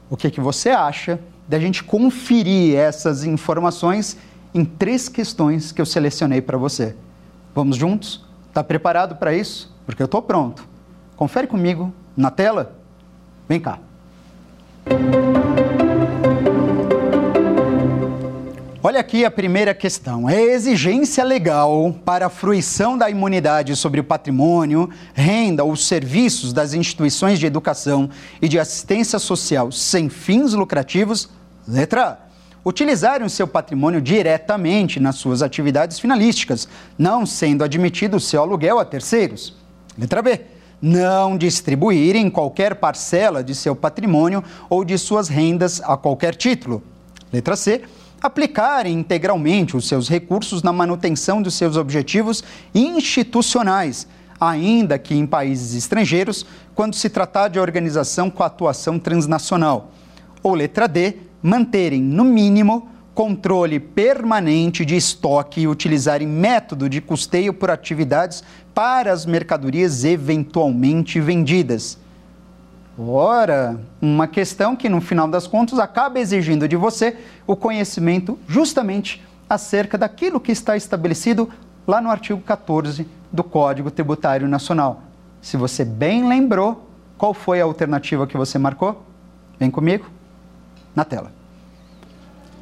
O 0.07 0.15
que, 0.15 0.29
que 0.29 0.39
você 0.39 0.69
acha 0.69 1.19
da 1.47 1.59
gente 1.59 1.83
conferir 1.83 2.77
essas 2.77 3.23
informações 3.23 4.15
em 4.53 4.63
três 4.63 5.09
questões 5.09 5.71
que 5.71 5.81
eu 5.81 5.85
selecionei 5.85 6.41
para 6.41 6.59
você? 6.59 6.95
Vamos 7.55 7.75
juntos? 7.75 8.23
Está 8.49 8.63
preparado 8.63 9.15
para 9.15 9.33
isso? 9.33 9.75
Porque 9.83 9.99
eu 9.99 10.05
estou 10.05 10.21
pronto. 10.21 10.63
Confere 11.15 11.47
comigo 11.47 11.91
na 12.15 12.29
tela. 12.29 12.75
Vem 13.49 13.59
cá. 13.59 13.79
Olha 18.87 18.99
aqui 18.99 19.25
a 19.25 19.31
primeira 19.31 19.73
questão. 19.73 20.29
É 20.29 20.39
exigência 20.39 21.23
legal 21.23 21.91
para 22.05 22.27
a 22.27 22.29
fruição 22.29 22.95
da 22.95 23.09
imunidade 23.09 23.75
sobre 23.75 23.99
o 23.99 24.03
patrimônio, 24.03 24.91
renda 25.15 25.63
ou 25.63 25.75
serviços 25.75 26.53
das 26.53 26.71
instituições 26.75 27.39
de 27.39 27.47
educação 27.47 28.07
e 28.39 28.47
de 28.47 28.59
assistência 28.59 29.17
social 29.17 29.71
sem 29.71 30.07
fins 30.07 30.53
lucrativos? 30.53 31.27
Letra 31.67 32.09
A 32.09 32.17
utilizarem 32.63 33.25
o 33.25 33.29
seu 33.29 33.47
patrimônio 33.47 33.99
diretamente 33.99 34.99
nas 34.99 35.15
suas 35.15 35.41
atividades 35.41 35.97
finalísticas, 35.97 36.67
não 36.95 37.25
sendo 37.25 37.63
admitido 37.63 38.17
o 38.17 38.19
seu 38.19 38.43
aluguel 38.43 38.77
a 38.77 38.85
terceiros. 38.85 39.55
Letra 39.97 40.21
B. 40.21 40.41
Não 40.79 41.35
distribuírem 41.39 42.29
qualquer 42.29 42.75
parcela 42.75 43.43
de 43.43 43.55
seu 43.55 43.75
patrimônio 43.75 44.43
ou 44.69 44.85
de 44.85 44.95
suas 44.99 45.27
rendas 45.27 45.81
a 45.83 45.97
qualquer 45.97 46.35
título. 46.35 46.83
Letra 47.33 47.55
C. 47.55 47.81
Aplicarem 48.21 48.97
integralmente 48.97 49.77
os 49.77 49.87
seus 49.87 50.09
recursos 50.09 50.63
na 50.63 50.73
manutenção 50.73 51.41
dos 51.41 51.53
seus 51.53 51.77
objetivos 51.77 52.43
institucionais, 52.73 54.07
ainda 54.39 54.97
que 54.97 55.13
em 55.13 55.25
países 55.25 55.75
estrangeiros, 55.75 56.45
quando 56.73 56.95
se 56.95 57.09
tratar 57.09 57.49
de 57.49 57.59
organização 57.59 58.29
com 58.29 58.43
atuação 58.43 58.97
transnacional. 58.97 59.91
Ou 60.41 60.53
letra 60.53 60.87
D 60.87 61.17
manterem, 61.41 62.01
no 62.01 62.23
mínimo, 62.23 62.89
controle 63.13 63.79
permanente 63.79 64.83
de 64.83 64.95
estoque 64.95 65.61
e 65.61 65.67
utilizarem 65.67 66.27
método 66.27 66.89
de 66.89 66.99
custeio 66.99 67.53
por 67.53 67.71
atividades 67.71 68.43
para 68.73 69.13
as 69.13 69.25
mercadorias 69.25 70.03
eventualmente 70.03 71.19
vendidas. 71.21 71.97
Ora, 72.97 73.77
uma 74.01 74.25
questão 74.25 74.75
que 74.75 74.87
no 74.87 75.01
final 75.01 75.27
das 75.27 75.45
contas 75.45 75.79
acaba 75.79 76.19
exigindo 76.19 76.67
de 76.67 76.77
você 76.77 77.17
o 77.45 77.55
conhecimento 77.55 78.39
justamente 78.47 79.21
acerca 79.49 79.97
daquilo 79.97 80.39
que 80.39 80.51
está 80.51 80.77
estabelecido 80.77 81.49
lá 81.85 81.99
no 81.99 82.09
artigo 82.09 82.39
14 82.39 83.05
do 83.31 83.43
Código 83.43 83.91
Tributário 83.91 84.47
Nacional. 84.47 85.01
Se 85.41 85.57
você 85.57 85.83
bem 85.83 86.27
lembrou, 86.27 86.89
qual 87.17 87.33
foi 87.33 87.59
a 87.59 87.65
alternativa 87.65 88.25
que 88.25 88.37
você 88.37 88.57
marcou? 88.57 89.03
Vem 89.59 89.69
comigo 89.69 90.09
na 90.95 91.03
tela. 91.03 91.31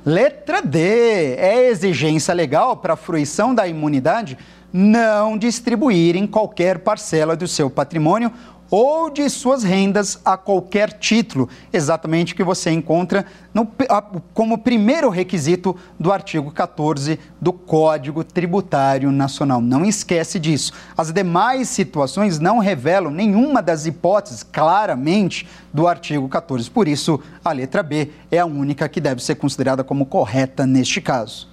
Letra 0.03 0.61
D. 0.61 1.35
É 1.35 1.69
exigência 1.69 2.33
legal 2.33 2.75
para 2.77 2.93
a 2.93 2.97
fruição 2.97 3.53
da 3.53 3.67
imunidade 3.67 4.37
não 4.73 5.37
distribuírem 5.37 6.25
qualquer 6.25 6.79
parcela 6.79 7.35
do 7.35 7.47
seu 7.47 7.69
patrimônio 7.69 8.31
ou 8.75 9.07
de 9.11 9.29
suas 9.29 9.61
rendas 9.61 10.19
a 10.25 10.35
qualquer 10.35 10.93
título, 10.93 11.47
exatamente 11.71 12.33
que 12.33 12.43
você 12.43 12.71
encontra 12.71 13.23
no, 13.53 13.69
como 14.33 14.57
primeiro 14.57 15.11
requisito 15.11 15.75
do 15.99 16.11
artigo 16.11 16.49
14 16.49 17.19
do 17.39 17.53
Código 17.53 18.23
Tributário 18.23 19.11
Nacional. 19.11 19.61
Não 19.61 19.85
esquece 19.85 20.39
disso. 20.39 20.73
As 20.97 21.11
demais 21.11 21.69
situações 21.69 22.39
não 22.39 22.57
revelam 22.57 23.11
nenhuma 23.11 23.61
das 23.61 23.85
hipóteses 23.85 24.41
claramente 24.41 25.47
do 25.71 25.87
artigo 25.87 26.27
14. 26.27 26.71
Por 26.71 26.87
isso, 26.87 27.19
a 27.45 27.51
letra 27.51 27.83
B 27.83 28.09
é 28.31 28.39
a 28.39 28.45
única 28.47 28.89
que 28.89 28.99
deve 28.99 29.23
ser 29.23 29.35
considerada 29.35 29.83
como 29.83 30.07
correta 30.07 30.65
neste 30.65 30.99
caso. 30.99 31.47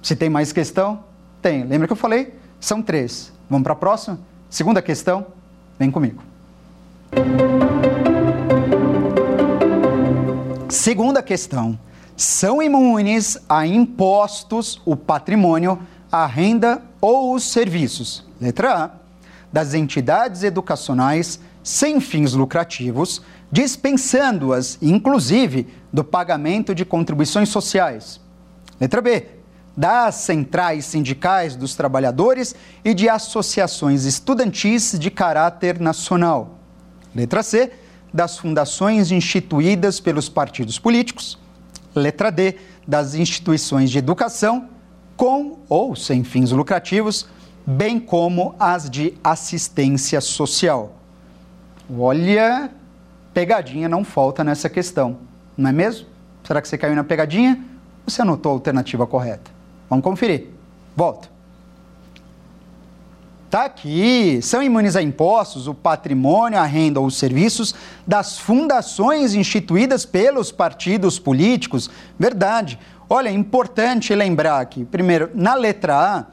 Se 0.00 0.16
tem 0.16 0.30
mais 0.30 0.50
questão? 0.50 1.04
Tem. 1.42 1.62
Lembra 1.64 1.86
que 1.86 1.92
eu 1.92 1.96
falei? 1.96 2.32
São 2.58 2.80
três. 2.80 3.30
Vamos 3.50 3.64
para 3.64 3.74
a 3.74 3.76
próxima? 3.76 4.18
Segunda 4.48 4.80
questão. 4.80 5.35
Vem 5.78 5.90
comigo. 5.90 6.22
Segunda 10.68 11.22
questão. 11.22 11.78
São 12.16 12.62
imunes 12.62 13.38
a 13.48 13.66
impostos 13.66 14.80
o 14.86 14.96
patrimônio, 14.96 15.78
a 16.10 16.26
renda 16.26 16.82
ou 17.00 17.34
os 17.34 17.44
serviços. 17.44 18.24
Letra 18.40 18.84
A. 18.84 18.90
Das 19.52 19.74
entidades 19.74 20.42
educacionais 20.42 21.38
sem 21.62 22.00
fins 22.00 22.32
lucrativos, 22.32 23.20
dispensando-as, 23.50 24.78
inclusive, 24.80 25.68
do 25.92 26.02
pagamento 26.02 26.74
de 26.74 26.84
contribuições 26.84 27.48
sociais. 27.48 28.20
Letra 28.80 29.02
B 29.02 29.35
das 29.76 30.14
centrais 30.14 30.86
sindicais 30.86 31.54
dos 31.54 31.74
trabalhadores 31.74 32.54
e 32.84 32.94
de 32.94 33.08
associações 33.08 34.04
estudantis 34.04 34.96
de 34.98 35.10
caráter 35.10 35.78
nacional. 35.78 36.58
Letra 37.14 37.42
C, 37.42 37.72
das 38.12 38.38
fundações 38.38 39.10
instituídas 39.10 40.00
pelos 40.00 40.28
partidos 40.28 40.78
políticos. 40.78 41.38
Letra 41.94 42.30
D, 42.30 42.56
das 42.86 43.14
instituições 43.14 43.90
de 43.90 43.98
educação, 43.98 44.68
com 45.16 45.58
ou 45.68 45.94
sem 45.94 46.24
fins 46.24 46.50
lucrativos, 46.50 47.26
bem 47.66 47.98
como 47.98 48.54
as 48.58 48.88
de 48.88 49.14
assistência 49.22 50.20
social. 50.20 50.96
Olha, 51.98 52.70
pegadinha 53.34 53.88
não 53.88 54.04
falta 54.04 54.42
nessa 54.42 54.68
questão, 54.68 55.18
não 55.56 55.70
é 55.70 55.72
mesmo? 55.72 56.06
Será 56.44 56.62
que 56.62 56.68
você 56.68 56.78
caiu 56.78 56.94
na 56.94 57.04
pegadinha? 57.04 57.62
Você 58.06 58.22
anotou 58.22 58.52
a 58.52 58.54
alternativa 58.54 59.06
correta? 59.06 59.55
Vamos 59.88 60.04
conferir. 60.04 60.48
Volto. 60.94 61.30
Está 63.46 63.64
aqui. 63.64 64.40
São 64.42 64.62
imunes 64.62 64.96
a 64.96 65.02
impostos 65.02 65.68
o 65.68 65.74
patrimônio, 65.74 66.58
a 66.58 66.64
renda 66.64 67.00
ou 67.00 67.06
os 67.06 67.16
serviços 67.16 67.74
das 68.06 68.38
fundações 68.38 69.34
instituídas 69.34 70.04
pelos 70.04 70.50
partidos 70.50 71.18
políticos. 71.18 71.88
Verdade. 72.18 72.78
Olha, 73.08 73.28
é 73.28 73.32
importante 73.32 74.12
lembrar 74.14 74.60
aqui, 74.60 74.84
primeiro, 74.84 75.30
na 75.32 75.54
letra 75.54 75.94
A, 75.94 76.26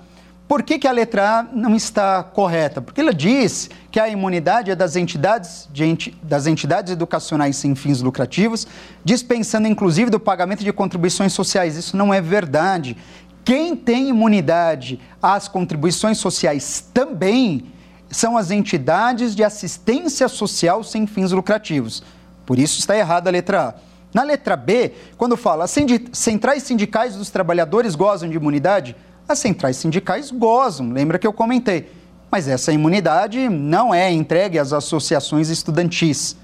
Por 0.47 0.62
que, 0.62 0.78
que 0.78 0.88
a 0.88 0.91
letra 0.91 1.39
A 1.39 1.43
não 1.43 1.76
está 1.76 2.22
correta? 2.22 2.82
Porque 2.82 3.01
ela 3.01 3.14
diz 3.14 3.70
que 3.89 3.99
a 3.99 4.10
imunidade 4.10 4.70
é 4.70 4.76
das 4.76 4.95
entidades, 4.95 5.70
enti, 5.76 6.16
das 6.22 6.45
entidades 6.45 6.91
educacionais 6.91 7.56
sem 7.56 7.74
fins 7.74 8.01
lucrativos, 8.01 8.68
dispensando 9.04 9.68
inclusive 9.68 10.12
do 10.12 10.20
pagamento 10.20 10.64
de 10.64 10.74
contribuições 10.74 11.34
sociais. 11.34 11.78
Isso 11.78 11.95
não 11.95 12.14
é 12.14 12.22
verdade. 12.22 12.97
Quem 13.44 13.76
tem 13.76 14.10
imunidade 14.10 15.00
às 15.22 15.48
contribuições 15.48 16.18
sociais 16.18 16.86
também 16.94 17.66
são 18.10 18.38
as 18.38 18.52
entidades 18.52 19.36
de 19.36 19.44
assistência 19.44 20.28
social 20.28 20.84
sem 20.84 21.06
fins 21.06 21.32
lucrativos. 21.32 22.04
Por 22.46 22.58
isso 22.58 22.80
está 22.80 22.98
errada 22.98 23.30
a 23.30 23.32
letra 23.32 23.70
A. 23.70 23.74
Na 24.14 24.24
letra 24.24 24.56
B, 24.56 24.94
quando 25.18 25.36
fala 25.36 25.66
centrais 25.68 26.64
sindicais 26.64 27.16
dos 27.16 27.32
trabalhadores 27.32 27.96
gozam 27.96 28.30
de 28.30 28.36
imunidade, 28.36 28.96
as 29.28 29.39
centrais 29.39 29.78
sindicais 29.78 30.30
gozam, 30.30 30.91
lembra 30.91 31.18
que 31.18 31.26
eu 31.26 31.34
comentei. 31.34 31.89
Mas 32.30 32.48
essa 32.48 32.72
imunidade 32.72 33.50
não 33.50 33.94
é 33.94 34.12
entregue 34.12 34.60
às 34.60 34.72
associações 34.72 35.50
estudantis. 35.50 36.36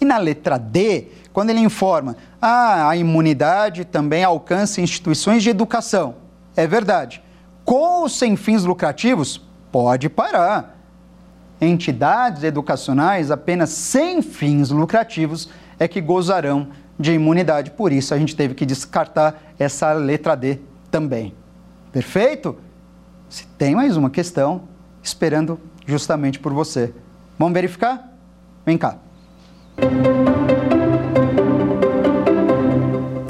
E 0.00 0.04
na 0.04 0.16
letra 0.16 0.58
D, 0.58 1.08
quando 1.32 1.50
ele 1.50 1.60
informa, 1.60 2.16
ah, 2.40 2.88
a 2.88 2.96
imunidade 2.96 3.84
também 3.84 4.24
alcança 4.24 4.80
instituições 4.80 5.42
de 5.42 5.50
educação. 5.50 6.27
É 6.58 6.66
verdade. 6.66 7.22
Com 7.64 8.00
ou 8.00 8.08
sem 8.08 8.34
fins 8.34 8.64
lucrativos, 8.64 9.40
pode 9.70 10.08
parar. 10.08 10.76
Entidades 11.60 12.42
educacionais 12.42 13.30
apenas 13.30 13.70
sem 13.70 14.20
fins 14.20 14.70
lucrativos 14.70 15.48
é 15.78 15.86
que 15.86 16.00
gozarão 16.00 16.70
de 16.98 17.12
imunidade. 17.12 17.70
Por 17.70 17.92
isso, 17.92 18.12
a 18.12 18.18
gente 18.18 18.34
teve 18.34 18.54
que 18.54 18.66
descartar 18.66 19.40
essa 19.56 19.92
letra 19.92 20.34
D 20.34 20.58
também. 20.90 21.32
Perfeito? 21.92 22.58
Se 23.28 23.46
tem 23.46 23.76
mais 23.76 23.96
uma 23.96 24.10
questão 24.10 24.62
esperando 25.00 25.60
justamente 25.86 26.40
por 26.40 26.52
você. 26.52 26.92
Vamos 27.38 27.54
verificar? 27.54 28.18
Vem 28.66 28.76
cá. 28.76 28.98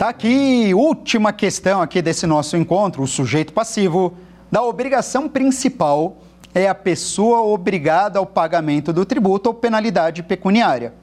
Aqui, 0.08 0.72
última 0.72 1.34
questão 1.34 1.82
aqui 1.82 2.00
desse 2.00 2.26
nosso 2.26 2.56
encontro, 2.56 3.02
o 3.02 3.06
sujeito 3.06 3.52
passivo 3.52 4.16
da 4.50 4.62
obrigação 4.62 5.28
principal 5.28 6.22
é 6.54 6.66
a 6.66 6.74
pessoa 6.74 7.42
obrigada 7.42 8.18
ao 8.18 8.24
pagamento 8.24 8.90
do 8.90 9.04
tributo 9.04 9.50
ou 9.50 9.54
penalidade 9.54 10.22
pecuniária. 10.22 10.94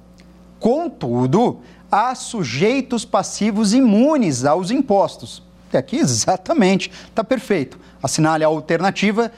Contudo, 0.60 1.60
há 1.92 2.16
sujeitos 2.16 3.06
passivos 3.06 3.76
imunes 3.76 4.44
aos 4.44 4.72
impostos 4.72 5.44
aqui 5.72 5.98
exatamente, 5.98 6.90
está 7.08 7.24
perfeito. 7.24 7.80
Assinale 8.02 8.44
a 8.44 8.48
alternativa 8.48 9.32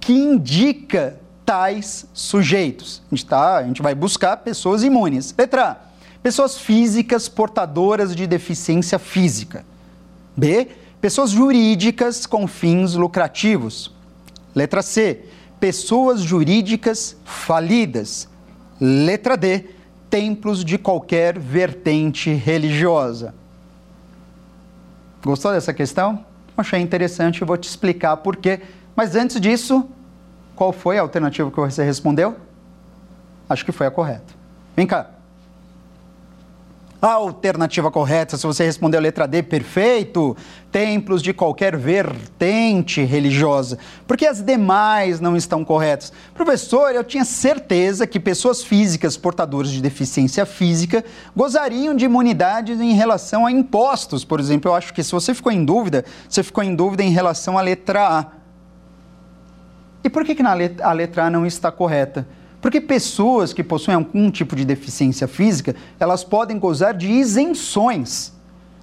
que 0.00 0.12
indica 0.12 1.16
tais 1.46 2.06
sujeitos. 2.12 3.00
A 3.06 3.14
gente, 3.14 3.26
tá, 3.26 3.58
a 3.58 3.62
gente 3.62 3.82
vai 3.82 3.94
buscar 3.94 4.36
pessoas 4.38 4.82
imunes. 4.82 5.32
Letra 5.38 5.64
A, 5.70 5.76
pessoas 6.22 6.58
físicas 6.58 7.28
portadoras 7.28 8.14
de 8.14 8.26
deficiência 8.26 8.98
física. 8.98 9.64
B, 10.36 10.68
pessoas 11.00 11.30
jurídicas 11.30 12.26
com 12.26 12.46
fins 12.46 12.94
lucrativos. 12.94 13.92
Letra 14.54 14.82
C, 14.82 15.24
pessoas 15.58 16.20
jurídicas 16.20 17.16
falidas. 17.24 18.28
Letra 18.80 19.36
D, 19.36 19.66
templos 20.08 20.64
de 20.64 20.78
qualquer 20.78 21.38
vertente 21.38 22.32
religiosa. 22.32 23.34
Gostou 25.24 25.52
dessa 25.52 25.72
questão? 25.72 26.24
Achei 26.56 26.80
interessante 26.80 27.38
e 27.38 27.44
vou 27.44 27.56
te 27.56 27.68
explicar 27.68 28.16
por 28.18 28.36
quê. 28.36 28.60
Mas 28.94 29.16
antes 29.16 29.40
disso, 29.40 29.88
qual 30.54 30.72
foi 30.72 30.98
a 30.98 31.00
alternativa 31.00 31.50
que 31.50 31.56
você 31.56 31.82
respondeu? 31.82 32.36
Acho 33.48 33.64
que 33.64 33.72
foi 33.72 33.86
a 33.86 33.90
correta. 33.90 34.34
Vem 34.76 34.86
cá. 34.86 35.10
A 37.02 37.14
alternativa 37.14 37.90
correta, 37.90 38.36
se 38.36 38.46
você 38.46 38.64
respondeu 38.64 39.00
a 39.00 39.02
letra 39.02 39.26
D, 39.26 39.42
perfeito. 39.42 40.36
Templos 40.70 41.20
de 41.20 41.34
qualquer 41.34 41.76
vertente 41.76 43.02
religiosa. 43.02 43.76
Porque 44.06 44.24
as 44.24 44.40
demais 44.40 45.18
não 45.18 45.36
estão 45.36 45.64
corretas. 45.64 46.12
Professor, 46.32 46.94
eu 46.94 47.02
tinha 47.02 47.24
certeza 47.24 48.06
que 48.06 48.20
pessoas 48.20 48.62
físicas 48.62 49.16
portadoras 49.16 49.72
de 49.72 49.82
deficiência 49.82 50.46
física 50.46 51.04
gozariam 51.34 51.92
de 51.92 52.04
imunidade 52.04 52.72
em 52.72 52.92
relação 52.92 53.44
a 53.46 53.50
impostos, 53.50 54.24
por 54.24 54.38
exemplo. 54.38 54.70
Eu 54.70 54.74
acho 54.76 54.94
que 54.94 55.02
se 55.02 55.10
você 55.10 55.34
ficou 55.34 55.50
em 55.50 55.64
dúvida, 55.64 56.04
você 56.28 56.44
ficou 56.44 56.62
em 56.62 56.72
dúvida 56.72 57.02
em 57.02 57.10
relação 57.10 57.58
à 57.58 57.62
letra 57.62 58.06
A. 58.06 58.26
E 60.04 60.08
por 60.08 60.24
que, 60.24 60.36
que 60.36 60.42
a 60.42 60.92
letra 60.92 61.24
A 61.24 61.30
não 61.30 61.44
está 61.44 61.72
correta? 61.72 62.28
Porque 62.62 62.80
pessoas 62.80 63.52
que 63.52 63.64
possuem 63.64 63.96
algum 63.96 64.30
tipo 64.30 64.54
de 64.54 64.64
deficiência 64.64 65.26
física, 65.26 65.74
elas 65.98 66.22
podem 66.22 66.60
gozar 66.60 66.94
de 66.94 67.10
isenções. 67.10 68.32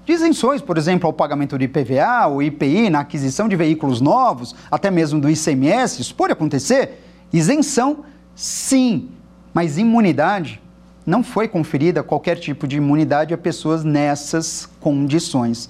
De 0.06 0.12
isenções, 0.12 0.62
por 0.62 0.78
exemplo, 0.78 1.08
ao 1.08 1.14
pagamento 1.14 1.58
de 1.58 1.64
IPVA 1.64 2.28
ou 2.28 2.44
IPI, 2.44 2.90
na 2.90 3.00
aquisição 3.00 3.48
de 3.48 3.56
veículos 3.56 4.02
novos, 4.02 4.54
até 4.70 4.92
mesmo 4.92 5.22
do 5.22 5.30
ICMS, 5.30 6.02
isso 6.02 6.14
pode 6.14 6.34
acontecer. 6.34 7.02
Isenção, 7.32 8.04
sim, 8.36 9.10
mas 9.54 9.78
imunidade 9.78 10.62
não 11.06 11.24
foi 11.24 11.48
conferida 11.48 12.04
qualquer 12.04 12.36
tipo 12.36 12.68
de 12.68 12.76
imunidade 12.76 13.34
a 13.34 13.38
pessoas 13.38 13.86
nessas 13.86 14.70
condições. 14.82 15.70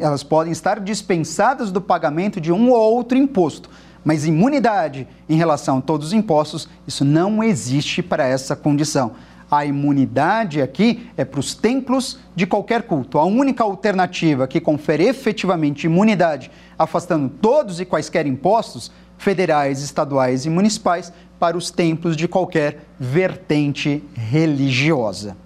Elas 0.00 0.24
podem 0.24 0.50
estar 0.50 0.80
dispensadas 0.80 1.70
do 1.70 1.80
pagamento 1.80 2.40
de 2.40 2.50
um 2.50 2.70
ou 2.70 2.94
outro 2.94 3.16
imposto, 3.16 3.70
mas 4.04 4.24
imunidade 4.26 5.06
em 5.28 5.36
relação 5.36 5.78
a 5.78 5.80
todos 5.80 6.08
os 6.08 6.12
impostos, 6.12 6.68
isso 6.86 7.04
não 7.04 7.42
existe 7.42 8.02
para 8.02 8.26
essa 8.26 8.56
condição. 8.56 9.12
A 9.50 9.64
imunidade 9.64 10.60
aqui 10.60 11.08
é 11.16 11.24
para 11.24 11.40
os 11.40 11.54
templos 11.54 12.18
de 12.36 12.46
qualquer 12.46 12.82
culto. 12.82 13.18
A 13.18 13.24
única 13.24 13.64
alternativa 13.64 14.46
que 14.46 14.60
confere 14.60 15.04
efetivamente 15.04 15.84
imunidade, 15.84 16.50
afastando 16.78 17.28
todos 17.28 17.80
e 17.80 17.86
quaisquer 17.86 18.26
impostos, 18.26 18.92
federais, 19.16 19.82
estaduais 19.82 20.44
e 20.44 20.50
municipais, 20.50 21.12
para 21.38 21.56
os 21.56 21.70
templos 21.70 22.16
de 22.16 22.28
qualquer 22.28 22.84
vertente 22.98 24.04
religiosa. 24.14 25.36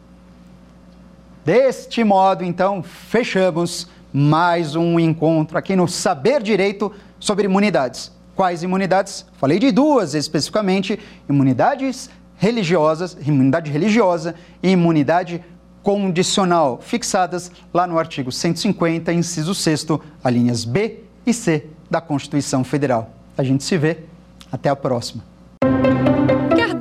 Deste 1.45 2.03
modo, 2.03 2.45
então, 2.45 2.83
fechamos 2.83 3.89
mais 4.13 4.75
um 4.75 4.99
encontro 4.99 5.57
aqui 5.57 5.75
no 5.75 5.89
Saber 5.89 6.43
Direito 6.43 6.93
sobre 7.19 7.47
Imunidades. 7.47 8.13
Quais 8.35 8.63
imunidades? 8.63 9.27
Falei 9.35 9.59
de 9.59 9.71
duas 9.71 10.15
especificamente: 10.15 10.99
imunidades 11.29 12.11
religiosas, 12.37 13.17
imunidade 13.27 13.71
religiosa 13.71 14.35
e 14.63 14.71
imunidade 14.71 15.45
condicional, 15.83 16.79
fixadas 16.81 17.51
lá 17.75 17.87
no 17.87 17.99
artigo 17.99 18.31
150, 18.31 19.13
inciso 19.13 19.55
6, 19.55 19.87
alíneas 20.23 20.65
B 20.65 21.01
e 21.27 21.35
C 21.35 21.67
da 21.91 22.01
Constituição 22.01 22.63
Federal. 22.65 23.11
A 23.37 23.43
gente 23.43 23.65
se 23.65 23.77
vê. 23.77 23.99
Até 24.51 24.69
a 24.69 24.77
próxima 24.77 25.32